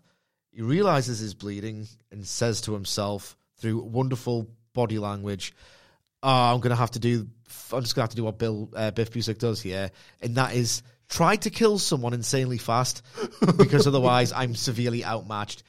He 0.52 0.62
realizes 0.62 1.20
he's 1.20 1.34
bleeding 1.34 1.88
and 2.12 2.26
says 2.26 2.62
to 2.62 2.74
himself 2.74 3.36
through 3.58 3.80
wonderful 3.80 4.48
body 4.74 5.00
language, 5.00 5.54
oh, 6.22 6.30
I'm 6.30 6.62
going 6.62 6.70
to 6.70 6.76
have 6.76 6.92
to 6.92 7.00
do, 7.00 7.28
I'm 7.72 7.82
just 7.82 7.96
going 7.96 8.02
to 8.02 8.02
have 8.02 8.10
to 8.12 8.16
do 8.16 8.24
what 8.24 8.38
Bill, 8.38 8.70
uh, 8.76 8.92
Biff 8.92 9.12
Busick 9.12 9.40
does 9.40 9.62
here. 9.62 9.92
And 10.22 10.36
that 10.36 10.56
is 10.56 10.84
try 11.10 11.36
to 11.38 11.50
kill 11.50 11.80
someone 11.80 12.14
insanely 12.14 12.58
fast 12.58 13.02
because 13.58 13.88
otherwise 13.88 14.32
I'm 14.32 14.56
severely 14.56 15.04
outmatched 15.04 15.64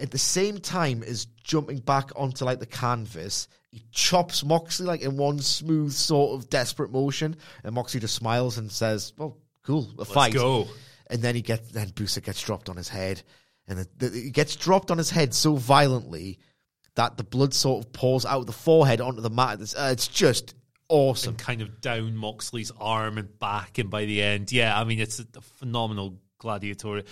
at 0.00 0.10
the 0.10 0.18
same 0.18 0.58
time 0.58 1.02
as 1.02 1.26
jumping 1.44 1.78
back 1.78 2.10
onto 2.16 2.44
like 2.44 2.60
the 2.60 2.66
canvas, 2.66 3.48
he 3.70 3.82
chops 3.92 4.44
Moxley 4.44 4.86
like 4.86 5.02
in 5.02 5.16
one 5.16 5.38
smooth 5.38 5.92
sort 5.92 6.38
of 6.38 6.50
desperate 6.50 6.90
motion, 6.90 7.36
and 7.62 7.74
Moxley 7.74 8.00
just 8.00 8.14
smiles 8.14 8.58
and 8.58 8.70
says, 8.70 9.12
"Well, 9.16 9.38
cool, 9.62 9.90
a 9.98 10.04
fight." 10.04 10.34
go. 10.34 10.68
And 11.08 11.22
then 11.22 11.34
he 11.34 11.42
gets 11.42 11.70
then 11.70 11.88
Busick 11.90 12.24
gets 12.24 12.42
dropped 12.42 12.68
on 12.68 12.76
his 12.76 12.88
head, 12.88 13.22
and 13.68 13.78
the, 13.78 13.88
the, 14.08 14.20
he 14.20 14.30
gets 14.30 14.56
dropped 14.56 14.90
on 14.90 14.98
his 14.98 15.10
head 15.10 15.34
so 15.34 15.56
violently 15.56 16.38
that 16.94 17.16
the 17.16 17.24
blood 17.24 17.54
sort 17.54 17.84
of 17.84 17.92
pours 17.92 18.26
out 18.26 18.40
of 18.40 18.46
the 18.46 18.52
forehead 18.52 19.00
onto 19.00 19.20
the 19.20 19.30
mat. 19.30 19.60
It's, 19.60 19.74
uh, 19.74 19.90
it's 19.92 20.08
just 20.08 20.54
awesome. 20.88 21.30
and 21.30 21.38
kind 21.38 21.62
of 21.62 21.80
down 21.80 22.16
Moxley's 22.16 22.72
arm 22.80 23.18
and 23.18 23.38
back, 23.38 23.78
and 23.78 23.90
by 23.90 24.04
the 24.04 24.22
end, 24.22 24.52
yeah, 24.52 24.78
I 24.78 24.84
mean 24.84 25.00
it's 25.00 25.20
a, 25.20 25.26
a 25.36 25.40
phenomenal 25.40 26.18
gladiatorial 26.38 27.06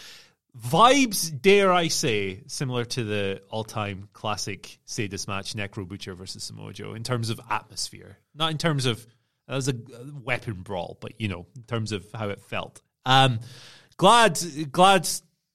vibes. 0.57 1.41
Dare 1.41 1.73
I 1.73 1.89
say, 1.89 2.43
similar 2.47 2.85
to 2.85 3.05
the 3.05 3.43
all-time 3.51 4.09
classic 4.13 4.79
sadist 4.85 5.29
match, 5.29 5.55
Necro 5.55 5.87
Butcher 5.87 6.15
versus 6.15 6.45
Samoa 6.45 6.73
Joe, 6.73 6.95
in 6.95 7.03
terms 7.03 7.31
of 7.31 7.41
atmosphere, 7.51 8.19
not 8.35 8.51
in 8.51 8.59
terms 8.59 8.87
of 8.87 9.07
that 9.47 9.55
was 9.55 9.69
a, 9.69 9.73
a 9.73 10.21
weapon 10.23 10.63
brawl, 10.63 10.99
but 11.01 11.21
you 11.21 11.29
know, 11.29 11.47
in 11.57 11.63
terms 11.63 11.93
of 11.93 12.07
how 12.15 12.29
it 12.29 12.41
felt. 12.43 12.83
Um, 13.07 13.41
glad, 13.97 14.39
glad 14.71 15.09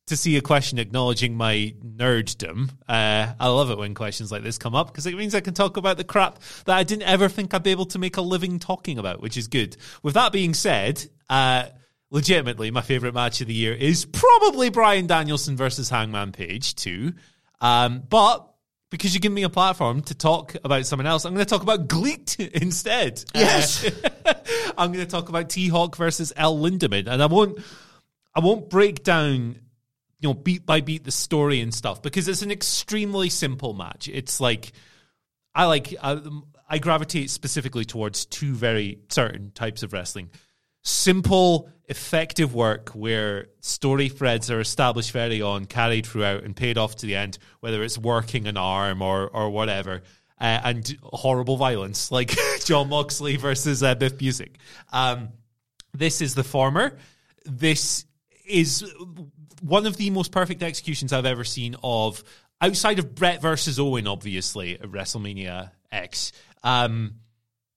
to 0.07 0.17
see 0.17 0.35
a 0.35 0.41
question 0.41 0.79
acknowledging 0.79 1.35
my 1.35 1.73
nerddom. 1.81 2.69
Uh, 2.87 3.33
I 3.39 3.47
love 3.47 3.71
it 3.71 3.77
when 3.77 3.93
questions 3.93 4.31
like 4.31 4.43
this 4.43 4.57
come 4.57 4.75
up 4.75 4.87
because 4.87 5.05
it 5.05 5.15
means 5.15 5.33
I 5.35 5.39
can 5.41 5.53
talk 5.53 5.77
about 5.77 5.97
the 5.97 6.03
crap 6.03 6.39
that 6.65 6.75
I 6.75 6.83
didn't 6.83 7.03
ever 7.03 7.29
think 7.29 7.53
I'd 7.53 7.63
be 7.63 7.71
able 7.71 7.85
to 7.87 7.99
make 7.99 8.17
a 8.17 8.21
living 8.21 8.59
talking 8.59 8.97
about, 8.97 9.21
which 9.21 9.37
is 9.37 9.47
good. 9.47 9.77
With 10.01 10.15
that 10.15 10.31
being 10.33 10.53
said, 10.53 11.05
uh, 11.29 11.65
legitimately, 12.13 12.71
my 12.71 12.81
favorite 12.81 13.13
match 13.13 13.41
of 13.41 13.47
the 13.47 13.53
year 13.53 13.73
is 13.73 14.05
probably 14.05 14.69
Bryan 14.69 15.07
Danielson 15.07 15.57
versus 15.57 15.89
Hangman 15.89 16.31
Page 16.31 16.75
too. 16.75 17.13
Um, 17.59 18.03
but 18.07 18.47
because 18.91 19.15
you 19.15 19.19
give 19.19 19.31
me 19.31 19.41
a 19.41 19.49
platform 19.49 20.03
to 20.03 20.15
talk 20.15 20.55
about 20.63 20.85
someone 20.85 21.07
else, 21.07 21.25
I'm 21.25 21.33
going 21.33 21.43
to 21.43 21.49
talk 21.49 21.63
about 21.63 21.87
GLEAT 21.87 22.39
instead. 22.53 23.23
Yes. 23.33 23.83
Uh, 23.83 24.33
I'm 24.77 24.93
going 24.93 25.03
to 25.03 25.11
talk 25.11 25.29
about 25.29 25.49
T 25.49 25.67
Hawk 25.67 25.97
versus 25.97 26.31
El 26.37 26.57
Lindaman, 26.57 27.07
and 27.07 27.21
I 27.21 27.25
won't. 27.25 27.59
I 28.35 28.39
won't 28.39 28.67
break 28.67 29.03
down, 29.03 29.59
you 30.19 30.29
know, 30.29 30.33
beat 30.33 30.65
by 30.65 30.81
beat 30.81 31.03
the 31.03 31.11
story 31.11 31.61
and 31.61 31.71
stuff 31.73 32.01
because 32.01 32.27
it's 32.27 32.41
an 32.41 32.49
extremely 32.49 33.29
simple 33.29 33.73
match. 33.73 34.07
It's 34.07 34.39
like 34.39 34.71
I 35.53 35.65
like 35.65 35.93
I, 36.01 36.19
I 36.67 36.77
gravitate 36.79 37.29
specifically 37.29 37.85
towards 37.85 38.25
two 38.25 38.53
very 38.55 38.99
certain 39.09 39.51
types 39.51 39.83
of 39.83 39.93
wrestling 39.93 40.31
simple, 40.83 41.69
effective 41.87 42.53
work 42.53 42.89
where 42.89 43.47
story 43.61 44.09
threads 44.09 44.51
are 44.51 44.59
established 44.59 45.11
very 45.11 45.41
on, 45.41 45.65
carried 45.65 46.05
throughout, 46.05 46.43
and 46.43 46.55
paid 46.55 46.77
off 46.77 46.95
to 46.97 47.05
the 47.05 47.15
end, 47.15 47.37
whether 47.59 47.83
it's 47.83 47.97
working 47.97 48.47
an 48.47 48.57
arm 48.57 49.01
or 49.01 49.27
or 49.27 49.49
whatever. 49.49 50.03
Uh, 50.39 50.59
and 50.65 50.97
horrible 51.03 51.55
violence, 51.55 52.11
like 52.11 52.35
Jon 52.65 52.89
Moxley 52.89 53.37
versus 53.37 53.81
uh, 53.81 53.95
Biff 53.95 54.17
Busick. 54.17 54.55
Um, 54.91 55.29
this 55.93 56.21
is 56.21 56.35
the 56.35 56.43
former. 56.43 56.97
This 57.45 58.05
is 58.45 58.83
one 59.61 59.85
of 59.85 59.95
the 59.95 60.09
most 60.09 60.31
perfect 60.31 60.61
executions 60.61 61.13
I've 61.13 61.25
ever 61.25 61.45
seen 61.45 61.75
of 61.81 62.23
outside 62.59 62.99
of 62.99 63.15
Brett 63.15 63.41
versus 63.41 63.79
Owen, 63.79 64.07
obviously 64.07 64.73
at 64.73 64.91
WrestleMania 64.91 65.71
X. 65.91 66.33
Um, 66.63 67.15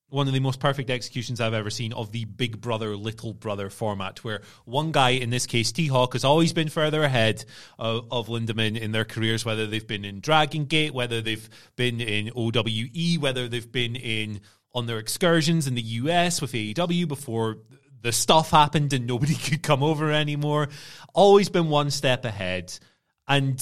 one 0.08 0.28
of 0.28 0.34
the 0.34 0.40
most 0.40 0.60
perfect 0.60 0.88
executions 0.88 1.40
I've 1.40 1.54
ever 1.54 1.70
seen 1.70 1.92
of 1.92 2.12
the 2.12 2.24
big 2.24 2.60
brother, 2.60 2.96
little 2.96 3.34
brother 3.34 3.70
format, 3.70 4.22
where 4.22 4.42
one 4.64 4.92
guy, 4.92 5.10
in 5.10 5.30
this 5.30 5.46
case, 5.46 5.72
T 5.72 5.88
Hawk, 5.88 6.12
has 6.12 6.24
always 6.24 6.52
been 6.52 6.68
further 6.68 7.02
ahead 7.02 7.44
of, 7.78 8.06
of 8.10 8.28
Lindaman 8.28 8.78
in 8.78 8.92
their 8.92 9.04
careers, 9.04 9.44
whether 9.44 9.66
they've 9.66 9.86
been 9.86 10.04
in 10.04 10.20
Dragon 10.20 10.66
Gate, 10.66 10.94
whether 10.94 11.20
they've 11.20 11.48
been 11.74 12.00
in 12.00 12.30
OWE, 12.36 13.20
whether 13.20 13.48
they've 13.48 13.70
been 13.70 13.96
in 13.96 14.40
on 14.72 14.86
their 14.86 14.98
excursions 14.98 15.66
in 15.66 15.74
the 15.74 15.82
US 15.82 16.40
with 16.40 16.52
AEW 16.52 17.08
before 17.08 17.58
the 18.02 18.12
stuff 18.12 18.50
happened 18.50 18.92
and 18.92 19.06
nobody 19.06 19.34
could 19.48 19.62
come 19.62 19.82
over 19.82 20.12
anymore. 20.12 20.68
Always 21.14 21.48
been 21.48 21.68
one 21.68 21.90
step 21.90 22.24
ahead. 22.24 22.78
And 23.26 23.60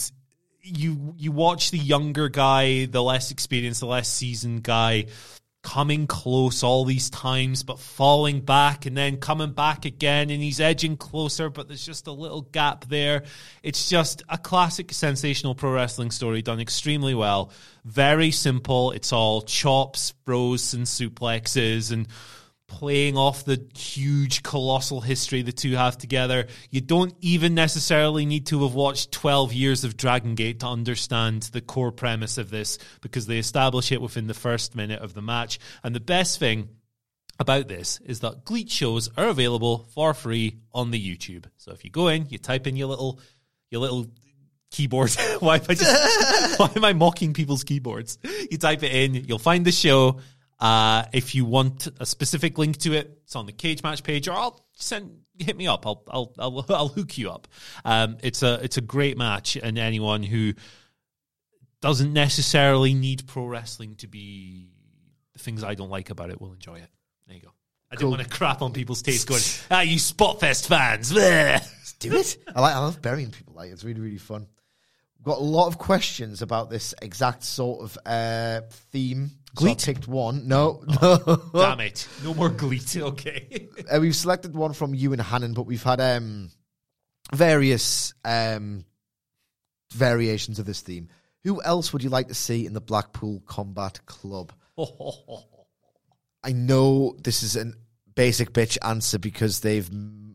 you 0.60 1.14
you 1.16 1.32
watch 1.32 1.70
the 1.70 1.78
younger 1.78 2.28
guy, 2.28 2.86
the 2.86 3.02
less 3.02 3.30
experienced, 3.30 3.80
the 3.80 3.86
less 3.86 4.08
seasoned 4.08 4.62
guy 4.62 5.06
coming 5.64 6.06
close 6.06 6.62
all 6.62 6.84
these 6.84 7.10
times, 7.10 7.64
but 7.64 7.80
falling 7.80 8.42
back 8.42 8.86
and 8.86 8.96
then 8.96 9.16
coming 9.16 9.52
back 9.52 9.86
again, 9.86 10.30
and 10.30 10.42
he's 10.42 10.60
edging 10.60 10.96
closer, 10.96 11.50
but 11.50 11.66
there's 11.66 11.84
just 11.84 12.06
a 12.06 12.12
little 12.12 12.42
gap 12.42 12.84
there. 12.84 13.24
It's 13.62 13.88
just 13.88 14.22
a 14.28 14.38
classic 14.38 14.92
sensational 14.92 15.54
pro 15.54 15.72
wrestling 15.72 16.12
story 16.12 16.42
done 16.42 16.60
extremely 16.60 17.14
well. 17.14 17.50
Very 17.84 18.30
simple. 18.30 18.92
It's 18.92 19.12
all 19.12 19.40
chops, 19.42 20.12
bros, 20.12 20.74
and 20.74 20.84
suplexes, 20.84 21.90
and 21.90 22.06
playing 22.74 23.16
off 23.16 23.44
the 23.44 23.64
huge 23.76 24.42
colossal 24.42 25.00
history 25.00 25.42
the 25.42 25.52
two 25.52 25.76
have 25.76 25.96
together. 25.96 26.48
You 26.70 26.80
don't 26.80 27.14
even 27.20 27.54
necessarily 27.54 28.26
need 28.26 28.46
to 28.46 28.64
have 28.64 28.74
watched 28.74 29.12
12 29.12 29.52
years 29.52 29.84
of 29.84 29.96
Dragon 29.96 30.34
Gate 30.34 30.58
to 30.60 30.66
understand 30.66 31.44
the 31.44 31.60
core 31.60 31.92
premise 31.92 32.36
of 32.36 32.50
this 32.50 32.78
because 33.00 33.26
they 33.26 33.38
establish 33.38 33.92
it 33.92 34.02
within 34.02 34.26
the 34.26 34.34
first 34.34 34.74
minute 34.74 35.00
of 35.00 35.14
the 35.14 35.22
match. 35.22 35.60
And 35.84 35.94
the 35.94 36.00
best 36.00 36.40
thing 36.40 36.68
about 37.38 37.68
this 37.68 38.00
is 38.04 38.20
that 38.20 38.44
GLEAT 38.44 38.70
shows 38.70 39.08
are 39.16 39.28
available 39.28 39.86
for 39.94 40.12
free 40.12 40.56
on 40.72 40.90
the 40.90 41.00
YouTube. 41.00 41.44
So 41.56 41.70
if 41.70 41.84
you 41.84 41.90
go 41.90 42.08
in, 42.08 42.28
you 42.28 42.38
type 42.38 42.66
in 42.66 42.74
your 42.74 42.88
little 42.88 43.20
your 43.70 43.82
little 43.82 44.08
keyboard. 44.72 45.12
why 45.38 45.56
am 45.56 45.76
just 45.76 46.58
why 46.58 46.70
am 46.74 46.84
I 46.84 46.92
mocking 46.92 47.34
people's 47.34 47.62
keyboards? 47.62 48.18
You 48.50 48.58
type 48.58 48.82
it 48.82 48.92
in, 48.92 49.14
you'll 49.14 49.38
find 49.38 49.64
the 49.64 49.72
show 49.72 50.18
uh, 50.60 51.04
if 51.12 51.34
you 51.34 51.44
want 51.44 51.88
a 52.00 52.06
specific 52.06 52.58
link 52.58 52.76
to 52.78 52.92
it, 52.92 53.18
it's 53.24 53.36
on 53.36 53.46
the 53.46 53.52
cage 53.52 53.82
match 53.82 54.02
page, 54.02 54.28
or 54.28 54.32
I'll 54.32 54.64
send 54.74 55.18
hit 55.38 55.56
me 55.56 55.66
up. 55.66 55.86
I'll 55.86 56.02
I'll 56.08 56.32
I'll, 56.38 56.66
I'll 56.74 56.88
hook 56.88 57.18
you 57.18 57.30
up. 57.30 57.48
Um, 57.84 58.18
it's 58.22 58.42
a 58.42 58.54
it's 58.62 58.76
a 58.76 58.80
great 58.82 59.18
match, 59.18 59.56
and 59.56 59.78
anyone 59.78 60.22
who 60.22 60.54
doesn't 61.80 62.12
necessarily 62.12 62.94
need 62.94 63.26
pro 63.26 63.46
wrestling 63.46 63.96
to 63.96 64.06
be 64.06 64.70
the 65.34 65.38
things 65.38 65.62
I 65.64 65.74
don't 65.74 65.90
like 65.90 66.10
about 66.10 66.30
it 66.30 66.40
will 66.40 66.52
enjoy 66.52 66.76
it. 66.76 66.88
There 67.26 67.36
you 67.36 67.42
go. 67.42 67.52
I 67.90 67.96
Cool. 67.96 68.10
didn't 68.10 68.20
want 68.22 68.30
to 68.32 68.36
crap 68.38 68.62
on 68.62 68.72
people's 68.72 69.02
taste. 69.02 69.28
Going, 69.28 69.42
ah, 69.70 69.82
you 69.82 69.96
Spotfest 69.98 70.66
fans. 70.66 71.12
Let's 71.12 71.92
Do 71.98 72.16
it. 72.16 72.38
I 72.54 72.60
like. 72.60 72.74
I 72.74 72.78
love 72.78 73.00
burying 73.02 73.30
people. 73.30 73.54
Like 73.54 73.70
it's 73.70 73.84
really 73.84 74.00
really 74.00 74.18
fun. 74.18 74.46
We've 75.18 75.24
got 75.26 75.38
a 75.38 75.44
lot 75.44 75.68
of 75.68 75.78
questions 75.78 76.42
about 76.42 76.70
this 76.70 76.94
exact 77.00 77.44
sort 77.44 77.82
of 77.82 77.98
uh, 78.06 78.60
theme. 78.92 79.30
So 79.56 79.66
I 79.66 79.74
picked 79.74 80.08
one. 80.08 80.48
No, 80.48 80.82
no. 81.02 81.42
Damn 81.54 81.80
it! 81.80 82.08
No 82.22 82.34
more 82.34 82.50
GLEAT. 82.50 82.96
Okay. 83.04 83.68
Uh, 83.90 84.00
we've 84.00 84.16
selected 84.16 84.54
one 84.54 84.72
from 84.72 84.94
you 84.94 85.12
and 85.12 85.20
Hannon, 85.20 85.52
but 85.54 85.66
we've 85.66 85.82
had 85.82 86.00
um, 86.00 86.50
various 87.32 88.14
um, 88.24 88.84
variations 89.92 90.58
of 90.58 90.66
this 90.66 90.80
theme. 90.80 91.08
Who 91.44 91.62
else 91.62 91.92
would 91.92 92.02
you 92.02 92.10
like 92.10 92.28
to 92.28 92.34
see 92.34 92.66
in 92.66 92.72
the 92.72 92.80
Blackpool 92.80 93.42
Combat 93.46 94.04
Club? 94.06 94.52
I 96.44 96.52
know 96.52 97.16
this 97.22 97.42
is 97.42 97.56
a 97.56 97.72
basic 98.14 98.52
bitch 98.52 98.78
answer 98.82 99.18
because 99.18 99.60
they've 99.60 99.88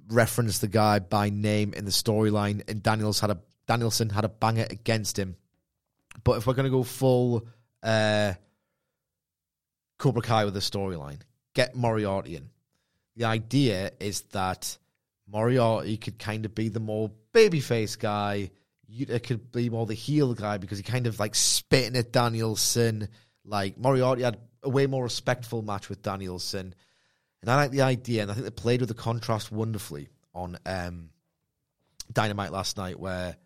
referenced 0.10 0.62
the 0.62 0.68
guy 0.68 1.00
by 1.00 1.30
name 1.30 1.74
in 1.74 1.86
the 1.86 1.92
storyline, 1.92 2.68
and 2.70 2.82
Daniels 2.82 3.20
had 3.20 3.32
a 3.32 3.40
Danielson 3.68 4.10
had 4.10 4.26
a 4.26 4.30
banger 4.30 4.66
against 4.70 5.18
him. 5.18 5.36
But 6.24 6.38
if 6.38 6.48
we're 6.48 6.56
going 6.56 6.66
to 6.66 6.72
go 6.72 6.84
full 6.84 7.48
uh, 7.84 8.34
Cobra 10.00 10.22
Kai 10.22 10.46
with 10.46 10.58
a 10.58 10.62
storyline, 10.62 11.20
get 11.54 11.76
Moriarty 11.76 12.36
in. 12.36 12.50
The 13.16 13.26
idea 13.26 13.92
is 14.00 14.22
that 14.32 14.78
Moriarty 15.28 15.98
could 15.98 16.18
kind 16.18 16.46
of 16.46 16.56
be 16.56 16.70
the 16.70 16.80
more 16.80 17.12
babyface 17.34 18.00
guy. 18.00 18.50
Yuta 18.92 19.22
could 19.22 19.52
be 19.52 19.70
more 19.70 19.86
the 19.86 19.94
heel 19.94 20.34
guy 20.34 20.58
because 20.58 20.80
he 20.80 20.84
kind 20.84 21.06
of 21.06 21.20
like 21.20 21.36
spitting 21.36 21.98
at 21.98 22.12
Danielson. 22.12 23.10
Like 23.46 23.78
Moriarty 23.78 24.24
had 24.24 24.40
a 24.64 24.70
way 24.70 24.88
more 24.88 25.04
respectful 25.04 25.62
match 25.62 25.90
with 25.90 26.02
Danielson. 26.02 26.74
And 27.42 27.52
I 27.52 27.56
like 27.56 27.72
the 27.72 27.82
idea, 27.82 28.22
and 28.22 28.32
I 28.32 28.34
think 28.34 28.46
they 28.46 28.52
played 28.52 28.82
with 28.82 28.90
the 28.90 28.96
contrast 28.96 29.52
wonderfully 29.52 30.10
on 30.34 30.58
um, 30.66 31.10
Dynamite 32.12 32.52
last 32.52 32.78
night, 32.78 33.00
where 33.00 33.38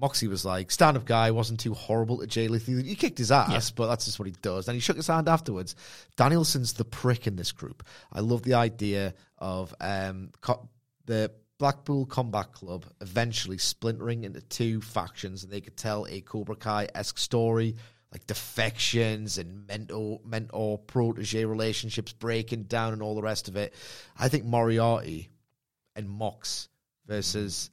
Moxie 0.00 0.28
was 0.28 0.44
like, 0.44 0.70
stand 0.70 0.96
up 0.96 1.04
guy, 1.04 1.30
wasn't 1.30 1.60
too 1.60 1.74
horrible 1.74 2.18
to 2.18 2.26
Jay 2.26 2.48
Lethal. 2.48 2.82
He 2.82 2.94
kicked 2.94 3.18
his 3.18 3.30
ass, 3.30 3.70
but 3.70 3.86
that's 3.86 4.06
just 4.06 4.18
what 4.18 4.26
he 4.26 4.34
does. 4.40 4.66
And 4.66 4.74
he 4.74 4.80
shook 4.80 4.96
his 4.96 5.06
hand 5.08 5.28
afterwards. 5.28 5.76
Danielson's 6.16 6.72
the 6.72 6.84
prick 6.84 7.26
in 7.26 7.36
this 7.36 7.52
group. 7.52 7.86
I 8.12 8.20
love 8.20 8.42
the 8.42 8.54
idea 8.54 9.14
of 9.38 9.74
um, 9.80 10.30
co- 10.40 10.68
the 11.04 11.30
Blackpool 11.58 12.06
Combat 12.06 12.52
Club 12.52 12.86
eventually 13.02 13.58
splintering 13.58 14.24
into 14.24 14.40
two 14.40 14.80
factions, 14.80 15.44
and 15.44 15.52
they 15.52 15.60
could 15.60 15.76
tell 15.76 16.06
a 16.08 16.22
Cobra 16.22 16.56
Kai 16.56 16.88
esque 16.94 17.18
story, 17.18 17.76
like 18.10 18.26
defections 18.26 19.36
and 19.36 19.66
mentor 19.66 20.20
mentor 20.24 20.78
protege 20.78 21.44
relationships 21.44 22.12
breaking 22.14 22.62
down 22.64 22.94
and 22.94 23.02
all 23.02 23.14
the 23.14 23.22
rest 23.22 23.48
of 23.48 23.56
it. 23.56 23.74
I 24.18 24.28
think 24.28 24.46
Moriarty 24.46 25.28
and 25.94 26.08
Mox 26.08 26.68
versus 27.06 27.70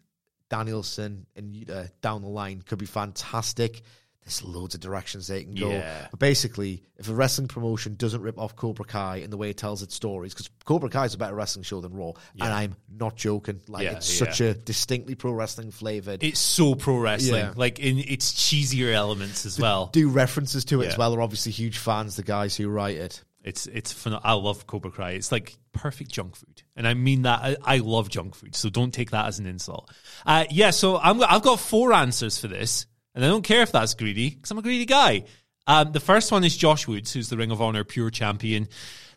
Danielson 0.50 1.26
and 1.36 1.54
Yuta 1.54 1.90
down 2.02 2.22
the 2.22 2.28
line 2.30 2.62
could 2.62 2.80
be 2.80 2.86
fantastic. 2.86 3.82
There's 4.24 4.44
loads 4.44 4.76
of 4.76 4.82
directions 4.82 5.28
they 5.28 5.44
can 5.46 5.56
go. 5.56 5.70
Yeah. 5.70 6.08
But 6.12 6.20
basically, 6.20 6.84
if 6.98 7.08
a 7.08 7.14
wrestling 7.14 7.48
promotion 7.48 7.96
doesn't 7.96 8.22
rip 8.22 8.38
off 8.38 8.58
Cobra 8.58 8.84
Kai 8.84 9.18
in 9.18 9.30
the 9.30 9.38
way 9.38 9.50
it 9.50 9.56
tells 9.56 9.82
its 9.82 9.96
stories, 9.96 10.34
because 10.34 10.50
Cobra 10.66 10.90
Kai 10.90 11.06
is 11.06 11.14
a 11.14 11.18
better 11.18 11.34
wrestling 11.34 11.64
show 11.64 11.80
than 11.80 11.94
Raw, 11.94 12.12
and 12.34 12.52
I'm 12.52 12.76
not 12.90 13.16
joking. 13.16 13.62
Like 13.70 13.86
Yeah, 13.86 13.92
it's 13.94 14.20
yeah. 14.20 14.26
such 14.26 14.42
a 14.42 14.54
distinctly 14.54 15.16
pro 15.16 15.32
wrestling 15.32 15.72
flavored. 15.72 16.26
It's 16.26 16.42
so 16.42 16.76
pro 16.76 16.98
wrestling, 16.98 17.36
Yeah. 17.36 17.54
like 17.56 17.80
in 17.80 18.00
its 18.00 18.34
cheesier 18.34 18.94
elements 18.94 19.46
as 19.46 19.58
well. 19.58 19.88
do 19.94 20.10
references 20.10 20.66
to 20.66 20.82
it 20.82 20.88
as 20.88 20.98
well. 20.98 21.12
They're 21.12 21.22
obviously 21.22 21.54
huge 21.54 21.78
fans, 21.78 22.18
the 22.18 22.24
guys 22.24 22.54
who 22.58 22.68
write 22.68 22.98
it. 22.98 23.24
It's 23.48 23.66
it's 23.68 24.06
I 24.06 24.34
love 24.34 24.68
Cobra 24.68 24.92
Kai. 24.92 25.12
It's 25.12 25.32
like 25.32 25.56
perfect 25.72 26.12
junk 26.12 26.36
food, 26.36 26.64
and 26.76 26.88
I 26.88 26.94
mean 26.94 27.22
that. 27.22 27.40
I, 27.42 27.56
I 27.64 27.78
love 27.78 28.10
junk 28.10 28.36
food, 28.36 28.56
so 28.56 28.70
don't 28.70 28.94
take 28.94 29.12
that 29.12 29.26
as 29.28 29.40
an 29.40 29.46
insult. 29.46 29.90
Uh, 30.26 30.46
yeah, 30.50 30.72
so 30.72 30.98
I'm 30.98 31.24
I've 31.24 31.44
got 31.44 31.60
four 31.60 31.94
answers 31.94 32.38
for 32.38 32.48
this, 32.48 32.86
and 33.16 33.24
I 33.24 33.30
don't 33.30 33.44
care 33.44 33.62
if 33.62 33.72
that's 33.72 33.94
greedy 33.94 34.32
because 34.32 34.52
I'm 34.52 34.58
a 34.58 34.62
greedy 34.62 34.86
guy. 34.86 35.24
Um, 35.66 35.92
the 35.92 36.00
first 36.00 36.32
one 36.32 36.44
is 36.44 36.58
Josh 36.58 36.88
Woods, 36.88 37.14
who's 37.14 37.30
the 37.30 37.38
Ring 37.38 37.52
of 37.52 37.62
Honor 37.62 37.84
Pure 37.84 38.12
Champion. 38.12 38.68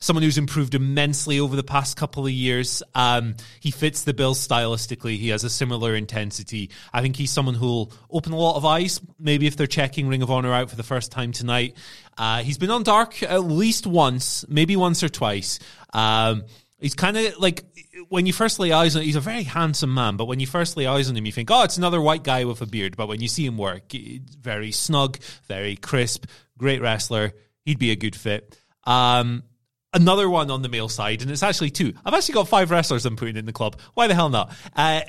Someone 0.01 0.23
who's 0.23 0.39
improved 0.39 0.75
immensely 0.75 1.41
over 1.41 1.57
the 1.57 1.63
past 1.63 1.97
couple 1.97 2.25
of 2.25 2.33
years. 2.33 2.83
Um, 2.95 3.37
he 3.61 3.71
fits 3.71 4.03
the 4.03 4.15
bill 4.15 4.35
stylistically. 4.35 5.19
He 5.19 5.29
has 5.29 5.45
a 5.45 5.51
similar 5.51 5.95
intensity. 5.95 6.71
I 6.93 7.03
think 7.03 7.17
he's 7.17 7.31
someone 7.31 7.55
who'll 7.55 7.93
open 8.11 8.33
a 8.33 8.37
lot 8.37 8.57
of 8.57 8.65
eyes, 8.65 9.01
maybe 9.19 9.47
if 9.47 9.57
they're 9.57 9.67
checking 9.67 10.09
Ring 10.09 10.23
of 10.23 10.31
Honor 10.31 10.55
out 10.55 10.71
for 10.71 10.77
the 10.77 10.83
first 10.83 11.13
time 11.13 11.33
tonight. 11.33 11.77
Uh, 12.17 12.43
he's 12.43 12.57
been 12.57 12.71
on 12.71 12.83
Dark 12.83 13.23
at 13.23 13.45
least 13.45 13.87
once, 13.87 14.45
maybe 14.49 14.75
once 14.75 15.03
or 15.03 15.11
twice. 15.11 15.59
Um, 15.93 16.45
he's 16.79 16.95
kind 16.95 17.17
of 17.17 17.39
like 17.39 17.65
when 18.09 18.27
you 18.27 18.33
first 18.33 18.59
lay 18.59 18.73
eyes 18.73 18.97
on 18.97 19.03
him, 19.03 19.07
he's 19.07 19.17
a 19.17 19.21
very 19.21 19.43
handsome 19.43 19.93
man, 19.93 20.17
but 20.17 20.25
when 20.25 20.41
you 20.41 20.47
first 20.47 20.77
lay 20.77 20.87
eyes 20.87 21.09
on 21.09 21.17
him, 21.17 21.27
you 21.27 21.33
think, 21.33 21.51
oh, 21.51 21.63
it's 21.63 21.77
another 21.77 22.01
white 22.01 22.25
guy 22.25 22.45
with 22.45 22.63
a 22.63 22.67
beard. 22.67 22.97
But 22.97 23.09
when 23.09 23.21
you 23.21 23.29
see 23.29 23.45
him 23.45 23.59
work, 23.59 23.93
very 24.41 24.73
snug, 24.73 25.19
very 25.47 25.77
crisp, 25.77 26.27
great 26.57 26.81
wrestler. 26.81 27.33
He'd 27.65 27.79
be 27.79 27.91
a 27.91 27.97
good 27.97 28.17
fit. 28.17 28.57
Um, 28.85 29.45
another 29.93 30.29
one 30.29 30.51
on 30.51 30.63
the 30.63 30.69
male 30.69 30.89
side, 30.89 31.23
and 31.23 31.31
it's 31.31 31.43
actually 31.43 31.71
two. 31.71 31.95
I've 32.05 32.15
actually 32.15 32.35
got 32.35 32.49
five 32.49 32.71
wrestlers 32.71 33.07
I'm 33.07 33.17
putting 33.17 33.37
in 33.37 33.47
the 33.47 33.53
club. 33.53 33.79
Why 33.95 34.07
the 34.07 34.15
hell 34.15 34.29
not? 34.29 34.53
Uh, 34.75 35.01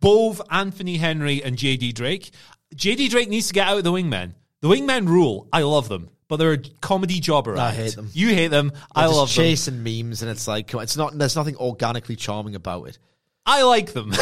Bove, 0.00 0.40
Anthony 0.50 0.96
Henry, 0.96 1.42
and 1.42 1.56
JD 1.56 1.94
Drake. 1.94 2.30
JD 2.74 3.10
Drake 3.10 3.28
needs 3.28 3.48
to 3.48 3.54
get 3.54 3.68
out 3.68 3.78
of 3.78 3.84
the 3.84 3.92
wingmen. 3.92 4.34
The 4.60 4.68
wingmen 4.68 5.08
rule. 5.08 5.48
I 5.52 5.62
love 5.62 5.88
them 5.88 6.10
but 6.30 6.36
they're 6.36 6.52
a 6.52 6.58
comedy 6.80 7.18
jobber. 7.18 7.58
I 7.58 7.72
hate 7.72 7.96
them. 7.96 8.08
You 8.12 8.28
hate 8.28 8.52
them. 8.52 8.68
They're 8.68 8.78
I 8.94 9.06
love 9.06 9.28
them. 9.28 9.34
chasing 9.34 9.82
memes, 9.82 10.22
and 10.22 10.30
it's 10.30 10.46
like 10.46 10.72
it's 10.72 10.96
not. 10.96 11.18
There's 11.18 11.34
nothing 11.34 11.56
organically 11.56 12.14
charming 12.14 12.54
about 12.54 12.88
it. 12.88 12.98
I 13.44 13.62
like 13.64 13.92
them 13.92 14.12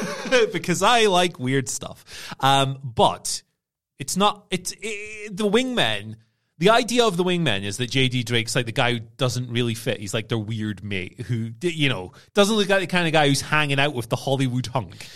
because 0.52 0.82
I 0.82 1.06
like 1.06 1.38
weird 1.38 1.68
stuff. 1.68 2.34
Um, 2.40 2.78
but 2.82 3.42
it's 3.98 4.16
not. 4.16 4.46
It's 4.50 4.72
it, 4.80 5.36
the 5.36 5.44
wingmen. 5.48 6.16
The 6.58 6.70
idea 6.70 7.04
of 7.04 7.16
the 7.16 7.22
wingmen 7.24 7.62
is 7.62 7.76
that 7.76 7.90
JD 7.90 8.24
Drake's 8.24 8.56
like 8.56 8.66
the 8.66 8.72
guy 8.72 8.94
who 8.94 9.00
doesn't 9.16 9.48
really 9.50 9.74
fit. 9.74 10.00
He's 10.00 10.12
like 10.12 10.28
their 10.28 10.38
weird 10.38 10.82
mate 10.82 11.20
who, 11.20 11.50
you 11.62 11.88
know, 11.88 12.12
doesn't 12.34 12.56
look 12.56 12.68
like 12.68 12.80
the 12.80 12.86
kind 12.88 13.06
of 13.06 13.12
guy 13.12 13.28
who's 13.28 13.40
hanging 13.40 13.78
out 13.78 13.94
with 13.94 14.08
the 14.08 14.16
Hollywood 14.16 14.66
hunk. 14.66 15.06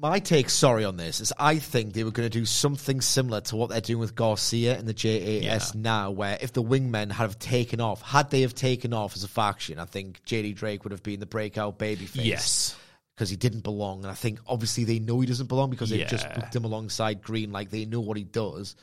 My 0.00 0.18
take, 0.20 0.48
sorry, 0.48 0.84
on 0.84 0.96
this 0.96 1.20
is 1.20 1.32
I 1.38 1.58
think 1.58 1.92
they 1.92 2.04
were 2.04 2.10
going 2.12 2.28
to 2.30 2.38
do 2.38 2.46
something 2.46 3.00
similar 3.00 3.40
to 3.42 3.56
what 3.56 3.68
they're 3.68 3.80
doing 3.80 3.98
with 3.98 4.14
Garcia 4.14 4.78
and 4.78 4.86
the 4.86 4.94
JAS 4.94 5.42
Yeah. 5.74 5.80
now, 5.80 6.10
where 6.12 6.38
if 6.40 6.52
the 6.52 6.62
wingmen 6.62 7.10
had 7.10 7.24
have 7.24 7.38
taken 7.38 7.80
off, 7.80 8.00
had 8.00 8.30
they 8.30 8.42
have 8.42 8.54
taken 8.54 8.94
off 8.94 9.14
as 9.16 9.24
a 9.24 9.28
faction, 9.28 9.78
I 9.78 9.84
think 9.84 10.24
JD 10.24 10.54
Drake 10.54 10.84
would 10.84 10.92
have 10.92 11.02
been 11.02 11.20
the 11.20 11.26
breakout 11.26 11.78
babyface. 11.78 12.24
Yes. 12.24 12.76
Because 13.14 13.28
he 13.28 13.36
didn't 13.36 13.64
belong. 13.64 14.04
And 14.04 14.10
I 14.10 14.14
think 14.14 14.38
obviously 14.46 14.84
they 14.84 15.00
know 15.00 15.18
he 15.18 15.26
doesn't 15.26 15.48
belong 15.48 15.68
because 15.68 15.90
they've 15.90 16.06
just 16.06 16.32
booked 16.32 16.54
him 16.54 16.64
alongside 16.64 17.20
Green, 17.20 17.50
like 17.50 17.68
they 17.68 17.84
know 17.84 18.00
what 18.00 18.16
he 18.16 18.22
does. 18.22 18.76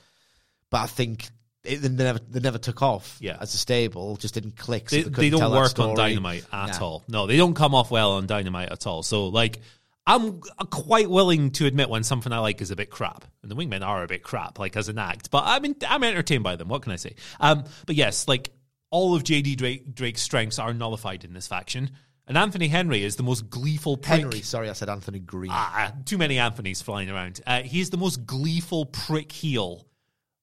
But 0.69 0.81
I 0.81 0.87
think 0.87 1.29
it, 1.65 1.77
they, 1.81 1.89
never, 1.89 2.19
they 2.29 2.39
never 2.39 2.57
took 2.57 2.81
off 2.81 3.17
Yeah. 3.21 3.37
as 3.39 3.53
a 3.53 3.57
stable, 3.57 4.15
just 4.17 4.33
didn't 4.33 4.57
click. 4.57 4.89
So 4.89 4.97
They, 4.97 5.03
they, 5.03 5.09
they 5.09 5.29
don't 5.29 5.51
work 5.51 5.77
on 5.79 5.95
Dynamite 5.95 6.45
at 6.51 6.79
Nah. 6.79 6.85
all. 6.85 7.03
No, 7.07 7.27
they 7.27 7.37
don't 7.37 7.53
come 7.55 7.73
off 7.75 7.91
well 7.91 8.13
on 8.13 8.27
Dynamite 8.27 8.71
at 8.71 8.85
all. 8.87 9.03
So, 9.03 9.27
like, 9.27 9.59
I'm 10.07 10.39
quite 10.69 11.09
willing 11.09 11.49
to 11.51 11.65
admit 11.65 11.89
when 11.89 12.03
something 12.03 12.31
I 12.31 12.37
like 12.39 12.61
is 12.61 12.69
a 12.69 12.75
bit 12.75 12.91
crap, 12.91 13.25
and 13.41 13.49
the 13.49 13.55
Wingmen 13.55 13.81
are 13.83 14.03
a 14.03 14.07
bit 14.07 14.21
crap, 14.21 14.59
like 14.59 14.77
as 14.77 14.87
an 14.87 14.99
act. 14.99 15.31
But 15.31 15.43
I'm 15.47 15.65
in, 15.65 15.75
I'm 15.87 16.03
entertained 16.03 16.43
by 16.43 16.55
them. 16.55 16.67
What 16.67 16.83
can 16.83 16.91
I 16.91 16.97
say? 16.97 17.15
Um, 17.39 17.63
but 17.87 17.95
yes, 17.95 18.27
like 18.27 18.51
all 18.91 19.15
of 19.15 19.23
JD 19.23 19.57
Drake, 19.57 19.95
Drake's 19.95 20.21
strengths 20.21 20.59
are 20.59 20.73
nullified 20.75 21.25
in 21.25 21.33
this 21.33 21.47
faction, 21.47 21.89
and 22.27 22.37
Anthony 22.37 22.67
Henry 22.67 23.03
is 23.03 23.15
the 23.15 23.23
most 23.23 23.49
gleeful 23.49 23.97
prick. 23.97 24.19
Henry, 24.19 24.41
sorry, 24.41 24.69
I 24.69 24.73
said 24.73 24.89
Anthony 24.89 25.17
Green. 25.19 25.49
Ah, 25.51 25.91
too 26.05 26.19
many 26.19 26.37
Anthony's 26.37 26.83
flying 26.83 27.09
around. 27.09 27.41
Uh, 27.47 27.63
he's 27.63 27.89
the 27.89 27.97
most 27.97 28.27
gleeful 28.27 28.85
prick 28.85 29.31
heel. 29.31 29.87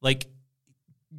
Like, 0.01 0.27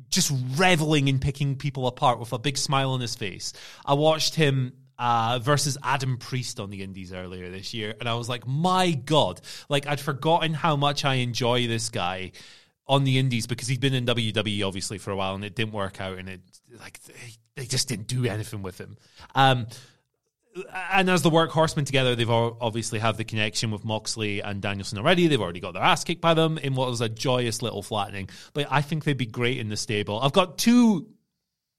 just 0.10 0.32
reveling 0.56 1.08
in 1.08 1.20
picking 1.20 1.56
people 1.56 1.88
apart 1.88 2.20
with 2.20 2.34
a 2.34 2.40
big 2.40 2.58
smile 2.58 2.92
on 2.92 3.02
his 3.02 3.16
face. 3.16 3.54
I 3.86 3.96
watched 3.96 4.36
him 4.36 4.74
uh, 5.00 5.40
versus 5.42 5.78
Adam 5.84 6.18
Priest 6.18 6.60
on 6.60 6.70
the 6.70 6.84
Indies 6.84 7.12
earlier 7.14 7.50
this 7.50 7.74
year, 7.74 7.96
and 8.00 8.08
I 8.08 8.14
was 8.14 8.30
like, 8.30 8.48
my 8.48 8.92
God. 8.92 9.42
Like, 9.70 9.88
I'd 9.88 10.00
forgotten 10.00 10.54
how 10.54 10.76
much 10.76 11.04
I 11.04 11.16
enjoy 11.16 11.68
this 11.68 11.90
guy 11.90 12.32
on 12.88 13.04
the 13.04 13.18
Indies 13.18 13.48
because 13.48 13.68
he'd 13.68 13.80
been 13.80 13.94
in 13.94 14.06
WWE 14.06 14.68
obviously 14.68 14.98
for 14.98 15.12
a 15.12 15.16
while 15.16 15.36
and 15.36 15.44
it 15.44 15.56
didn't 15.56 15.74
work 15.74 16.00
out, 16.00 16.18
and 16.18 16.30
it, 16.30 16.42
like, 16.80 17.02
they, 17.04 17.14
they 17.56 17.66
just 17.66 17.88
didn't 17.88 18.08
do 18.08 18.26
anything 18.26 18.62
with 18.62 18.80
him. 18.80 18.98
Um, 19.36 19.68
and 20.92 21.10
as 21.10 21.22
the 21.22 21.30
workhorsemen 21.30 21.86
together, 21.86 22.16
they've 22.16 22.30
obviously 22.30 23.00
have 23.00 23.18
the 23.18 23.24
connection 23.24 23.72
with 23.72 23.84
Moxley 23.84 24.42
and 24.42 24.62
Danielson 24.62 24.98
already. 24.98 25.28
They've 25.28 25.42
already 25.42 25.60
got 25.60 25.74
their 25.74 25.84
ass 25.84 26.04
kicked 26.04 26.22
by 26.22 26.34
them 26.34 26.58
in 26.58 26.76
what 26.76 26.90
was 26.90 27.02
a 27.02 27.10
joyous 27.10 27.62
little 27.62 27.82
flattening. 27.82 28.30
But 28.54 28.68
I 28.70 28.82
think 28.82 29.04
they'd 29.04 29.18
be 29.18 29.26
great 29.26 29.58
in 29.58 29.70
the 29.70 29.78
stable. 29.78 30.20
I've 30.20 30.34
got 30.34 30.58
two 30.58 31.08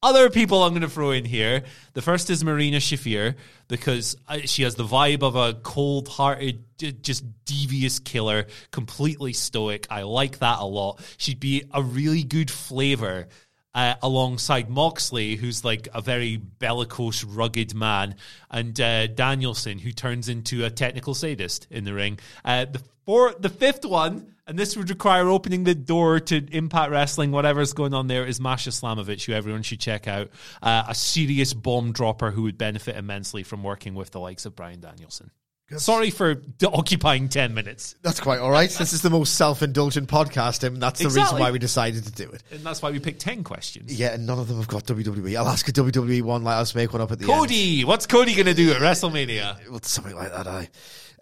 other 0.03 0.29
people 0.29 0.62
I'm 0.62 0.72
going 0.72 0.83
to 0.83 0.89
throw 0.89 1.12
in 1.12 1.25
here. 1.25 1.62
The 1.95 2.03
first 2.03 2.29
is 2.29 2.45
Marina 2.45 2.77
Shafir 2.77 3.37
because 3.68 4.16
uh, 4.29 4.41
she 4.45 4.62
has 4.64 4.75
the 4.75 4.85
vibe 4.85 5.22
of 5.22 5.35
a 5.35 5.55
cold-hearted, 5.55 7.03
just 7.03 7.25
devious 7.47 8.01
killer, 8.01 8.47
completely 8.70 9.33
stoic. 9.33 9.87
I 9.89 10.03
like 10.03 10.41
that 10.41 10.59
a 10.59 10.66
lot. 10.66 11.01
She'd 11.16 11.41
be 11.41 11.64
a 11.72 11.83
really 11.83 12.22
good 12.22 12.51
flavor 12.51 13.29
uh, 13.75 13.95
alongside 14.03 14.70
Moxley, 14.70 15.37
who's 15.37 15.64
like 15.64 15.89
a 15.93 16.01
very 16.01 16.37
bellicose, 16.37 17.25
rugged 17.25 17.75
man, 17.75 18.16
and 18.51 18.81
uh, 18.81 19.07
Danielson, 19.09 19.79
who 19.79 19.93
turns 19.93 20.29
into 20.29 20.64
a 20.64 20.70
technical 20.70 21.14
sadist 21.14 21.66
in 21.70 21.85
the 21.85 21.93
ring. 21.93 22.18
Uh, 22.45 22.66
the 22.66 22.81
four, 23.05 23.35
the 23.39 23.49
fifth 23.49 23.85
one, 23.85 24.35
and 24.47 24.59
this 24.59 24.77
would 24.77 24.91
require 24.91 25.29
opening 25.29 25.64
the 25.64 25.75
door 25.75 26.20
to 26.20 26.47
Impact 26.53 26.91
Wrestling, 26.91 27.33
whatever's 27.33 27.72
going 27.72 27.95
on 27.95 28.07
there, 28.07 28.27
is 28.27 28.41
Masha 28.41 28.70
Slamovich, 28.70 29.25
who 29.25 29.33
everyone 29.33 29.62
should 29.62 29.81
check 29.81 30.07
out. 30.07 30.31
Uh, 30.62 30.85
a 30.89 30.95
serious 30.95 31.55
bomb 31.55 31.93
dropper 31.93 32.31
who 32.31 32.43
would 32.43 32.59
benefit 32.59 32.97
immensely 32.97 33.43
from 33.43 33.62
working 33.62 33.95
with 33.95 34.11
the 34.11 34.20
likes 34.20 34.47
of 34.47 34.55
Bryan 34.55 34.81
Danielson. 34.81 35.31
Sorry 35.79 36.11
for 36.11 36.35
d- 36.35 36.67
occupying 36.67 37.29
10 37.29 37.55
minutes. 37.55 37.97
That's 38.03 38.21
quite 38.21 38.39
all 38.39 38.51
right. 38.51 38.69
This 38.71 38.93
is 38.93 39.01
the 39.03 39.11
most 39.11 39.35
self-indulgent 39.35 40.09
podcast, 40.09 40.62
and 40.62 40.77
that's 40.81 41.01
the 41.01 41.07
reason 41.07 41.39
why 41.39 41.51
we 41.51 41.59
decided 41.59 42.05
to 42.05 42.12
do 42.12 42.31
it. 42.31 42.43
And 42.51 42.61
that's 42.61 42.83
why 42.83 42.91
we 42.91 43.01
picked 43.01 43.21
10 43.23 43.45
questions. 43.45 43.99
Yeah, 43.99 44.12
and 44.12 44.27
none 44.27 44.39
of 44.39 44.47
them 44.47 44.59
have 44.59 44.69
got 44.69 44.85
WWE. 44.85 45.37
I'll 45.37 45.49
ask 45.49 45.67
a 45.69 45.73
WWE 45.73 46.23
one. 46.23 46.45
let 46.45 46.55
I'll 46.55 46.67
make 46.75 46.93
one 46.93 47.01
up 47.01 47.11
at 47.12 47.19
the 47.19 47.25
end. 47.25 47.41
Cody, 47.41 47.85
what's 47.85 48.07
Cody 48.07 48.35
going 48.35 48.47
to 48.47 48.55
do 48.55 48.73
at 48.73 48.81
WrestleMania? 48.81 49.69
Well, 49.71 49.81
something 49.83 50.15
like 50.15 50.33
that. 50.33 50.47
I. 50.47 50.69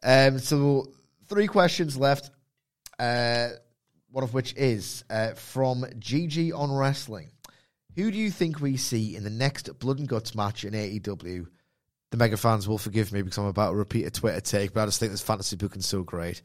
Um, 0.04 0.38
so 0.40 0.88
three 1.28 1.46
questions 1.46 1.96
left. 1.96 2.30
Uh, 2.98 3.50
one 4.10 4.24
of 4.24 4.34
which 4.34 4.54
is 4.54 5.04
uh, 5.08 5.30
from 5.34 5.82
GG 5.98 6.52
on 6.54 6.70
Wrestling. 6.72 7.30
Who 7.96 8.10
do 8.10 8.18
you 8.18 8.30
think 8.30 8.60
we 8.60 8.76
see 8.76 9.16
in 9.16 9.22
the 9.24 9.30
next 9.30 9.78
Blood 9.78 9.98
and 9.98 10.08
Guts 10.08 10.34
match 10.34 10.64
in 10.64 10.72
AEW? 10.72 11.46
The 12.12 12.18
mega 12.18 12.36
fans 12.36 12.68
will 12.68 12.76
forgive 12.76 13.10
me 13.10 13.22
because 13.22 13.38
I'm 13.38 13.46
about 13.46 13.70
to 13.70 13.76
repeat 13.76 14.04
a 14.04 14.10
Twitter 14.10 14.42
take, 14.42 14.74
but 14.74 14.82
I 14.82 14.84
just 14.84 15.00
think 15.00 15.12
this 15.12 15.22
fantasy 15.22 15.56
booking 15.56 15.80
so 15.80 16.02
great. 16.02 16.42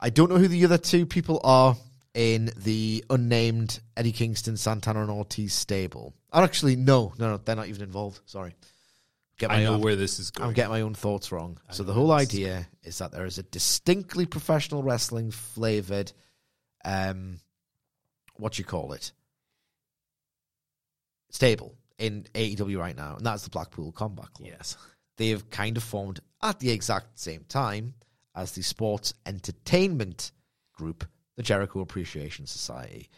I 0.00 0.08
don't 0.08 0.30
know 0.30 0.38
who 0.38 0.48
the 0.48 0.64
other 0.64 0.78
two 0.78 1.04
people 1.04 1.42
are 1.44 1.76
in 2.14 2.50
the 2.56 3.04
unnamed 3.10 3.80
Eddie 3.98 4.12
Kingston, 4.12 4.56
Santana, 4.56 5.02
and 5.02 5.10
Ortiz 5.10 5.52
stable. 5.52 6.14
Or 6.32 6.42
actually, 6.42 6.74
no, 6.74 7.12
no, 7.18 7.32
no, 7.32 7.36
they're 7.36 7.54
not 7.54 7.68
even 7.68 7.82
involved. 7.82 8.20
Sorry. 8.24 8.54
Get 9.36 9.50
I 9.50 9.62
know 9.62 9.74
own, 9.74 9.82
where 9.82 9.94
this 9.94 10.18
is 10.18 10.30
going. 10.30 10.48
I'm 10.48 10.54
getting 10.54 10.72
my 10.72 10.80
own 10.80 10.94
thoughts 10.94 11.30
wrong. 11.30 11.58
So 11.70 11.82
the 11.82 11.92
whole 11.92 12.12
idea 12.12 12.66
is 12.82 12.96
that 12.96 13.12
there 13.12 13.26
is 13.26 13.36
a 13.36 13.42
distinctly 13.42 14.24
professional 14.24 14.82
wrestling 14.82 15.32
flavored, 15.32 16.12
um, 16.82 17.40
what 18.36 18.58
you 18.58 18.64
call 18.64 18.94
it, 18.94 19.12
stable 21.30 21.74
in 21.98 22.24
AEW 22.34 22.78
right 22.78 22.96
now, 22.96 23.16
and 23.16 23.26
that's 23.26 23.44
the 23.44 23.50
Blackpool 23.50 23.92
Combat 23.92 24.32
Club. 24.32 24.48
Yes. 24.48 24.78
They 25.20 25.28
have 25.28 25.50
kind 25.50 25.76
of 25.76 25.82
formed 25.82 26.20
at 26.42 26.60
the 26.60 26.70
exact 26.70 27.18
same 27.18 27.44
time 27.46 27.92
as 28.34 28.52
the 28.52 28.62
Sports 28.62 29.12
Entertainment 29.26 30.32
Group, 30.72 31.04
the 31.36 31.42
Jericho 31.42 31.80
Appreciation 31.80 32.46
Society. 32.46 33.10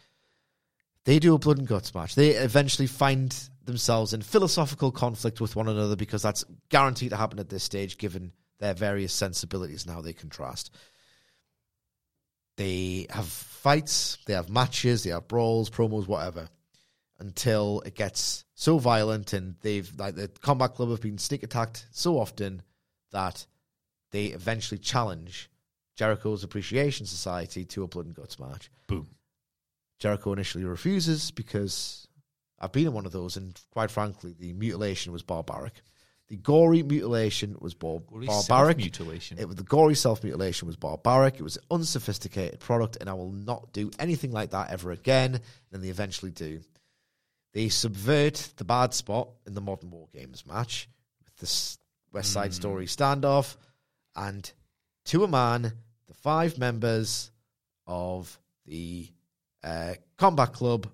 They 1.04 1.20
do 1.20 1.36
a 1.36 1.38
blood 1.38 1.58
and 1.58 1.68
guts 1.68 1.94
match. 1.94 2.16
They 2.16 2.30
eventually 2.30 2.88
find 2.88 3.32
themselves 3.66 4.14
in 4.14 4.22
philosophical 4.22 4.90
conflict 4.90 5.40
with 5.40 5.54
one 5.54 5.68
another 5.68 5.94
because 5.94 6.22
that's 6.22 6.44
guaranteed 6.70 7.10
to 7.10 7.16
happen 7.16 7.38
at 7.38 7.48
this 7.48 7.62
stage, 7.62 7.98
given 7.98 8.32
their 8.58 8.74
various 8.74 9.12
sensibilities 9.12 9.84
and 9.84 9.94
how 9.94 10.00
they 10.00 10.12
contrast. 10.12 10.74
They 12.56 13.06
have 13.10 13.28
fights, 13.28 14.18
they 14.26 14.32
have 14.32 14.50
matches, 14.50 15.04
they 15.04 15.10
have 15.10 15.28
brawls, 15.28 15.70
promos, 15.70 16.08
whatever, 16.08 16.48
until 17.22 17.80
it 17.86 17.94
gets 17.94 18.44
so 18.54 18.78
violent 18.78 19.32
and 19.32 19.54
they've 19.62 19.90
like 19.98 20.14
the 20.16 20.28
combat 20.40 20.74
club 20.74 20.90
have 20.90 21.00
been 21.00 21.18
sneak 21.18 21.42
attacked 21.42 21.86
so 21.90 22.18
often 22.18 22.62
that 23.12 23.46
they 24.10 24.26
eventually 24.26 24.78
challenge 24.78 25.48
Jericho's 25.96 26.42
Appreciation 26.44 27.06
Society 27.06 27.64
to 27.66 27.82
a 27.84 27.86
blood 27.86 28.06
and 28.06 28.14
guts 28.14 28.38
match. 28.38 28.70
Boom. 28.88 29.06
Jericho 29.98 30.32
initially 30.32 30.64
refuses 30.64 31.30
because 31.30 32.06
I've 32.58 32.72
been 32.72 32.86
in 32.88 32.92
one 32.92 33.06
of 33.06 33.12
those, 33.12 33.36
and 33.36 33.58
quite 33.70 33.90
frankly, 33.90 34.34
the 34.38 34.52
mutilation 34.52 35.12
was 35.12 35.22
barbaric. 35.22 35.82
The 36.28 36.36
gory 36.36 36.82
mutilation 36.82 37.56
was 37.60 37.74
bar- 37.74 38.00
Gory 38.00 38.26
barbaric. 38.26 38.78
self-mutilation. 38.80 39.38
It 39.38 39.46
was 39.46 39.56
the 39.56 39.64
gory 39.64 39.94
self 39.94 40.24
mutilation 40.24 40.66
was 40.66 40.76
barbaric. 40.76 41.34
It 41.34 41.42
was 41.42 41.56
an 41.56 41.64
unsophisticated 41.70 42.58
product, 42.60 42.96
and 43.00 43.08
I 43.10 43.12
will 43.12 43.32
not 43.32 43.72
do 43.72 43.90
anything 43.98 44.32
like 44.32 44.50
that 44.50 44.70
ever 44.70 44.92
again. 44.92 45.40
And 45.72 45.82
they 45.84 45.88
eventually 45.88 46.30
do. 46.32 46.60
They 47.52 47.68
subvert 47.68 48.48
the 48.56 48.64
bad 48.64 48.94
spot 48.94 49.28
in 49.46 49.54
the 49.54 49.60
Modern 49.60 49.90
War 49.90 50.08
Games 50.12 50.44
match 50.46 50.88
with 51.24 51.36
this 51.36 51.78
West 52.12 52.32
Side 52.32 52.54
Story 52.54 52.86
standoff, 52.86 53.56
and 54.16 54.50
to 55.06 55.24
a 55.24 55.28
man, 55.28 55.72
the 56.06 56.14
five 56.14 56.58
members 56.58 57.30
of 57.86 58.38
the 58.66 59.08
uh, 59.64 59.94
Combat 60.18 60.52
Club 60.52 60.88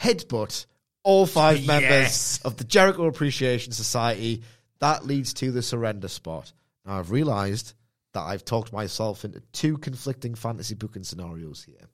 headbutt 0.00 0.66
all 1.02 1.26
five 1.26 1.66
members 1.66 1.90
Yes. 1.90 2.40
of 2.44 2.56
the 2.56 2.64
Jericho 2.64 3.06
Appreciation 3.06 3.72
Society. 3.72 4.42
That 4.80 5.06
leads 5.06 5.34
to 5.34 5.50
the 5.50 5.62
surrender 5.62 6.08
spot. 6.08 6.52
Now, 6.84 6.98
I've 6.98 7.10
realized 7.10 7.74
that 8.12 8.20
I've 8.22 8.44
talked 8.44 8.72
myself 8.72 9.24
into 9.24 9.40
two 9.52 9.78
conflicting 9.78 10.34
fantasy 10.34 10.74
booking 10.74 11.04
scenarios 11.04 11.62
here. 11.62 11.86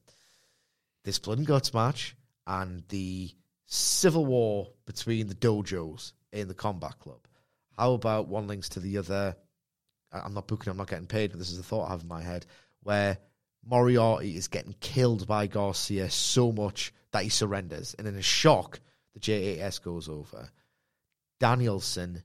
This 1.05 1.19
Blood 1.19 1.39
and 1.39 1.47
Guts 1.47 1.73
match 1.75 2.17
and 2.47 2.83
the 2.89 3.31
civil 3.67 4.25
war 4.25 4.69
between 4.87 5.27
the 5.27 5.35
dojos 5.35 6.13
in 6.33 6.49
the 6.49 6.55
Combat 6.55 6.99
Club. 6.99 7.21
How 7.77 7.93
about 7.93 8.29
one 8.29 8.47
links 8.47 8.71
to 8.71 8.81
the 8.81 8.99
other? 8.99 9.37
I'm 10.13 10.35
not 10.35 10.47
booking, 10.47 10.71
I'm 10.71 10.77
not 10.77 10.89
getting 10.89 11.07
paid, 11.07 11.31
but 11.31 11.39
this 11.39 11.51
is 11.51 11.59
the 11.59 11.63
thought 11.63 11.89
I 11.89 11.91
have 11.91 12.03
in 12.03 12.09
my 12.09 12.23
head 12.23 12.47
where 12.83 13.19
Moriarty 13.69 14.37
is 14.37 14.49
getting 14.49 14.75
killed 14.81 15.27
by 15.27 15.47
Garcia 15.47 16.09
so 16.09 16.53
much 16.53 16.93
that 17.11 17.25
he 17.25 17.29
surrenders. 17.29 17.95
And 17.95 18.07
in 18.07 18.17
a 18.17 18.23
shock, 18.23 18.81
the 19.15 19.21
JAS 19.21 19.81
goes 19.81 20.09
over. 20.09 20.51
Danielson 21.41 22.23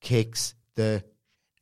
kicks 0.00 0.54
the 0.76 1.04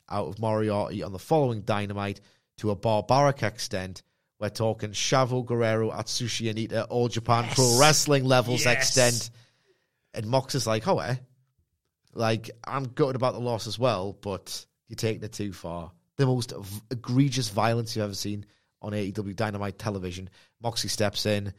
out 0.09 0.29
of 0.29 0.39
Moriarty 0.39 1.03
on 1.03 1.12
the 1.12 1.18
following 1.18 1.62
dynamite 1.62 2.20
to 2.59 2.70
a 2.70 2.77
barbaric 2.77 3.43
extent. 3.43 4.03
We're 4.41 4.49
talking 4.51 4.91
Chavo 4.91 5.45
Guerrero, 5.45 5.91
Atsushi 5.91 6.53
Onita, 6.53 6.87
All 6.91 7.09
Japan 7.09 7.49
Pro 7.55 7.78
Wrestling 7.78 8.24
levels 8.24 8.64
Yes. 8.64 8.76
extent. 8.97 9.30
And 10.12 10.26
Mox 10.26 10.55
is 10.55 10.66
like, 10.66 10.87
oh, 10.89 10.99
eh? 10.99 11.16
Like, 12.12 12.51
I'm 12.64 12.85
gutted 12.85 13.16
about 13.16 13.35
the 13.35 13.41
loss 13.41 13.66
as 13.66 13.78
well, 13.78 14.12
but 14.12 14.64
you're 14.89 14.97
taking 14.97 15.22
it 15.24 15.32
too 15.32 15.53
far. 15.53 15.93
The 16.16 16.26
most 16.26 16.53
v- 16.57 16.80
egregious 16.91 17.49
violence 17.49 17.95
you've 17.97 18.05
ever 18.05 18.14
seen 18.14 18.47
on 18.82 18.93
AEW 18.93 19.35
Dynamite 19.35 19.78
television. 19.78 20.30
Moxie 20.62 20.89
steps 20.89 21.26
in. 21.26 21.45
The 21.47 21.53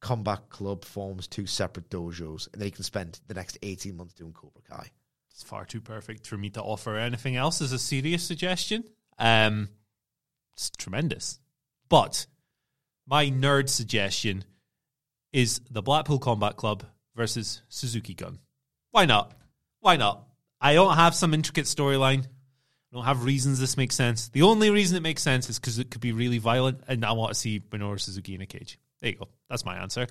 Combat 0.00 0.48
Club 0.48 0.84
forms 0.84 1.26
two 1.26 1.46
separate 1.46 1.90
dojos, 1.90 2.48
and 2.52 2.60
then 2.60 2.66
he 2.66 2.70
can 2.70 2.84
spend 2.84 3.20
the 3.26 3.34
next 3.34 3.58
18 3.62 3.96
months 3.96 4.14
doing 4.14 4.32
Cobra 4.32 4.62
Kai. 4.62 4.90
It's 5.32 5.42
far 5.42 5.64
too 5.64 5.80
perfect 5.80 6.26
for 6.26 6.38
me 6.38 6.50
to 6.50 6.62
offer 6.62 6.96
anything 6.96 7.36
else 7.36 7.60
as 7.60 7.72
a 7.72 7.78
serious 7.78 8.22
suggestion. 8.22 8.84
Um, 9.18 9.68
it's 10.54 10.70
tremendous. 10.78 11.38
But 11.90 12.26
my 13.06 13.26
nerd 13.26 13.68
suggestion 13.68 14.44
is 15.32 15.60
the 15.70 15.82
Blackpool 15.82 16.18
Combat 16.18 16.56
Club 16.56 16.84
versus 17.14 17.62
Suzuki 17.68 18.14
Gun. 18.14 18.38
Why 18.92 19.04
not? 19.04 19.36
Why 19.80 19.96
not? 19.96 20.26
I 20.60 20.74
don't 20.74 20.96
have 20.96 21.14
some 21.14 21.34
intricate 21.34 21.66
storyline. 21.66 22.24
I 22.24 22.96
don't 22.96 23.04
have 23.04 23.24
reasons 23.24 23.60
this 23.60 23.76
makes 23.76 23.94
sense. 23.94 24.28
The 24.28 24.42
only 24.42 24.70
reason 24.70 24.96
it 24.96 25.02
makes 25.02 25.22
sense 25.22 25.50
is 25.50 25.58
because 25.58 25.78
it 25.78 25.90
could 25.90 26.00
be 26.00 26.12
really 26.12 26.38
violent, 26.38 26.80
and 26.88 27.04
I 27.04 27.12
want 27.12 27.32
to 27.32 27.38
see 27.38 27.60
Minoru 27.60 28.00
Suzuki 28.00 28.34
in 28.34 28.40
a 28.40 28.46
cage. 28.46 28.78
There 29.00 29.10
you 29.10 29.16
go. 29.16 29.28
That's 29.48 29.64
my 29.64 29.76
answer. 29.76 30.06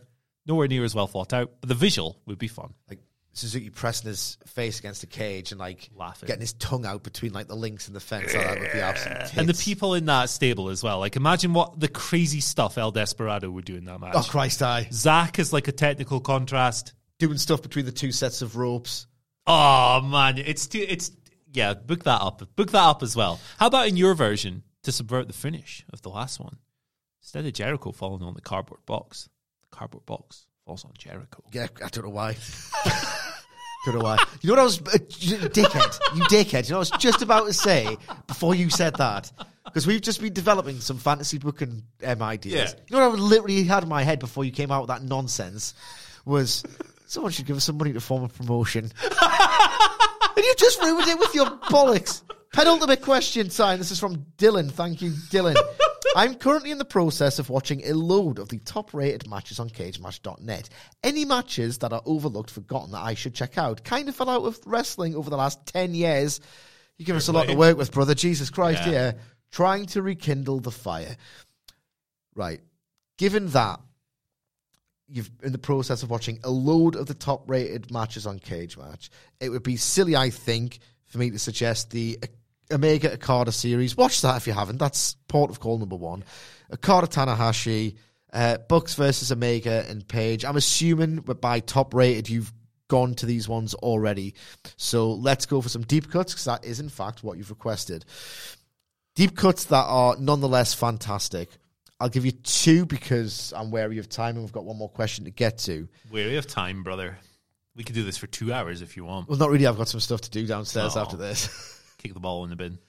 Nowhere 0.45 0.67
near 0.67 0.83
as 0.83 0.95
well 0.95 1.07
thought 1.07 1.33
out, 1.33 1.51
but 1.61 1.69
the 1.69 1.75
visual 1.75 2.19
would 2.25 2.39
be 2.39 2.47
fun. 2.47 2.73
like 2.89 2.99
Suzuki 3.39 3.69
pressing 3.69 4.07
his 4.09 4.37
face 4.47 4.79
against 4.79 5.01
the 5.01 5.07
cage 5.07 5.51
and 5.51 5.59
like 5.59 5.89
Laughing. 5.95 6.27
getting 6.27 6.41
his 6.41 6.53
tongue 6.53 6.85
out 6.85 7.03
between 7.03 7.33
like 7.33 7.47
the 7.47 7.55
links 7.55 7.87
and 7.87 7.95
the 7.95 7.99
fence. 7.99 8.31
Oh, 8.35 8.37
that 8.39 8.59
would 8.59 8.71
be 8.71 8.79
absolute. 8.79 9.37
And 9.37 9.47
the 9.49 9.53
people 9.53 9.93
in 9.95 10.05
that 10.05 10.29
stable 10.29 10.69
as 10.69 10.83
well. 10.83 10.99
Like, 10.99 11.15
imagine 11.15 11.53
what 11.53 11.79
the 11.79 11.87
crazy 11.87 12.39
stuff 12.41 12.77
El 12.77 12.91
Desperado 12.91 13.49
would 13.49 13.65
do 13.65 13.75
in 13.75 13.85
that 13.85 13.99
match. 13.99 14.13
Oh 14.15 14.23
Christ! 14.29 14.61
I 14.61 14.87
Zack 14.91 15.39
is 15.39 15.51
like 15.53 15.67
a 15.67 15.71
technical 15.71 16.19
contrast. 16.19 16.93
doing 17.17 17.37
stuff 17.37 17.61
between 17.61 17.85
the 17.85 17.91
two 17.91 18.11
sets 18.11 18.41
of 18.41 18.55
ropes. 18.57 19.07
Oh 19.47 20.01
man, 20.01 20.37
it's 20.37 20.67
too, 20.67 20.85
it's 20.87 21.11
yeah. 21.51 21.73
Book 21.73 22.03
that 22.03 22.21
up. 22.21 22.41
Book 22.55 22.71
that 22.71 22.83
up 22.83 23.01
as 23.03 23.15
well. 23.15 23.39
How 23.57 23.67
about 23.67 23.87
in 23.87 23.97
your 23.97 24.13
version 24.13 24.63
to 24.83 24.91
subvert 24.91 25.27
the 25.27 25.33
finish 25.33 25.83
of 25.91 26.01
the 26.01 26.09
last 26.09 26.39
one? 26.39 26.57
Instead 27.21 27.45
of 27.45 27.53
Jericho 27.53 27.91
falling 27.91 28.23
on 28.23 28.33
the 28.33 28.41
cardboard 28.41 28.85
box, 28.85 29.29
the 29.61 29.75
cardboard 29.75 30.05
box 30.05 30.45
falls 30.65 30.83
on 30.85 30.91
Jericho. 30.97 31.43
Yeah, 31.51 31.67
I 31.83 31.89
don't 31.89 32.05
know 32.05 32.11
why. 32.11 32.35
don't 33.85 33.95
know 33.95 34.03
why. 34.03 34.17
You 34.41 34.47
know 34.47 34.53
what 34.53 34.59
I 34.59 34.63
was, 34.63 34.79
uh, 34.79 34.97
dickhead, 35.47 36.15
you 36.15 36.23
dickhead. 36.23 36.65
You 36.65 36.71
know 36.71 36.79
what 36.79 36.91
I 36.91 36.95
was 36.95 37.01
just 37.01 37.21
about 37.21 37.47
to 37.47 37.53
say 37.53 37.97
before 38.27 38.55
you 38.55 38.69
said 38.69 38.95
that 38.95 39.31
because 39.65 39.87
we've 39.87 40.01
just 40.01 40.21
been 40.21 40.33
developing 40.33 40.79
some 40.79 40.97
fantasy 40.97 41.37
booking 41.37 41.83
um, 42.05 42.21
ideas. 42.21 42.73
Yeah. 42.73 42.79
You 42.87 42.97
know 42.97 43.09
what 43.09 43.19
I 43.19 43.21
literally 43.21 43.63
had 43.63 43.83
in 43.83 43.89
my 43.89 44.03
head 44.03 44.19
before 44.19 44.43
you 44.43 44.51
came 44.51 44.71
out 44.71 44.81
with 44.81 44.89
that 44.89 45.03
nonsense 45.03 45.73
was 46.25 46.63
someone 47.05 47.31
should 47.31 47.45
give 47.45 47.57
us 47.57 47.63
some 47.63 47.77
money 47.77 47.93
to 47.93 48.01
form 48.01 48.23
a 48.23 48.27
promotion, 48.27 48.83
and 49.03 50.45
you 50.45 50.53
just 50.57 50.81
ruined 50.81 51.07
it 51.07 51.19
with 51.19 51.33
your 51.33 51.45
bollocks. 51.45 52.23
Penultimate 52.51 53.01
question 53.01 53.49
time. 53.49 53.77
This 53.77 53.91
is 53.91 53.99
from 53.99 54.25
Dylan. 54.37 54.71
Thank 54.71 55.01
you, 55.01 55.11
Dylan. 55.11 55.55
I'm 56.15 56.35
currently 56.35 56.71
in 56.71 56.77
the 56.77 56.85
process 56.85 57.39
of 57.39 57.49
watching 57.49 57.85
a 57.85 57.93
load 57.93 58.39
of 58.39 58.49
the 58.49 58.59
top 58.59 58.93
rated 58.93 59.29
matches 59.29 59.59
on 59.59 59.69
cagematch.net. 59.69 60.69
Any 61.03 61.25
matches 61.25 61.79
that 61.79 61.93
are 61.93 62.01
overlooked, 62.05 62.49
forgotten 62.49 62.91
that 62.91 63.01
I 63.01 63.13
should 63.13 63.35
check 63.35 63.57
out. 63.57 63.83
Kind 63.83 64.09
of 64.09 64.15
fell 64.15 64.29
out 64.29 64.43
of 64.43 64.59
wrestling 64.65 65.15
over 65.15 65.29
the 65.29 65.37
last 65.37 65.65
10 65.67 65.93
years. 65.93 66.41
You 66.97 67.05
give 67.05 67.15
us 67.15 67.27
a 67.27 67.31
lot 67.31 67.47
to 67.47 67.55
work 67.55 67.77
with, 67.77 67.91
brother. 67.91 68.15
Jesus 68.15 68.49
Christ, 68.49 68.81
Yeah. 68.85 68.91
yeah. 68.91 69.11
Trying 69.51 69.85
to 69.87 70.01
rekindle 70.01 70.59
the 70.59 70.71
fire. 70.71 71.15
Right. 72.35 72.61
Given 73.17 73.47
that 73.49 73.79
you've 75.07 75.29
in 75.43 75.51
the 75.51 75.57
process 75.57 76.03
of 76.03 76.09
watching 76.09 76.39
a 76.43 76.49
load 76.49 76.95
of 76.95 77.07
the 77.07 77.13
top 77.13 77.49
rated 77.49 77.91
matches 77.91 78.27
on 78.27 78.39
Cage 78.39 78.77
Match, 78.77 79.09
it 79.39 79.49
would 79.49 79.63
be 79.63 79.75
silly, 79.75 80.15
I 80.15 80.29
think, 80.29 80.79
for 81.05 81.17
me 81.17 81.31
to 81.31 81.39
suggest 81.39 81.89
the 81.91 82.19
Omega 82.71 83.13
Okada 83.13 83.51
series. 83.51 83.97
Watch 83.97 84.21
that 84.21 84.37
if 84.37 84.47
you 84.47 84.53
haven't. 84.53 84.77
That's 84.77 85.15
port 85.27 85.49
of 85.49 85.59
call 85.59 85.77
number 85.77 85.95
one. 85.95 86.23
Okada 86.73 87.07
Tanahashi, 87.07 87.95
uh, 88.31 88.57
Bucks 88.67 88.95
versus 88.95 89.31
Omega 89.31 89.85
and 89.89 90.07
Page. 90.07 90.45
I'm 90.45 90.57
assuming 90.57 91.17
by 91.17 91.59
top 91.61 91.93
rated 91.93 92.29
you've 92.29 92.53
gone 92.87 93.13
to 93.15 93.25
these 93.25 93.47
ones 93.47 93.73
already. 93.75 94.33
So 94.77 95.11
let's 95.13 95.45
go 95.45 95.61
for 95.61 95.69
some 95.69 95.83
deep 95.83 96.09
cuts 96.11 96.33
because 96.33 96.45
that 96.45 96.65
is 96.65 96.79
in 96.79 96.89
fact 96.89 97.23
what 97.23 97.37
you've 97.37 97.49
requested. 97.51 98.05
Deep 99.15 99.35
cuts 99.35 99.65
that 99.65 99.85
are 99.87 100.15
nonetheless 100.19 100.73
fantastic. 100.73 101.49
I'll 101.99 102.09
give 102.09 102.25
you 102.25 102.31
two 102.31 102.85
because 102.85 103.51
I'm 103.55 103.71
wary 103.71 103.97
of 103.97 104.07
time 104.07 104.35
and 104.35 104.43
we've 104.45 104.53
got 104.53 104.63
one 104.63 104.77
more 104.77 104.89
question 104.89 105.25
to 105.25 105.31
get 105.31 105.57
to. 105.59 105.87
Weary 106.11 106.37
of 106.37 106.47
time, 106.47 106.81
brother. 106.81 107.17
We 107.75 107.83
could 107.83 107.95
do 107.95 108.03
this 108.03 108.17
for 108.17 108.27
two 108.27 108.53
hours 108.53 108.81
if 108.81 108.95
you 108.95 109.05
want. 109.05 109.27
Well, 109.29 109.37
not 109.37 109.49
really. 109.49 109.67
I've 109.67 109.77
got 109.77 109.87
some 109.89 109.99
stuff 109.99 110.21
to 110.21 110.29
do 110.29 110.45
downstairs 110.47 110.95
Oh. 110.95 111.01
after 111.01 111.17
this. 111.17 111.75
Kick 111.99 112.15
the 112.15 112.19
ball 112.19 112.43
in 112.43 112.49
the 112.49 112.55
bin. 112.55 112.79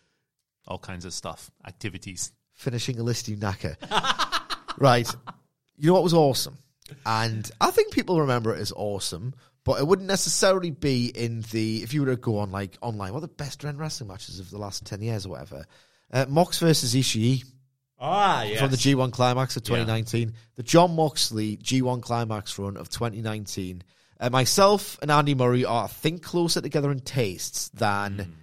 All 0.66 0.78
kinds 0.78 1.04
of 1.04 1.12
stuff. 1.12 1.50
Activities. 1.66 2.32
Finishing 2.54 2.98
a 2.98 3.02
list, 3.02 3.28
you 3.28 3.36
knacker. 3.36 3.76
right. 4.78 5.08
You 5.76 5.88
know 5.88 5.94
what 5.94 6.02
was 6.02 6.14
awesome? 6.14 6.56
And 7.04 7.50
I 7.61 7.70
think 7.70 7.92
people 7.92 8.20
remember 8.20 8.54
it 8.54 8.61
as 8.61 8.72
awesome, 8.74 9.34
but 9.64 9.78
it 9.80 9.86
wouldn't 9.86 10.08
necessarily 10.08 10.70
be 10.70 11.06
in 11.06 11.42
the, 11.52 11.82
if 11.82 11.92
you 11.94 12.00
were 12.00 12.08
to 12.11 12.16
go 12.16 12.38
on 12.38 12.50
like 12.50 12.78
online, 12.80 13.12
what 13.12 13.18
are 13.18 13.22
the 13.22 13.28
best 13.28 13.62
Ren 13.64 13.76
wrestling 13.76 14.08
matches 14.08 14.40
of 14.40 14.50
the 14.50 14.58
last 14.58 14.86
10 14.86 15.02
years 15.02 15.26
or 15.26 15.30
whatever? 15.30 15.64
Uh, 16.12 16.26
Mox 16.28 16.58
versus 16.58 16.94
Ishii 16.94 17.44
Ah, 17.98 18.42
yes. 18.44 18.58
from 18.61 18.70
the 18.70 18.76
G1 18.76 19.12
Climax 19.12 19.56
of 19.56 19.62
2019, 19.62 20.32
the 20.56 20.62
Jon 20.62 20.96
Moxley 20.96 21.56
G1 21.58 22.00
Climax 22.02 22.58
run 22.58 22.76
of 22.76 22.88
2019. 22.88 23.82
Uh, 24.18 24.30
myself 24.30 24.98
and 25.02 25.11
Andy 25.11 25.34
Murray 25.34 25.64
are, 25.64 25.84
I 25.84 25.86
think, 25.88 26.22
closer 26.22 26.61
together 26.61 26.90
in 26.90 27.00
tastes 27.00 27.68
than 27.70 28.34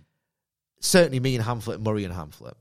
certainly 0.79 1.19
me 1.19 1.35
and 1.35 1.43
Hamflett, 1.43 1.75
and 1.75 1.83
Murray 1.83 2.05
and 2.05 2.13
Hamflett, 2.13 2.55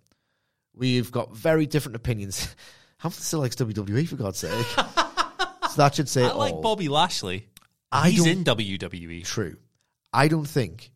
we've 0.74 1.10
got 1.10 1.34
very 1.34 1.66
different 1.66 1.96
opinions. 1.96 2.54
Hamflett 3.02 3.20
still 3.20 3.40
likes 3.40 3.56
WWE, 3.56 4.08
for 4.08 4.16
God's 4.16 4.38
sake. 4.38 4.66
so 4.76 5.76
that 5.76 5.94
should 5.94 6.08
say 6.08 6.24
I 6.24 6.32
like 6.32 6.54
all. 6.54 6.62
Bobby 6.62 6.88
Lashley. 6.88 7.48
I 7.92 8.10
He's 8.10 8.26
in. 8.26 8.44
WWE. 8.44 9.24
True. 9.24 9.56
I 10.12 10.28
don't 10.28 10.48
think 10.48 10.90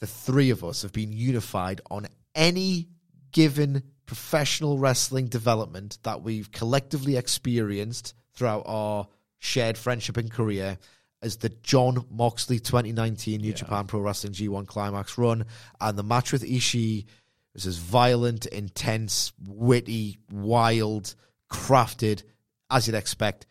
the 0.00 0.06
three 0.06 0.50
of 0.50 0.64
us 0.64 0.82
have 0.82 0.92
been 0.92 1.12
unified 1.12 1.80
on 1.90 2.06
any 2.34 2.88
given 3.32 3.82
professional 4.06 4.76
wrestling 4.76 5.28
development 5.28 5.98
that 6.02 6.22
we've 6.22 6.50
collectively 6.50 7.16
experienced 7.16 8.14
throughout 8.34 8.64
our 8.66 9.06
shared 9.38 9.78
friendship 9.78 10.16
and 10.16 10.30
career 10.30 10.78
as 11.22 11.36
the 11.36 11.50
Jon 11.62 12.04
Moxley 12.10 12.58
2019 12.58 13.40
New 13.40 13.52
Japan 13.52 13.86
Pro 13.86 14.00
Wrestling 14.00 14.32
G1 14.32 14.66
Climax 14.66 15.18
run. 15.18 15.44
And 15.80 15.98
the 15.98 16.02
match 16.02 16.32
with 16.32 16.42
Ishii 16.42 17.06
was 17.54 17.66
as 17.66 17.76
violent, 17.76 18.46
intense, 18.46 19.32
witty, 19.46 20.18
wild, 20.30 21.14
crafted 21.50 22.22
as 22.70 22.86
you'd 22.86 22.96
expect. 22.96 23.46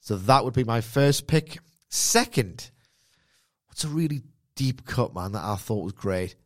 So 0.00 0.16
that 0.16 0.44
would 0.44 0.54
be 0.54 0.64
my 0.64 0.80
first 0.80 1.26
pick. 1.26 1.58
Second, 1.88 2.70
what's 3.66 3.84
a 3.84 3.88
really 3.88 4.22
deep 4.54 4.84
cut, 4.84 5.14
man, 5.14 5.32
that 5.32 5.44
I 5.44 5.56
thought 5.56 5.84
was 5.84 5.92
great? 5.92 6.36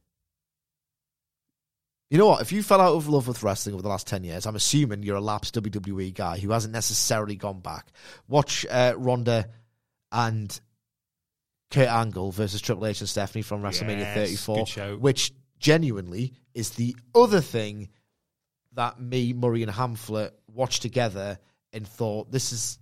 You 2.09 2.19
know 2.19 2.27
what? 2.27 2.43
If 2.43 2.51
you 2.51 2.63
fell 2.65 2.81
out 2.81 2.97
of 2.97 3.09
love 3.09 3.29
with 3.29 3.43
wrestling 3.43 3.75
over 3.75 3.83
the 3.83 3.89
last 3.89 4.09
10 4.09 4.25
years, 4.25 4.45
I'm 4.45 4.57
assuming 4.57 5.05
you're 5.05 5.17
a 5.17 5.21
lapsed 5.21 5.55
WWE 5.55 6.13
guy 6.13 6.39
who 6.39 6.51
hasn't 6.51 6.73
necessarily 6.73 7.37
gone 7.37 7.61
back. 7.61 7.87
Watch 8.27 8.67
uh, 8.69 8.95
Ronda 8.97 9.49
and 10.13 10.61
Kurt 11.71 11.89
Angle 11.89 12.33
versus 12.33 12.61
Triple 12.61 12.87
H 12.87 13.01
and 13.01 13.09
Stephanie 13.09 13.43
from 13.43 13.63
WrestleMania 13.63 14.01
Yes, 14.01 14.15
34, 14.17 14.57
good 14.57 14.69
shout. 14.69 15.01
which 15.01 15.33
genuinely 15.59 16.33
is 16.55 16.71
the 16.71 16.97
other 17.15 17.41
thing 17.41 17.89
that 18.73 19.01
me, 19.01 19.33
Murray, 19.33 19.63
and 19.63 19.71
Hamflet 19.71 20.31
watched 20.49 20.83
together 20.83 21.39
and 21.73 21.87
thought 21.87 22.31
this 22.33 22.53
is 22.53 22.79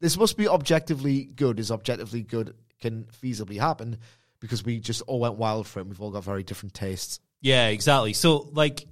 this 0.00 0.16
must 0.18 0.36
be 0.36 0.48
objectively 0.48 1.24
good. 1.24 1.58
Is 1.60 1.70
objectively 1.70 2.22
good 2.22 2.54
can 2.80 3.04
feasibly 3.22 3.58
happen 3.58 3.98
because 4.40 4.64
we 4.64 4.78
just 4.80 5.02
all 5.02 5.20
went 5.20 5.36
wild 5.36 5.66
for 5.66 5.78
it. 5.78 5.82
and 5.82 5.90
We've 5.90 6.00
all 6.00 6.10
got 6.10 6.24
very 6.24 6.42
different 6.42 6.74
tastes. 6.74 7.20
Yeah, 7.40 7.68
exactly. 7.68 8.12
So, 8.12 8.48
like, 8.52 8.86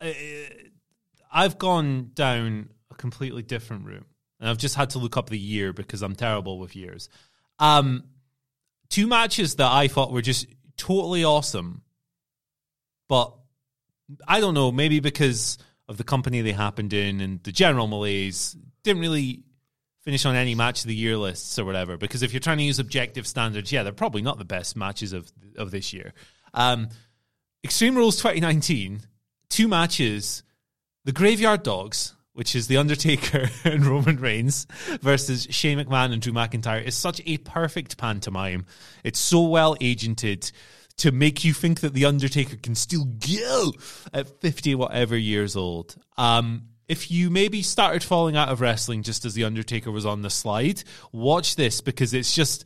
uh, 0.00 0.10
I've 1.32 1.58
gone 1.58 2.10
down 2.14 2.68
a 2.90 2.94
completely 2.94 3.42
different 3.42 3.86
route, 3.86 4.06
and 4.42 4.50
I've 4.50 4.58
just 4.58 4.74
had 4.74 4.90
to 4.90 4.98
look 4.98 5.16
up 5.16 5.30
the 5.30 5.38
year 5.38 5.72
because 5.72 6.02
I'm 6.02 6.16
terrible 6.16 6.58
with 6.58 6.74
years. 6.74 7.08
Um, 7.60 8.02
two 8.90 9.06
matches 9.06 9.54
that 9.54 9.70
I 9.70 9.86
thought 9.86 10.12
were 10.12 10.20
just 10.20 10.46
totally 10.76 11.22
awesome, 11.22 11.82
but 13.08 13.32
I 14.26 14.40
don't 14.40 14.54
know, 14.54 14.72
maybe 14.72 14.98
because 14.98 15.58
of 15.88 15.96
the 15.96 16.02
company 16.02 16.40
they 16.40 16.50
happened 16.50 16.92
in 16.92 17.20
and 17.20 17.40
the 17.44 17.52
general 17.52 17.86
malaise, 17.86 18.56
didn't 18.82 19.00
really 19.00 19.44
finish 20.00 20.26
on 20.26 20.34
any 20.34 20.56
match 20.56 20.80
of 20.80 20.88
the 20.88 20.94
year 20.96 21.16
lists 21.16 21.56
or 21.56 21.64
whatever. 21.64 21.96
Because 21.96 22.24
if 22.24 22.32
you're 22.32 22.40
trying 22.40 22.58
to 22.58 22.64
use 22.64 22.80
objective 22.80 23.28
standards, 23.28 23.70
yeah, 23.70 23.84
they're 23.84 23.92
probably 23.92 24.22
not 24.22 24.38
the 24.38 24.44
best 24.44 24.76
matches 24.76 25.12
of 25.12 25.30
of 25.56 25.70
this 25.70 25.92
year. 25.92 26.14
Um, 26.52 26.88
Extreme 27.62 27.94
Rules 27.94 28.16
2019, 28.16 29.02
two 29.50 29.68
matches, 29.68 30.42
the 31.04 31.12
Graveyard 31.12 31.62
Dogs, 31.62 32.14
which 32.34 32.54
is 32.54 32.66
The 32.66 32.76
Undertaker 32.76 33.48
and 33.64 33.84
Roman 33.84 34.16
Reigns 34.16 34.66
versus 35.00 35.46
Shane 35.50 35.78
McMahon 35.78 36.12
and 36.12 36.22
Drew 36.22 36.32
McIntyre, 36.32 36.82
is 36.82 36.96
such 36.96 37.20
a 37.26 37.38
perfect 37.38 37.96
pantomime. 37.96 38.66
It's 39.04 39.18
so 39.18 39.42
well 39.42 39.76
agented 39.76 40.50
to 40.98 41.12
make 41.12 41.44
you 41.44 41.52
think 41.52 41.80
that 41.80 41.94
The 41.94 42.04
Undertaker 42.04 42.56
can 42.56 42.74
still 42.74 43.04
go 43.04 43.72
at 44.12 44.40
50 44.40 44.74
whatever 44.74 45.16
years 45.16 45.56
old. 45.56 45.96
Um, 46.16 46.68
if 46.88 47.10
you 47.10 47.30
maybe 47.30 47.62
started 47.62 48.02
falling 48.02 48.36
out 48.36 48.50
of 48.50 48.60
wrestling 48.60 49.02
just 49.02 49.24
as 49.24 49.34
The 49.34 49.44
Undertaker 49.44 49.90
was 49.90 50.04
on 50.04 50.22
the 50.22 50.30
slide, 50.30 50.82
watch 51.10 51.56
this 51.56 51.80
because 51.80 52.12
it's 52.12 52.34
just 52.34 52.64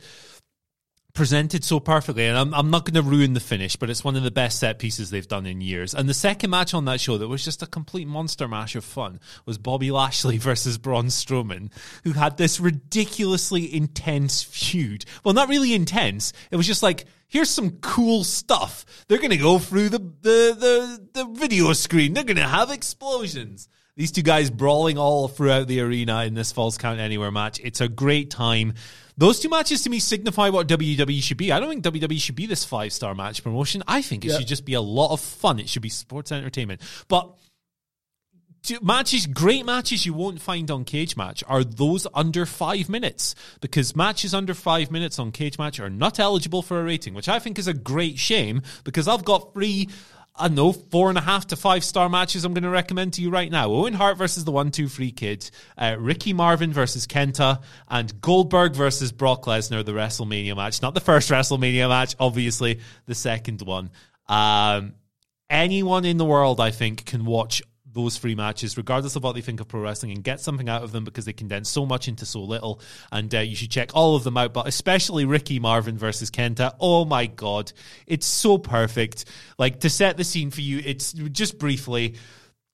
presented 1.17 1.63
so 1.63 1.79
perfectly, 1.79 2.27
and 2.27 2.37
I'm, 2.37 2.53
I'm 2.53 2.69
not 2.69 2.85
going 2.85 2.93
to 2.93 3.01
ruin 3.01 3.33
the 3.33 3.39
finish, 3.39 3.75
but 3.75 3.89
it's 3.89 4.03
one 4.03 4.15
of 4.15 4.21
the 4.21 4.29
best 4.29 4.59
set 4.59 4.77
pieces 4.77 5.09
they've 5.09 5.27
done 5.27 5.47
in 5.47 5.61
years. 5.61 5.95
And 5.95 6.07
the 6.07 6.13
second 6.13 6.51
match 6.51 6.75
on 6.75 6.85
that 6.85 7.01
show 7.01 7.17
that 7.17 7.27
was 7.27 7.43
just 7.43 7.63
a 7.63 7.65
complete 7.65 8.07
monster 8.07 8.47
mash 8.47 8.75
of 8.75 8.85
fun 8.85 9.19
was 9.43 9.57
Bobby 9.57 9.89
Lashley 9.89 10.37
versus 10.37 10.77
Braun 10.77 11.07
Strowman, 11.07 11.71
who 12.03 12.13
had 12.13 12.37
this 12.37 12.59
ridiculously 12.59 13.75
intense 13.75 14.43
feud. 14.43 15.05
Well, 15.23 15.33
not 15.33 15.49
really 15.49 15.73
intense. 15.73 16.33
It 16.51 16.55
was 16.55 16.67
just 16.67 16.83
like, 16.83 17.05
here's 17.27 17.49
some 17.49 17.71
cool 17.81 18.23
stuff. 18.23 18.85
They're 19.07 19.17
going 19.17 19.31
to 19.31 19.37
go 19.37 19.57
through 19.57 19.89
the, 19.89 19.97
the, 19.97 20.55
the, 20.55 21.07
the 21.13 21.25
video 21.25 21.73
screen. 21.73 22.13
They're 22.13 22.25
going 22.25 22.37
to 22.37 22.43
have 22.43 22.69
explosions. 22.69 23.67
These 23.95 24.11
two 24.11 24.21
guys 24.21 24.51
brawling 24.51 24.99
all 24.99 25.27
throughout 25.27 25.67
the 25.67 25.81
arena 25.81 26.25
in 26.25 26.35
this 26.35 26.51
Falls 26.51 26.77
Count 26.77 26.99
Anywhere 26.99 27.31
match. 27.31 27.59
It's 27.63 27.81
a 27.81 27.89
great 27.89 28.29
time. 28.29 28.75
Those 29.17 29.39
two 29.39 29.49
matches 29.49 29.81
to 29.81 29.89
me 29.89 29.99
signify 29.99 30.49
what 30.49 30.67
WWE 30.67 31.21
should 31.23 31.37
be. 31.37 31.51
I 31.51 31.59
don't 31.59 31.69
think 31.69 31.83
WWE 31.83 32.21
should 32.21 32.35
be 32.35 32.45
this 32.45 32.63
five 32.63 32.93
star 32.93 33.15
match 33.15 33.43
promotion. 33.43 33.83
I 33.87 34.01
think 34.01 34.23
it 34.25 34.31
should 34.31 34.47
just 34.47 34.65
be 34.65 34.75
a 34.75 34.81
lot 34.81 35.11
of 35.11 35.19
fun. 35.19 35.59
It 35.59 35.69
should 35.69 35.81
be 35.81 35.89
sports 35.89 36.31
entertainment. 36.31 36.81
But 37.07 37.35
matches, 38.81 39.25
great 39.25 39.65
matches 39.65 40.05
you 40.05 40.13
won't 40.13 40.41
find 40.41 40.69
on 40.69 40.85
Cage 40.85 41.15
Match 41.17 41.43
are 41.47 41.63
those 41.63 42.05
under 42.13 42.45
five 42.45 42.89
minutes 42.89 43.35
because 43.61 43.95
matches 43.95 44.33
under 44.33 44.53
five 44.53 44.91
minutes 44.91 45.19
on 45.19 45.31
Cage 45.31 45.57
Match 45.57 45.79
are 45.79 45.89
not 45.89 46.19
eligible 46.19 46.61
for 46.61 46.79
a 46.79 46.83
rating, 46.83 47.13
which 47.13 47.29
I 47.29 47.39
think 47.39 47.57
is 47.57 47.67
a 47.67 47.73
great 47.73 48.17
shame 48.19 48.61
because 48.83 49.07
I've 49.07 49.25
got 49.25 49.53
three. 49.53 49.89
I 50.39 50.47
know, 50.49 50.71
four 50.71 51.09
and 51.09 51.17
a 51.17 51.21
half 51.21 51.47
to 51.47 51.55
five 51.55 51.83
star 51.83 52.09
matches 52.09 52.45
I'm 52.45 52.53
going 52.53 52.63
to 52.63 52.69
recommend 52.69 53.13
to 53.13 53.21
you 53.21 53.29
right 53.29 53.51
now. 53.51 53.69
Owen 53.69 53.93
Hart 53.93 54.17
versus 54.17 54.45
the 54.45 54.51
one, 54.51 54.71
two, 54.71 54.87
three 54.87 55.11
kid, 55.11 55.49
uh, 55.77 55.95
Ricky 55.99 56.33
Marvin 56.33 56.71
versus 56.71 57.07
Kenta, 57.07 57.61
and 57.87 58.21
Goldberg 58.21 58.75
versus 58.75 59.11
Brock 59.11 59.45
Lesnar, 59.45 59.83
the 59.83 59.93
WrestleMania 59.93 60.55
match. 60.55 60.81
Not 60.81 60.93
the 60.93 61.01
first 61.01 61.29
WrestleMania 61.29 61.89
match, 61.89 62.15
obviously, 62.19 62.79
the 63.05 63.15
second 63.15 63.61
one. 63.63 63.89
Um, 64.27 64.93
anyone 65.49 66.05
in 66.05 66.17
the 66.17 66.25
world, 66.25 66.59
I 66.59 66.71
think, 66.71 67.05
can 67.05 67.25
watch 67.25 67.61
those 67.97 68.17
three 68.17 68.35
matches, 68.35 68.77
regardless 68.77 69.17
of 69.17 69.23
what 69.23 69.35
they 69.35 69.41
think 69.41 69.59
of 69.59 69.67
pro 69.67 69.81
wrestling, 69.81 70.13
and 70.13 70.23
get 70.23 70.39
something 70.39 70.69
out 70.69 70.83
of 70.83 70.93
them 70.93 71.03
because 71.03 71.25
they 71.25 71.33
condense 71.33 71.67
so 71.67 71.85
much 71.85 72.07
into 72.07 72.25
so 72.25 72.41
little. 72.41 72.79
And 73.11 73.33
uh, 73.35 73.39
you 73.39 73.55
should 73.55 73.71
check 73.71 73.91
all 73.93 74.15
of 74.15 74.23
them 74.23 74.37
out, 74.37 74.53
but 74.53 74.67
especially 74.67 75.25
Ricky 75.25 75.59
Marvin 75.59 75.97
versus 75.97 76.31
Kenta. 76.31 76.75
Oh 76.79 77.03
my 77.03 77.25
God. 77.25 77.73
It's 78.05 78.25
so 78.25 78.57
perfect. 78.57 79.25
Like, 79.57 79.81
to 79.81 79.89
set 79.89 80.15
the 80.15 80.23
scene 80.23 80.51
for 80.51 80.61
you, 80.61 80.81
it's 80.85 81.11
just 81.11 81.59
briefly. 81.59 82.15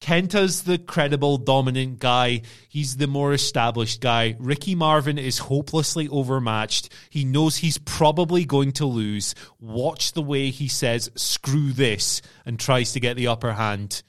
Kenta's 0.02 0.64
the 0.64 0.78
credible, 0.78 1.38
dominant 1.38 1.98
guy. 2.00 2.42
He's 2.68 2.98
the 2.98 3.08
more 3.08 3.32
established 3.32 4.02
guy. 4.02 4.36
Ricky 4.38 4.76
Marvin 4.76 5.18
is 5.18 5.38
hopelessly 5.38 6.10
overmatched. 6.10 6.90
He 7.10 7.24
knows 7.24 7.56
he's 7.56 7.78
probably 7.78 8.44
going 8.44 8.74
to 8.74 8.86
lose. 8.86 9.34
Watch 9.62 10.12
the 10.12 10.22
way 10.22 10.50
he 10.50 10.68
says, 10.68 11.10
screw 11.16 11.72
this, 11.72 12.22
and 12.46 12.60
tries 12.60 12.92
to 12.92 13.00
get 13.00 13.16
the 13.16 13.28
upper 13.28 13.54
hand 13.54 14.04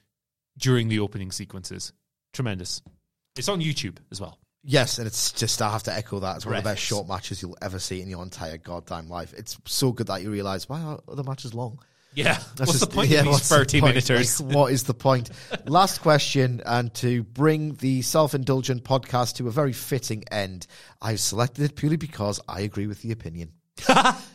during 0.59 0.89
the 0.89 1.01
opening 1.01 1.31
sequences. 1.31 1.93
Tremendous. 2.33 2.83
It's 3.37 3.49
on 3.49 3.61
YouTube 3.61 3.97
as 4.11 4.21
well. 4.21 4.39
Yes, 4.67 4.99
and 4.99 5.07
it's 5.07 5.33
just 5.33 5.61
I 5.61 5.71
have 5.71 5.83
to 5.85 5.93
echo 5.93 6.21
that. 6.21 6.37
It's 6.37 6.47
one 6.47 6.57
of 6.57 6.65
the 6.65 6.71
best 6.71 6.83
short 6.83 7.07
matches 7.07 7.43
you'll 7.43 7.59
ever 7.61 7.79
see 7.79 8.01
in 8.01 8.09
your 8.09 8.23
entire 8.23 8.57
goddamn 8.57 9.09
life. 9.11 9.35
It's 9.37 9.59
so 9.67 9.93
good 9.93 10.07
that 10.07 10.23
you 10.23 10.31
realise 10.31 10.69
why 10.69 10.81
are 10.81 11.01
other 11.07 11.23
matches 11.23 11.53
long? 11.53 11.81
Yeah. 12.15 12.39
That's 12.57 12.61
what's 12.61 12.73
just- 12.79 12.91
the 12.91 12.95
point 12.97 13.11
yeah, 13.11 13.19
of 13.19 13.25
these 13.27 13.33
what's 13.33 13.49
the 13.49 13.57
30 13.57 13.81
point? 13.81 13.91
minuters? 13.95 14.41
Like, 14.41 14.55
what 14.57 14.73
is 14.73 14.85
the 14.85 14.95
point? 14.95 15.31
Last 15.67 16.01
question, 16.01 16.63
and 16.65 16.95
to 16.95 17.25
bring 17.25 17.75
the 17.75 18.01
self-indulgent 18.03 18.85
podcast 18.85 19.35
to 19.37 19.49
a 19.49 19.51
very 19.51 19.73
fitting 19.73 20.25
end, 20.31 20.67
I've 21.03 21.21
selected 21.21 21.65
it 21.65 21.77
purely 21.77 21.97
because 21.97 22.41
I 22.49 22.61
agree 22.61 22.87
with 22.87 23.03
the 23.03 23.13
opinion. 23.13 23.53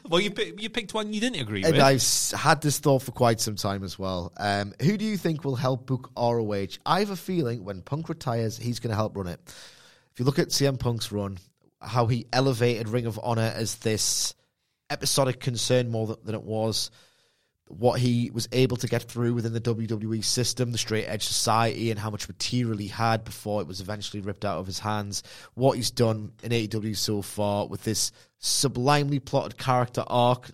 well, 0.09 0.19
you, 0.19 0.31
pick, 0.31 0.61
you 0.61 0.69
picked 0.69 0.93
one 0.93 1.13
you 1.13 1.21
didn't 1.21 1.41
agree 1.41 1.63
And 1.63 1.73
with. 1.73 1.81
I've 1.81 2.39
had 2.39 2.61
this 2.61 2.79
thought 2.79 3.03
for 3.03 3.11
quite 3.11 3.39
some 3.39 3.55
time 3.55 3.83
as 3.83 3.97
well. 3.97 4.33
Um, 4.37 4.73
who 4.81 4.97
do 4.97 5.05
you 5.05 5.17
think 5.17 5.43
will 5.43 5.55
help 5.55 5.85
book 5.85 6.11
ROH? 6.17 6.77
I 6.85 6.99
have 6.99 7.09
a 7.09 7.15
feeling 7.15 7.63
when 7.63 7.81
Punk 7.81 8.09
retires, 8.09 8.57
he's 8.57 8.79
going 8.79 8.91
to 8.91 8.95
help 8.95 9.15
run 9.15 9.27
it. 9.27 9.39
If 10.13 10.19
you 10.19 10.25
look 10.25 10.39
at 10.39 10.49
CM 10.49 10.77
Punk's 10.77 11.11
run, 11.11 11.37
how 11.81 12.07
he 12.07 12.27
elevated 12.33 12.89
Ring 12.89 13.05
of 13.05 13.19
Honor 13.23 13.53
as 13.55 13.75
this 13.77 14.33
episodic 14.89 15.39
concern 15.39 15.89
more 15.89 16.07
than, 16.07 16.17
than 16.25 16.35
it 16.35 16.43
was, 16.43 16.91
what 17.69 17.99
he 17.99 18.31
was 18.31 18.49
able 18.51 18.77
to 18.77 18.87
get 18.87 19.03
through 19.03 19.33
within 19.35 19.53
the 19.53 19.61
WWE 19.61 20.23
system, 20.23 20.71
the 20.71 20.77
straight 20.77 21.05
edge 21.05 21.23
society, 21.23 21.91
and 21.91 21.99
how 21.99 22.09
much 22.09 22.27
material 22.27 22.77
he 22.77 22.87
had 22.87 23.23
before 23.23 23.61
it 23.61 23.67
was 23.67 23.79
eventually 23.79 24.21
ripped 24.21 24.43
out 24.43 24.57
of 24.57 24.65
his 24.65 24.79
hands. 24.79 25.21
What 25.53 25.77
he's 25.77 25.91
done 25.91 26.31
in 26.41 26.51
AEW 26.51 26.97
so 26.97 27.21
far 27.21 27.67
with 27.67 27.83
this 27.83 28.11
sublimely 28.39 29.19
plotted 29.19 29.57
character 29.57 30.03
arc, 30.07 30.49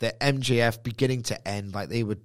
the 0.00 0.12
MJF 0.20 0.82
beginning 0.82 1.22
to 1.24 1.48
end, 1.48 1.72
like 1.72 1.88
they 1.88 2.02
were 2.02 2.18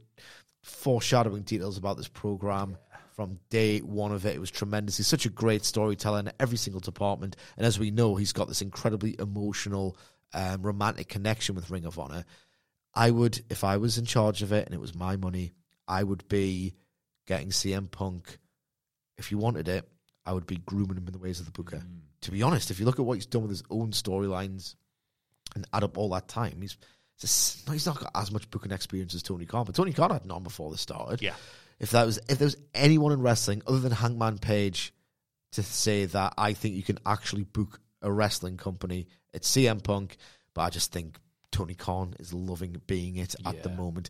foreshadowing 0.64 1.44
details 1.44 1.78
about 1.78 1.96
this 1.96 2.08
program 2.08 2.78
from 3.16 3.40
day 3.52 3.80
one 3.80 4.12
of 4.12 4.26
it. 4.26 4.36
It 4.36 4.40
was 4.40 4.52
tremendous. 4.52 4.98
He's 4.98 5.08
such 5.08 5.28
a 5.28 5.30
great 5.30 5.64
storyteller 5.64 6.20
in 6.20 6.32
every 6.40 6.58
single 6.58 6.82
department, 6.82 7.36
and 7.58 7.66
as 7.66 7.78
we 7.78 7.92
know, 7.92 8.16
he's 8.16 8.34
got 8.34 8.48
this 8.48 8.64
incredibly 8.64 9.16
emotional, 9.20 9.98
um, 10.34 10.64
romantic 10.64 11.10
connection 11.10 11.54
with 11.54 11.70
Ring 11.70 11.86
of 11.86 12.00
Honor. 12.00 12.26
I 12.96 13.12
would, 13.12 13.42
if 13.50 13.64
I 13.64 13.78
was 13.78 13.98
in 13.98 14.06
charge 14.06 14.42
of 14.42 14.52
it 14.52 14.66
and 14.66 14.74
it 14.74 14.82
was 14.82 14.96
my 14.96 15.18
money, 15.18 15.54
I 15.88 16.04
would 16.04 16.28
be 16.28 16.76
getting 17.28 17.50
CM 17.50 17.92
Punk. 17.92 18.38
If 19.18 19.32
you 19.32 19.38
wanted 19.38 19.68
it, 19.68 19.88
I 20.26 20.34
would 20.34 20.48
be 20.48 20.58
grooming 20.58 20.98
him 20.98 21.08
in 21.08 21.14
the 21.14 21.20
ways 21.20 21.40
of 21.40 21.46
the 21.46 21.52
booker. 21.52 21.78
Mm. 21.78 22.00
To 22.22 22.32
be 22.32 22.42
honest, 22.42 22.72
if 22.72 22.80
you 22.80 22.86
look 22.86 23.00
at 23.00 23.06
what 23.06 23.16
he's 23.16 23.26
done 23.26 23.44
with 23.44 23.52
his 23.52 23.64
own 23.70 23.92
storylines 23.92 24.76
and 25.56 25.68
add 25.74 25.84
up 25.84 25.98
all 25.98 26.10
that 26.10 26.28
time, 26.28 26.58
he's 26.62 26.78
just, 27.20 27.70
he's 27.70 27.86
not 27.86 28.00
got 28.00 28.12
as 28.16 28.32
much 28.32 28.50
booking 28.50 28.72
experience 28.72 29.14
as 29.14 29.24
Tony 29.24 29.46
Khan. 29.46 29.66
But 29.66 29.76
Tony 29.76 29.94
Khan 29.94 30.12
had 30.12 30.26
none 30.26 30.44
before 30.44 30.72
this 30.72 30.82
started. 30.82 31.22
Yeah. 31.22 31.36
If 31.80 31.92
that 31.92 32.06
was 32.06 32.20
if 32.30 32.40
there 32.40 32.46
was 32.46 32.58
anyone 32.74 33.12
in 33.12 33.22
wrestling 33.22 33.62
other 33.68 33.80
than 33.80 33.92
Hangman 33.92 34.38
Page 34.38 34.94
to 35.54 35.64
say 35.64 36.06
that 36.06 36.34
I 36.38 36.54
think 36.54 36.76
you 36.76 36.84
can 36.84 37.00
actually 37.06 37.44
book 37.44 37.80
a 38.02 38.12
wrestling 38.12 38.58
company, 38.58 39.08
it's 39.34 39.52
CM 39.52 39.84
Punk. 39.84 40.18
But 40.54 40.62
I 40.62 40.70
just 40.70 40.94
think 40.94 41.20
Tony 41.56 41.74
Khan 41.74 42.14
is 42.20 42.34
loving 42.34 42.82
being 42.86 43.16
it 43.16 43.34
at 43.46 43.64
the 43.64 43.70
Yeah. 43.70 43.76
moment. 43.78 44.10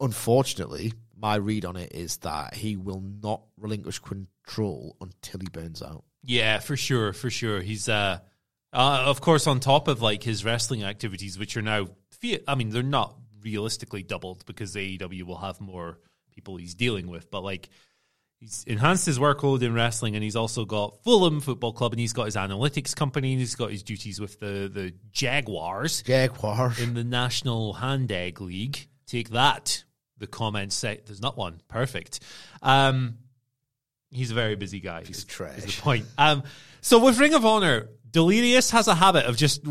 Unfortunately, 0.00 0.92
my 1.16 1.36
read 1.36 1.64
on 1.64 1.76
it 1.76 1.92
is 1.94 2.18
that 2.18 2.54
he 2.54 2.76
will 2.76 3.00
not 3.00 3.42
relinquish 3.56 4.00
control 4.00 4.96
until 5.00 5.40
he 5.40 5.46
burns 5.50 5.80
out. 5.80 6.04
Yeah, 6.22 6.58
for 6.58 6.76
sure, 6.76 7.14
for 7.14 7.30
sure. 7.30 7.62
He's 7.62 7.88
uh, 7.88 8.18
uh 8.72 9.02
of 9.06 9.22
course 9.22 9.46
on 9.46 9.60
top 9.60 9.88
of 9.88 10.02
like 10.02 10.22
his 10.22 10.44
wrestling 10.44 10.84
activities, 10.84 11.38
which 11.38 11.56
are 11.56 11.62
now, 11.62 11.86
fe- 12.10 12.42
I 12.46 12.54
mean, 12.54 12.68
they're 12.68 12.82
not 12.82 13.16
realistically 13.40 14.02
doubled 14.02 14.44
because 14.44 14.74
AEW 14.74 15.22
will 15.22 15.38
have 15.38 15.60
more 15.62 16.00
people 16.32 16.56
he's 16.56 16.74
dealing 16.74 17.06
with, 17.06 17.30
but 17.30 17.42
like 17.42 17.70
He's 18.44 18.62
enhanced 18.66 19.06
his 19.06 19.18
workload 19.18 19.62
in 19.62 19.72
wrestling, 19.72 20.16
and 20.16 20.22
he's 20.22 20.36
also 20.36 20.66
got 20.66 21.02
Fulham 21.02 21.40
Football 21.40 21.72
Club, 21.72 21.94
and 21.94 22.00
he's 22.00 22.12
got 22.12 22.26
his 22.26 22.36
analytics 22.36 22.94
company, 22.94 23.32
and 23.32 23.40
he's 23.40 23.54
got 23.54 23.70
his 23.70 23.82
duties 23.82 24.20
with 24.20 24.38
the 24.38 24.70
the 24.70 24.92
Jaguars 25.12 26.02
Jaguar. 26.02 26.74
in 26.78 26.92
the 26.92 27.04
National 27.04 27.72
Hand 27.72 28.12
Egg 28.12 28.42
League. 28.42 28.86
Take 29.06 29.30
that. 29.30 29.84
The 30.18 30.26
comments 30.26 30.76
say 30.76 31.00
there's 31.06 31.22
not 31.22 31.38
one. 31.38 31.62
Perfect. 31.68 32.20
Um, 32.60 33.16
he's 34.10 34.30
a 34.30 34.34
very 34.34 34.56
busy 34.56 34.80
guy. 34.80 35.00
Of 35.00 35.26
trash. 35.26 35.56
Is 35.56 35.76
the 35.76 35.80
point. 35.80 36.04
Um, 36.18 36.42
so 36.82 36.98
with 37.02 37.18
Ring 37.18 37.32
of 37.32 37.46
Honor, 37.46 37.88
Delirious 38.14 38.70
has 38.70 38.86
a 38.86 38.94
habit 38.94 39.26
of 39.26 39.36
just 39.36 39.66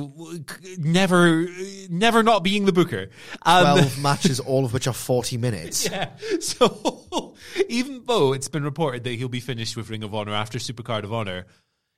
never, 0.78 1.48
never 1.90 2.24
not 2.24 2.44
being 2.44 2.66
the 2.66 2.74
booker. 2.74 3.10
Um, 3.42 3.78
12 3.78 4.00
matches, 4.02 4.40
all 4.42 4.66
of 4.66 4.74
which 4.74 4.86
are 4.86 4.94
40 4.94 5.38
minutes. 5.38 5.90
yeah. 5.90 6.10
So 6.42 7.36
even 7.70 8.04
though 8.06 8.34
it's 8.34 8.50
been 8.50 8.66
reported 8.66 9.06
that 9.06 9.12
he'll 9.12 9.30
be 9.30 9.40
finished 9.40 9.78
with 9.78 9.90
Ring 9.90 10.04
of 10.04 10.14
Honor 10.14 10.34
after 10.34 10.60
Supercard 10.60 11.06
of 11.06 11.14
Honor, 11.14 11.46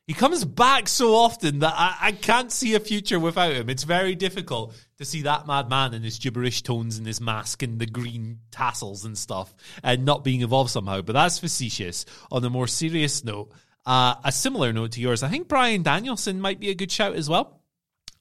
he 0.06 0.14
comes 0.14 0.46
back 0.46 0.88
so 0.88 1.16
often 1.16 1.60
that 1.60 1.74
I, 1.76 1.98
I 2.00 2.12
can't 2.12 2.52
see 2.52 2.76
a 2.76 2.80
future 2.80 3.20
without 3.20 3.54
him. 3.54 3.68
It's 3.68 3.84
very 3.84 4.14
difficult 4.14 4.76
to 5.00 5.06
see 5.06 5.24
that 5.24 5.48
madman 5.48 5.96
in 5.96 6.04
his 6.04 6.20
gibberish 6.20 6.62
tones 6.62 7.00
and 7.00 7.08
his 7.08 7.20
mask 7.20 7.64
and 7.64 7.80
the 7.80 7.88
green 7.88 8.42
tassels 8.52 9.04
and 9.04 9.18
stuff 9.18 9.52
and 9.82 10.06
not 10.06 10.24
being 10.24 10.42
involved 10.42 10.70
somehow. 10.70 11.02
But 11.02 11.14
that's 11.14 11.40
facetious. 11.40 12.06
On 12.32 12.46
a 12.46 12.52
more 12.52 12.68
serious 12.68 13.24
note, 13.24 13.52
uh, 13.86 14.16
a 14.24 14.32
similar 14.32 14.74
note 14.74 14.94
to 14.94 15.02
yours, 15.02 15.24
I 15.24 15.30
think 15.30 15.48
Bryan 15.48 15.84
Danielson 15.84 16.42
might 16.42 16.60
be 16.60 16.70
a 16.70 16.76
good 16.76 16.92
shout 16.92 17.16
as 17.16 17.30
well. 17.30 17.62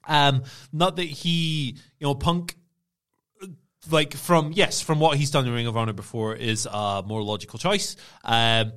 Um, 0.07 0.43
not 0.73 0.97
that 0.97 1.05
he, 1.05 1.77
you 1.99 2.07
know, 2.07 2.15
Punk 2.15 2.57
like 3.91 4.15
from 4.15 4.53
yes, 4.55 4.81
from 4.81 5.01
what 5.01 5.17
he's 5.19 5.31
done 5.31 5.47
in 5.47 5.53
Ring 5.53 5.67
of 5.67 5.77
Honor 5.77 5.93
before 5.93 6.35
is 6.35 6.67
a 6.71 7.03
more 7.07 7.23
logical 7.23 7.59
choice. 7.59 7.97
Um, 8.23 8.73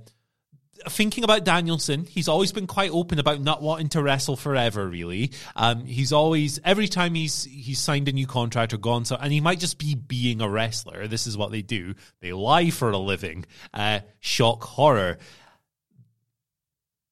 thinking 0.90 1.24
about 1.24 1.44
Danielson, 1.44 2.06
he's 2.06 2.28
always 2.28 2.52
been 2.52 2.68
quite 2.68 2.92
open 2.92 3.20
about 3.20 3.42
not 3.42 3.62
wanting 3.62 3.90
to 3.90 4.04
wrestle 4.04 4.36
forever. 4.36 4.88
Really, 4.88 5.32
um, 5.56 5.86
he's 5.86 6.14
always 6.14 6.60
every 6.64 6.88
time 6.88 7.16
he's 7.16 7.44
he's 7.46 7.80
signed 7.80 8.08
a 8.08 8.12
new 8.12 8.28
contract 8.28 8.74
or 8.74 8.78
gone 8.78 9.06
so, 9.06 9.16
and 9.16 9.32
he 9.32 9.42
might 9.42 9.60
just 9.60 9.78
be 9.78 9.96
being 9.96 10.42
a 10.42 10.50
wrestler. 10.50 11.08
This 11.08 11.28
is 11.28 11.38
what 11.38 11.52
they 11.52 11.62
do. 11.62 11.96
They 12.22 12.34
lie 12.34 12.70
for 12.70 12.92
a 12.92 12.98
living. 12.98 13.46
Uh, 13.74 14.00
shock 14.20 14.64
horror. 14.64 15.18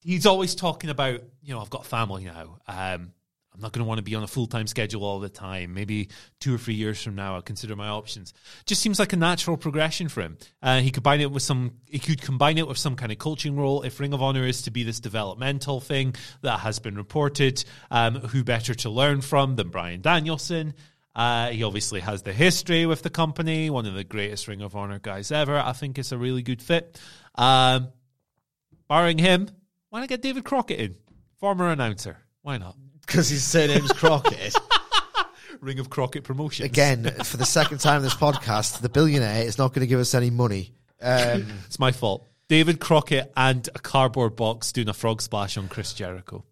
He's 0.06 0.26
always 0.26 0.54
talking 0.54 0.88
about 0.88 1.20
you 1.42 1.54
know 1.54 1.60
I've 1.60 1.70
got 1.70 1.84
family 1.84 2.24
now. 2.24 2.58
Um, 2.68 3.12
I'm 3.56 3.62
not 3.62 3.72
going 3.72 3.84
to 3.84 3.88
want 3.88 3.98
to 3.98 4.04
be 4.04 4.14
on 4.14 4.22
a 4.22 4.26
full 4.26 4.46
time 4.46 4.66
schedule 4.66 5.02
all 5.02 5.18
the 5.18 5.30
time. 5.30 5.72
Maybe 5.72 6.10
two 6.40 6.54
or 6.54 6.58
three 6.58 6.74
years 6.74 7.02
from 7.02 7.14
now, 7.14 7.34
I'll 7.34 7.42
consider 7.42 7.74
my 7.74 7.88
options. 7.88 8.34
Just 8.66 8.82
seems 8.82 8.98
like 8.98 9.14
a 9.14 9.16
natural 9.16 9.56
progression 9.56 10.10
for 10.10 10.20
him. 10.20 10.36
Uh, 10.62 10.80
he 10.80 10.90
combine 10.90 11.22
it 11.22 11.30
with 11.30 11.42
some. 11.42 11.72
He 11.86 11.98
could 11.98 12.20
combine 12.20 12.58
it 12.58 12.68
with 12.68 12.76
some 12.76 12.96
kind 12.96 13.10
of 13.10 13.18
coaching 13.18 13.56
role. 13.56 13.82
If 13.82 13.98
Ring 13.98 14.12
of 14.12 14.22
Honor 14.22 14.44
is 14.46 14.62
to 14.62 14.70
be 14.70 14.82
this 14.84 15.00
developmental 15.00 15.80
thing 15.80 16.14
that 16.42 16.60
has 16.60 16.78
been 16.78 16.96
reported, 16.96 17.64
um, 17.90 18.16
who 18.16 18.44
better 18.44 18.74
to 18.74 18.90
learn 18.90 19.22
from 19.22 19.56
than 19.56 19.70
Bryan 19.70 20.02
Danielson? 20.02 20.74
Uh, 21.14 21.48
he 21.48 21.64
obviously 21.64 22.00
has 22.00 22.22
the 22.22 22.32
history 22.34 22.84
with 22.84 23.00
the 23.00 23.08
company, 23.08 23.70
one 23.70 23.86
of 23.86 23.94
the 23.94 24.04
greatest 24.04 24.48
Ring 24.48 24.60
of 24.60 24.76
Honor 24.76 24.98
guys 24.98 25.32
ever. 25.32 25.58
I 25.58 25.72
think 25.72 25.98
it's 25.98 26.12
a 26.12 26.18
really 26.18 26.42
good 26.42 26.60
fit. 26.60 27.00
Um, 27.36 27.88
barring 28.86 29.16
him, 29.16 29.48
why 29.90 30.00
not 30.00 30.08
get 30.08 30.22
David 30.22 30.44
Crockett 30.44 30.78
in? 30.80 30.96
Former 31.38 31.68
announcer. 31.70 32.18
Why 32.42 32.58
not? 32.58 32.76
Because 33.00 33.28
his 33.28 33.44
surname's 33.44 33.92
Crockett. 33.92 34.54
Ring 35.60 35.78
of 35.78 35.88
Crockett 35.90 36.24
Promotions. 36.24 36.66
Again, 36.66 37.04
for 37.24 37.36
the 37.36 37.46
second 37.46 37.78
time 37.78 37.98
in 37.98 38.02
this 38.02 38.14
podcast, 38.14 38.80
the 38.80 38.88
billionaire 38.88 39.42
is 39.44 39.58
not 39.58 39.72
going 39.72 39.80
to 39.80 39.86
give 39.86 40.00
us 40.00 40.14
any 40.14 40.30
money. 40.30 40.74
Um, 41.00 41.46
It's 41.66 41.78
my 41.78 41.92
fault. 41.92 42.26
David 42.48 42.78
Crockett 42.80 43.32
and 43.36 43.66
a 43.74 43.78
cardboard 43.78 44.36
box 44.36 44.70
doing 44.72 44.88
a 44.88 44.94
frog 44.94 45.20
splash 45.22 45.56
on 45.56 45.68
Chris 45.68 45.92
Jericho. 45.94 46.44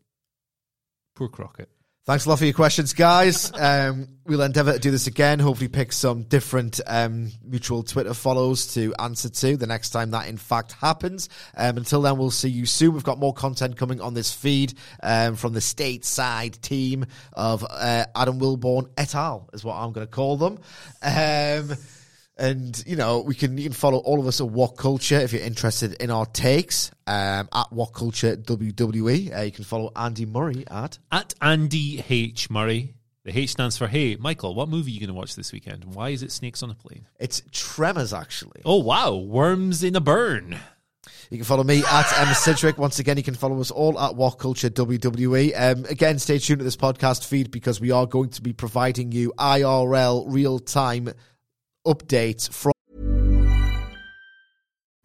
Poor 1.15 1.29
Crockett. 1.29 1.69
Thanks 2.05 2.27
a 2.27 2.29
lot 2.29 2.39
for 2.39 2.45
your 2.45 2.55
questions, 2.55 2.93
guys. 2.93 3.51
Um, 3.55 4.09
we'll 4.27 4.43
endeavour 4.43 4.75
to 4.75 4.79
do 4.79 4.91
this 4.91 5.07
again. 5.07 5.39
Hopefully, 5.39 5.69
pick 5.69 5.93
some 5.93 6.25
different 6.25 6.81
um, 6.87 7.31
mutual 7.43 7.83
Twitter 7.83 8.15
follows 8.15 8.75
to 8.75 8.95
answer 8.99 9.29
to 9.29 9.57
the 9.57 9.67
next 9.67 9.91
time 9.91 10.11
that 10.11 10.29
in 10.29 10.37
fact 10.37 10.73
happens. 10.73 11.29
Um, 11.57 11.79
until 11.79 12.03
then, 12.03 12.19
we'll 12.19 12.31
see 12.31 12.51
you 12.51 12.67
soon. 12.67 12.93
We've 12.93 13.05
got 13.05 13.19
more 13.19 13.35
content 13.35 13.77
coming 13.77 14.01
on 14.01 14.15
this 14.15 14.33
feed 14.33 14.75
um, 15.03 15.37
from 15.37 15.55
the 15.55 15.61
stateside 15.61 16.61
team 16.61 17.07
of 17.33 17.65
uh, 17.69 18.05
Adam 18.15 18.39
Wilborn 18.39 18.91
et 18.97 19.15
al. 19.15 19.49
is 19.53 19.65
what 19.65 19.77
I'm 19.77 19.93
going 19.93 20.07
to 20.07 20.11
call 20.11 20.37
them. 20.37 20.59
And 22.37 22.83
you 22.87 22.97
know, 22.97 23.21
we 23.21 23.35
can 23.35 23.57
you 23.57 23.65
can 23.65 23.73
follow 23.73 23.99
all 23.99 24.19
of 24.19 24.27
us 24.27 24.41
at 24.41 24.49
What 24.49 24.77
Culture 24.77 25.17
if 25.17 25.33
you're 25.33 25.43
interested 25.43 25.95
in 25.95 26.11
our 26.11 26.27
takes 26.27 26.91
um, 27.07 27.49
at 27.53 27.67
What 27.71 27.93
Culture 27.95 28.37
WWE. 28.37 29.37
Uh, 29.37 29.43
you 29.43 29.53
can 29.53 29.65
follow 29.65 29.93
Andy 29.95 30.27
Murray 30.27 30.65
at 30.69 30.99
At 31.13 31.35
Andy 31.41 32.05
H. 32.09 32.51
Murray. 32.51 32.95
The 33.25 33.39
H 33.39 33.53
stands 33.53 33.79
for 33.79 33.87
Hey, 33.87 34.17
Michael, 34.17 34.55
what 34.55 34.69
movie 34.69 34.91
are 34.91 34.95
you 34.95 35.01
going 35.01 35.09
to 35.09 35.15
watch 35.15 35.35
this 35.35 35.53
weekend? 35.53 35.85
Why 35.85 36.11
is 36.11 36.23
it 36.23 36.31
Snakes 36.31 36.63
on 36.63 36.71
a 36.71 36.75
Plane? 36.75 37.07
it's 37.19 37.43
Tremors 37.53 38.13
actually. 38.13 38.61
Oh, 38.65 38.81
wow. 38.81 39.15
Worms 39.15 39.83
in 39.83 39.97
a 39.97 40.01
Burn. 40.01 40.59
You 41.31 41.39
can 41.39 41.45
follow 41.45 41.65
me 41.65 41.83
at 41.85 42.19
Emma 42.19 42.35
Sidgwick. 42.35 42.77
Once 42.77 42.99
again, 42.99 43.17
you 43.17 43.23
can 43.23 43.35
follow 43.35 43.61
us 43.61 43.71
all 43.71 43.99
at 43.99 44.15
What 44.15 44.39
Culture 44.39 44.69
WWE. 44.69 45.53
Um, 45.59 45.85
again, 45.87 46.19
stay 46.19 46.39
tuned 46.39 46.59
to 46.59 46.65
this 46.65 46.77
podcast 46.77 47.27
feed 47.27 47.51
because 47.51 47.81
we 47.81 47.91
are 47.93 48.07
going 48.07 48.29
to 48.31 48.43
be 48.43 48.53
providing 48.53 49.11
you 49.13 49.33
IRL 49.39 50.25
real 50.27 50.59
time 50.59 51.11
updates 51.87 52.53
from. 52.53 52.74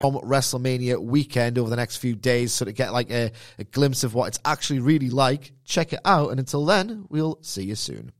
From 0.00 0.16
WrestleMania 0.16 0.98
weekend 0.98 1.58
over 1.58 1.70
the 1.70 1.76
next 1.76 1.96
few 1.96 2.14
days, 2.14 2.52
so 2.52 2.66
to 2.66 2.72
get 2.72 2.92
like 2.92 3.10
a, 3.10 3.32
a 3.58 3.64
glimpse 3.64 4.04
of 4.04 4.12
what 4.12 4.28
it's 4.28 4.38
actually 4.44 4.80
really 4.80 5.08
like, 5.08 5.52
check 5.64 5.94
it 5.94 6.00
out. 6.04 6.30
And 6.30 6.38
until 6.38 6.66
then, 6.66 7.06
we'll 7.08 7.38
see 7.40 7.64
you 7.64 7.74
soon. 7.74 8.12